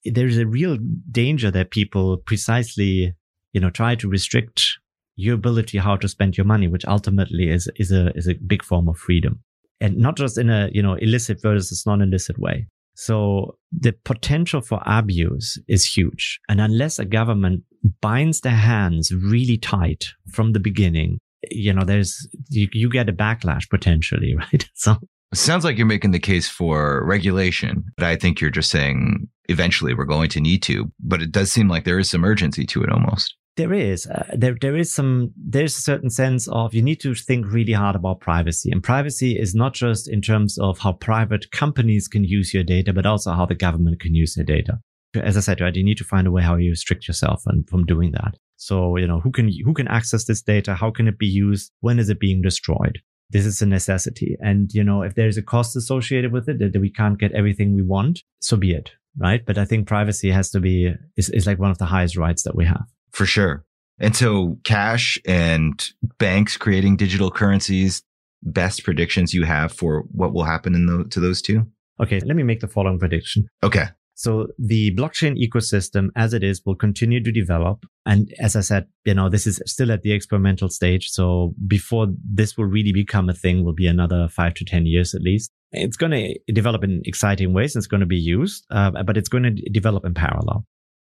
There's 0.05 0.39
a 0.39 0.47
real 0.47 0.77
danger 1.11 1.51
that 1.51 1.71
people 1.71 2.19
precisely, 2.19 3.15
you 3.53 3.61
know, 3.61 3.71
try 3.71 3.95
to 3.97 4.09
restrict 4.09 4.74
your 5.17 5.35
ability 5.35 5.79
how 5.79 5.97
to 5.97 6.09
spend 6.09 6.37
your 6.37 6.47
money, 6.47 6.69
which 6.69 6.85
ultimately 6.87 7.49
is, 7.49 7.69
is 7.77 7.93
a, 7.93 8.11
is 8.17 8.29
a 8.29 8.35
big 8.35 8.63
form 8.63 8.89
of 8.89 8.99
freedom. 8.99 9.41
And 9.81 9.97
not 9.97 10.17
just 10.17 10.39
in 10.39 10.51
a, 10.51 10.71
you 10.73 10.83
know, 10.83 10.95
illicit 10.95 11.43
versus 11.43 11.85
non-illicit 11.87 12.39
way. 12.39 12.67
So 12.97 13.57
the 13.73 13.93
potential 14.05 14.61
for 14.61 14.81
abuse 14.87 15.59
is 15.69 15.85
huge. 15.85 16.41
And 16.49 16.61
unless 16.61 16.99
a 16.99 17.05
government 17.05 17.65
binds 18.01 18.41
their 18.41 18.53
hands 18.53 19.13
really 19.13 19.59
tight 19.59 20.07
from 20.31 20.53
the 20.53 20.61
beginning, 20.61 21.19
you 21.51 21.73
know, 21.73 21.85
there's, 21.85 22.29
you, 22.49 22.69
you 22.73 22.89
get 22.89 23.09
a 23.09 23.13
backlash 23.13 23.69
potentially, 23.69 24.35
right? 24.53 24.69
So 24.75 24.97
sounds 25.35 25.65
like 25.65 25.77
you're 25.77 25.87
making 25.87 26.13
the 26.13 26.21
case 26.21 26.49
for 26.49 27.05
regulation, 27.05 27.85
but 27.97 28.07
I 28.07 28.17
think 28.17 28.41
you're 28.41 28.51
just 28.51 28.71
saying 28.71 29.29
eventually 29.49 29.95
we're 29.95 30.05
going 30.05 30.31
to 30.31 30.41
need 30.41 30.63
to, 30.65 30.91
but 31.01 31.21
it 31.21 31.33
does 31.33 31.53
seem 31.53 31.69
like 31.69 31.85
there 31.85 31.99
is 31.99 32.11
some 32.11 32.25
urgency 32.25 32.65
to 32.67 32.83
it 32.83 32.91
almost. 32.91 33.35
There 33.57 33.73
is. 33.73 34.07
Uh, 34.07 34.25
there, 34.37 34.57
there 34.61 34.77
is 34.77 34.93
some, 34.93 35.33
there's 35.37 35.77
a 35.77 35.81
certain 35.81 36.11
sense 36.11 36.49
of 36.49 36.75
you 36.75 36.83
need 36.83 37.01
to 37.01 37.15
think 37.15 37.47
really 37.47 37.73
hard 37.73 37.95
about 37.95 38.21
privacy. 38.21 38.71
And 38.73 38.83
privacy 38.83 39.39
is 39.39 39.55
not 39.55 39.75
just 39.75 40.09
in 40.09 40.21
terms 40.21 40.59
of 40.59 40.79
how 40.79 40.95
private 40.95 41.51
companies 41.53 42.09
can 42.09 42.25
use 42.25 42.53
your 42.53 42.65
data, 42.65 42.93
but 42.93 43.07
also 43.07 43.33
how 43.33 43.47
the 43.47 43.55
government 43.55 44.01
can 44.01 44.15
use 44.15 44.35
their 44.35 44.45
data. 44.45 44.81
As 45.15 45.37
I 45.37 45.41
said, 45.41 45.61
right, 45.61 45.75
you 45.75 45.85
need 45.85 45.99
to 45.99 46.05
find 46.05 46.27
a 46.27 46.33
way 46.33 46.43
how 46.43 46.57
you 46.57 46.71
restrict 46.71 47.07
yourself 47.07 47.43
and 47.47 47.69
from 47.69 47.87
doing 47.87 48.11
that. 48.13 48.37
So, 48.57 48.97
you 48.97 49.07
know, 49.07 49.21
who 49.21 49.31
can, 49.31 49.49
who 49.65 49.73
can 49.73 49.87
access 49.87 50.25
this 50.25 50.43
data? 50.43 50.75
How 50.75 50.91
can 50.91 51.07
it 51.07 51.19
be 51.19 51.27
used? 51.27 51.71
When 51.81 52.01
is 52.01 52.09
it 52.09 52.19
being 52.19 52.43
destroyed? 52.43 52.99
This 53.31 53.47
is 53.47 53.63
a 53.63 53.67
necessity. 53.67 54.37
And, 54.41 54.73
you 54.73 54.83
know, 54.83 55.03
if 55.03 55.15
there's 55.15 55.37
a 55.37 55.43
cost 55.43 55.77
associated 55.77 56.33
with 56.33 56.49
it 56.49 56.59
that 56.59 56.81
we 56.81 56.91
can't 56.91 57.21
get 57.21 57.33
everything 57.33 57.77
we 57.77 57.83
want, 57.83 58.25
so 58.41 58.57
be 58.57 58.73
it. 58.73 58.91
Right. 59.17 59.47
But 59.47 59.59
I 59.59 59.65
think 59.65 59.87
privacy 59.87 60.33
has 60.33 60.51
to 60.51 60.61
be, 60.61 60.93
is, 61.17 61.31
is 61.31 61.47
like 61.47 61.61
one 61.61 61.71
of 61.71 61.79
the 61.79 61.87
highest 61.87 62.17
rights 62.17 62.43
that 62.43 62.57
we 62.57 62.65
have. 62.65 62.87
For 63.15 63.27
sure. 63.27 63.65
And 64.01 64.17
so 64.17 64.59
cash 64.65 65.19
and 65.25 65.89
banks 66.19 66.57
creating 66.57 66.97
digital 66.97 67.31
currencies, 67.31 68.03
best 68.43 68.83
predictions 68.83 69.33
you 69.33 69.45
have 69.45 69.73
for 69.73 70.01
what 70.11 70.35
will 70.35 70.43
happen 70.43 70.75
in 70.75 70.87
the, 70.87 71.05
to 71.11 71.21
those 71.21 71.41
two? 71.41 71.65
Okay. 72.01 72.19
Let 72.19 72.35
me 72.35 72.43
make 72.43 72.59
the 72.59 72.67
following 72.67 72.99
prediction. 72.99 73.47
Okay. 73.63 73.87
So 74.17 74.49
the 74.59 74.95
blockchain 74.97 75.37
ecosystem 75.41 76.09
as 76.17 76.35
it 76.35 76.43
is 76.43 76.61
will 76.67 76.75
continue 76.75 77.23
to 77.23 77.31
develop. 77.31 77.85
And 78.05 78.33
as 78.41 78.57
I 78.57 78.61
said, 78.61 78.87
you 79.05 79.15
know, 79.15 79.29
this 79.29 79.47
is 79.47 79.63
still 79.65 79.93
at 79.93 80.03
the 80.03 80.13
experimental 80.13 80.69
stage. 80.69 81.09
So 81.11 81.55
before 81.69 82.09
this 82.25 82.57
will 82.57 82.67
really 82.67 82.93
become 82.93 83.29
a 83.29 83.33
thing 83.33 83.65
will 83.65 83.75
be 83.75 83.87
another 83.87 84.29
five 84.29 84.55
to 84.55 84.65
10 84.65 84.87
years 84.87 85.15
at 85.15 85.23
least. 85.23 85.53
It's 85.71 85.97
going 85.97 86.13
to 86.13 86.53
develop 86.53 86.83
in 86.83 87.03
exciting 87.05 87.53
ways. 87.53 87.77
It's 87.77 87.87
going 87.87 88.01
to 88.01 88.07
be 88.07 88.19
used, 88.19 88.67
uh, 88.71 88.91
but 89.05 89.17
it's 89.17 89.29
going 89.29 89.45
to 89.45 89.71
develop 89.71 90.05
in 90.05 90.15
parallel 90.15 90.67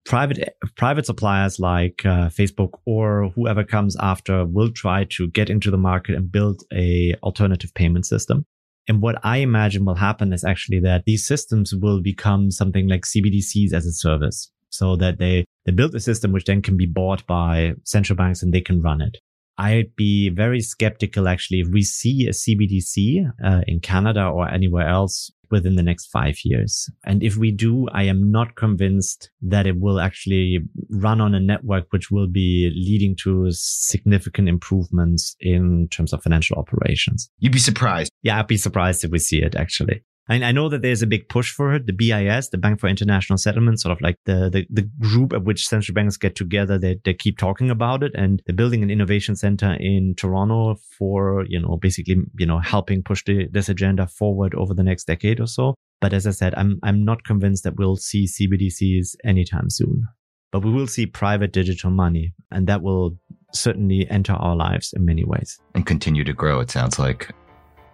private 0.04 0.56
private 0.76 1.06
suppliers 1.06 1.58
like 1.58 2.04
uh, 2.04 2.28
Facebook 2.28 2.70
or 2.86 3.30
whoever 3.34 3.64
comes 3.64 3.96
after 4.00 4.44
will 4.44 4.70
try 4.70 5.04
to 5.10 5.28
get 5.28 5.50
into 5.50 5.70
the 5.70 5.76
market 5.76 6.14
and 6.14 6.32
build 6.32 6.62
a 6.72 7.14
alternative 7.22 7.72
payment 7.74 8.06
system. 8.06 8.44
And 8.88 9.02
what 9.02 9.20
I 9.24 9.38
imagine 9.38 9.84
will 9.84 9.94
happen 9.94 10.32
is 10.32 10.42
actually 10.42 10.80
that 10.80 11.04
these 11.06 11.26
systems 11.26 11.74
will 11.74 12.00
become 12.00 12.50
something 12.50 12.88
like 12.88 13.02
CBDCs 13.02 13.72
as 13.72 13.86
a 13.86 13.92
service, 13.92 14.50
so 14.70 14.96
that 14.96 15.18
they 15.18 15.44
they 15.64 15.72
build 15.72 15.94
a 15.94 16.00
system 16.00 16.32
which 16.32 16.46
then 16.46 16.62
can 16.62 16.76
be 16.76 16.86
bought 16.86 17.26
by 17.26 17.74
central 17.84 18.16
banks 18.16 18.42
and 18.42 18.52
they 18.52 18.60
can 18.60 18.82
run 18.82 19.00
it. 19.00 19.18
I'd 19.58 19.94
be 19.94 20.30
very 20.30 20.60
skeptical 20.60 21.28
actually 21.28 21.60
if 21.60 21.68
we 21.68 21.82
see 21.82 22.26
a 22.26 22.30
CBDC 22.30 23.30
uh, 23.44 23.60
in 23.66 23.80
Canada 23.80 24.26
or 24.26 24.48
anywhere 24.48 24.88
else 24.88 25.30
within 25.50 25.76
the 25.76 25.82
next 25.82 26.06
five 26.06 26.36
years. 26.44 26.88
And 27.04 27.22
if 27.22 27.36
we 27.36 27.50
do, 27.50 27.88
I 27.92 28.04
am 28.04 28.30
not 28.30 28.56
convinced 28.56 29.30
that 29.42 29.66
it 29.66 29.78
will 29.78 30.00
actually 30.00 30.60
run 30.90 31.20
on 31.20 31.34
a 31.34 31.40
network 31.40 31.86
which 31.90 32.10
will 32.10 32.28
be 32.28 32.70
leading 32.74 33.16
to 33.16 33.48
significant 33.50 34.48
improvements 34.48 35.36
in 35.40 35.88
terms 35.88 36.12
of 36.12 36.22
financial 36.22 36.56
operations. 36.56 37.30
You'd 37.38 37.52
be 37.52 37.58
surprised. 37.58 38.12
Yeah, 38.22 38.38
I'd 38.38 38.46
be 38.46 38.56
surprised 38.56 39.04
if 39.04 39.10
we 39.10 39.18
see 39.18 39.42
it 39.42 39.54
actually. 39.54 40.02
I, 40.30 40.44
I 40.44 40.52
know 40.52 40.68
that 40.68 40.82
there's 40.82 41.02
a 41.02 41.08
big 41.08 41.28
push 41.28 41.52
for 41.52 41.74
it. 41.74 41.86
The 41.86 41.92
BIS, 41.92 42.50
the 42.50 42.58
Bank 42.58 42.78
for 42.78 42.86
International 42.86 43.36
Settlements, 43.36 43.82
sort 43.82 43.92
of 43.92 44.00
like 44.00 44.16
the, 44.26 44.48
the, 44.48 44.64
the 44.70 44.88
group 45.00 45.32
at 45.32 45.42
which 45.42 45.66
central 45.66 45.92
banks 45.92 46.16
get 46.16 46.36
together, 46.36 46.78
they, 46.78 47.00
they 47.04 47.14
keep 47.14 47.36
talking 47.36 47.68
about 47.68 48.04
it. 48.04 48.12
And 48.14 48.40
they're 48.46 48.54
building 48.54 48.84
an 48.84 48.90
innovation 48.90 49.34
center 49.34 49.72
in 49.72 50.14
Toronto 50.16 50.76
for, 50.96 51.44
you 51.48 51.60
know, 51.60 51.76
basically, 51.76 52.18
you 52.38 52.46
know, 52.46 52.60
helping 52.60 53.02
push 53.02 53.24
the, 53.24 53.48
this 53.50 53.68
agenda 53.68 54.06
forward 54.06 54.54
over 54.54 54.72
the 54.72 54.84
next 54.84 55.04
decade 55.04 55.40
or 55.40 55.48
so. 55.48 55.74
But 56.00 56.12
as 56.12 56.26
I 56.28 56.30
said, 56.30 56.54
I'm, 56.56 56.78
I'm 56.84 57.04
not 57.04 57.24
convinced 57.24 57.64
that 57.64 57.76
we'll 57.76 57.96
see 57.96 58.26
CBDCs 58.26 59.16
anytime 59.24 59.68
soon, 59.68 60.06
but 60.52 60.64
we 60.64 60.70
will 60.70 60.86
see 60.86 61.06
private 61.06 61.52
digital 61.52 61.90
money 61.90 62.32
and 62.52 62.68
that 62.68 62.82
will 62.82 63.18
certainly 63.52 64.08
enter 64.08 64.32
our 64.34 64.54
lives 64.54 64.92
in 64.92 65.04
many 65.04 65.24
ways 65.24 65.58
and 65.74 65.84
continue 65.84 66.22
to 66.22 66.32
grow. 66.32 66.60
It 66.60 66.70
sounds 66.70 67.00
like 67.00 67.32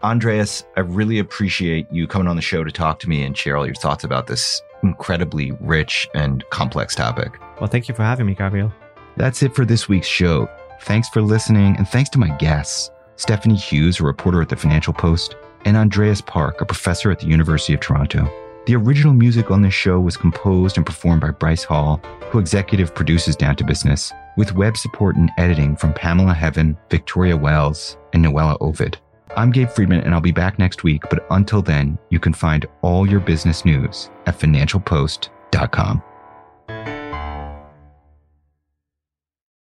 Andreas, 0.03 0.65
I 0.77 0.81
really 0.81 1.19
appreciate 1.19 1.91
you 1.91 2.07
coming 2.07 2.29
on 2.29 2.37
the 2.37 2.43
show 2.43 2.63
to 2.65 2.71
talk 2.71 2.99
to 3.01 3.09
me 3.09 3.23
and 3.25 3.37
share 3.37 3.57
all 3.57 3.65
your 3.65 3.75
thoughts 3.75 4.05
about 4.05 4.27
this 4.27 4.61
incredibly 4.83 5.53
rich 5.61 6.07
and 6.15 6.45
complex 6.51 6.95
topic. 6.95 7.41
Well, 7.61 7.69
thank 7.69 7.89
you 7.89 7.95
for 7.95 8.03
having 8.03 8.27
me, 8.27 8.35
Gabriel. 8.35 8.73
That's 9.17 9.43
it 9.43 9.55
for 9.55 9.65
this 9.65 9.89
week's 9.89 10.07
show. 10.07 10.49
Thanks 10.83 11.09
for 11.09 11.23
listening, 11.23 11.77
and 11.77 11.89
thanks 11.89 12.11
to 12.11 12.19
my 12.19 12.29
guests 12.37 12.91
Stephanie 13.17 13.57
Hughes, 13.57 13.99
a 13.99 14.05
reporter 14.05 14.43
at 14.43 14.51
the 14.51 14.57
Financial 14.57 14.93
Post, 14.93 15.37
and 15.65 15.75
Andreas 15.75 16.21
Park, 16.21 16.61
a 16.61 16.67
professor 16.67 17.11
at 17.11 17.19
the 17.19 17.27
University 17.27 17.73
of 17.73 17.81
Toronto. 17.81 18.31
The 18.67 18.77
original 18.77 19.15
music 19.15 19.51
on 19.51 19.63
this 19.63 19.73
show 19.73 19.99
was 19.99 20.19
composed 20.19 20.77
and 20.77 20.85
performed 20.85 21.23
by 21.23 21.31
Bryce 21.31 21.65
Hall, 21.65 21.99
who 22.31 22.39
executive 22.39 22.95
produces 22.95 23.35
Down 23.35 23.57
to 23.57 23.65
Business, 23.65 24.13
with 24.37 24.55
web 24.55 24.77
support 24.77 25.17
and 25.17 25.31
editing 25.39 25.77
from 25.77 25.95
Pamela 25.95 26.35
Heaven, 26.35 26.77
Victoria 26.91 27.37
Wells, 27.37 27.97
and 28.13 28.23
Noella 28.23 28.59
Ovid. 28.61 28.99
I'm 29.37 29.51
Gabe 29.51 29.69
Friedman, 29.69 30.01
and 30.01 30.15
I'll 30.15 30.21
be 30.23 30.33
back 30.33 30.59
next 30.59 30.83
week. 30.83 31.03
But 31.11 31.27
until 31.31 31.61
then, 31.61 31.99
you 32.09 32.19
can 32.19 32.33
find 32.33 32.65
all 32.81 33.07
your 33.09 33.21
business 33.21 33.67
news 33.67 34.11
at 34.25 34.39
financialpost.com. 34.39 36.03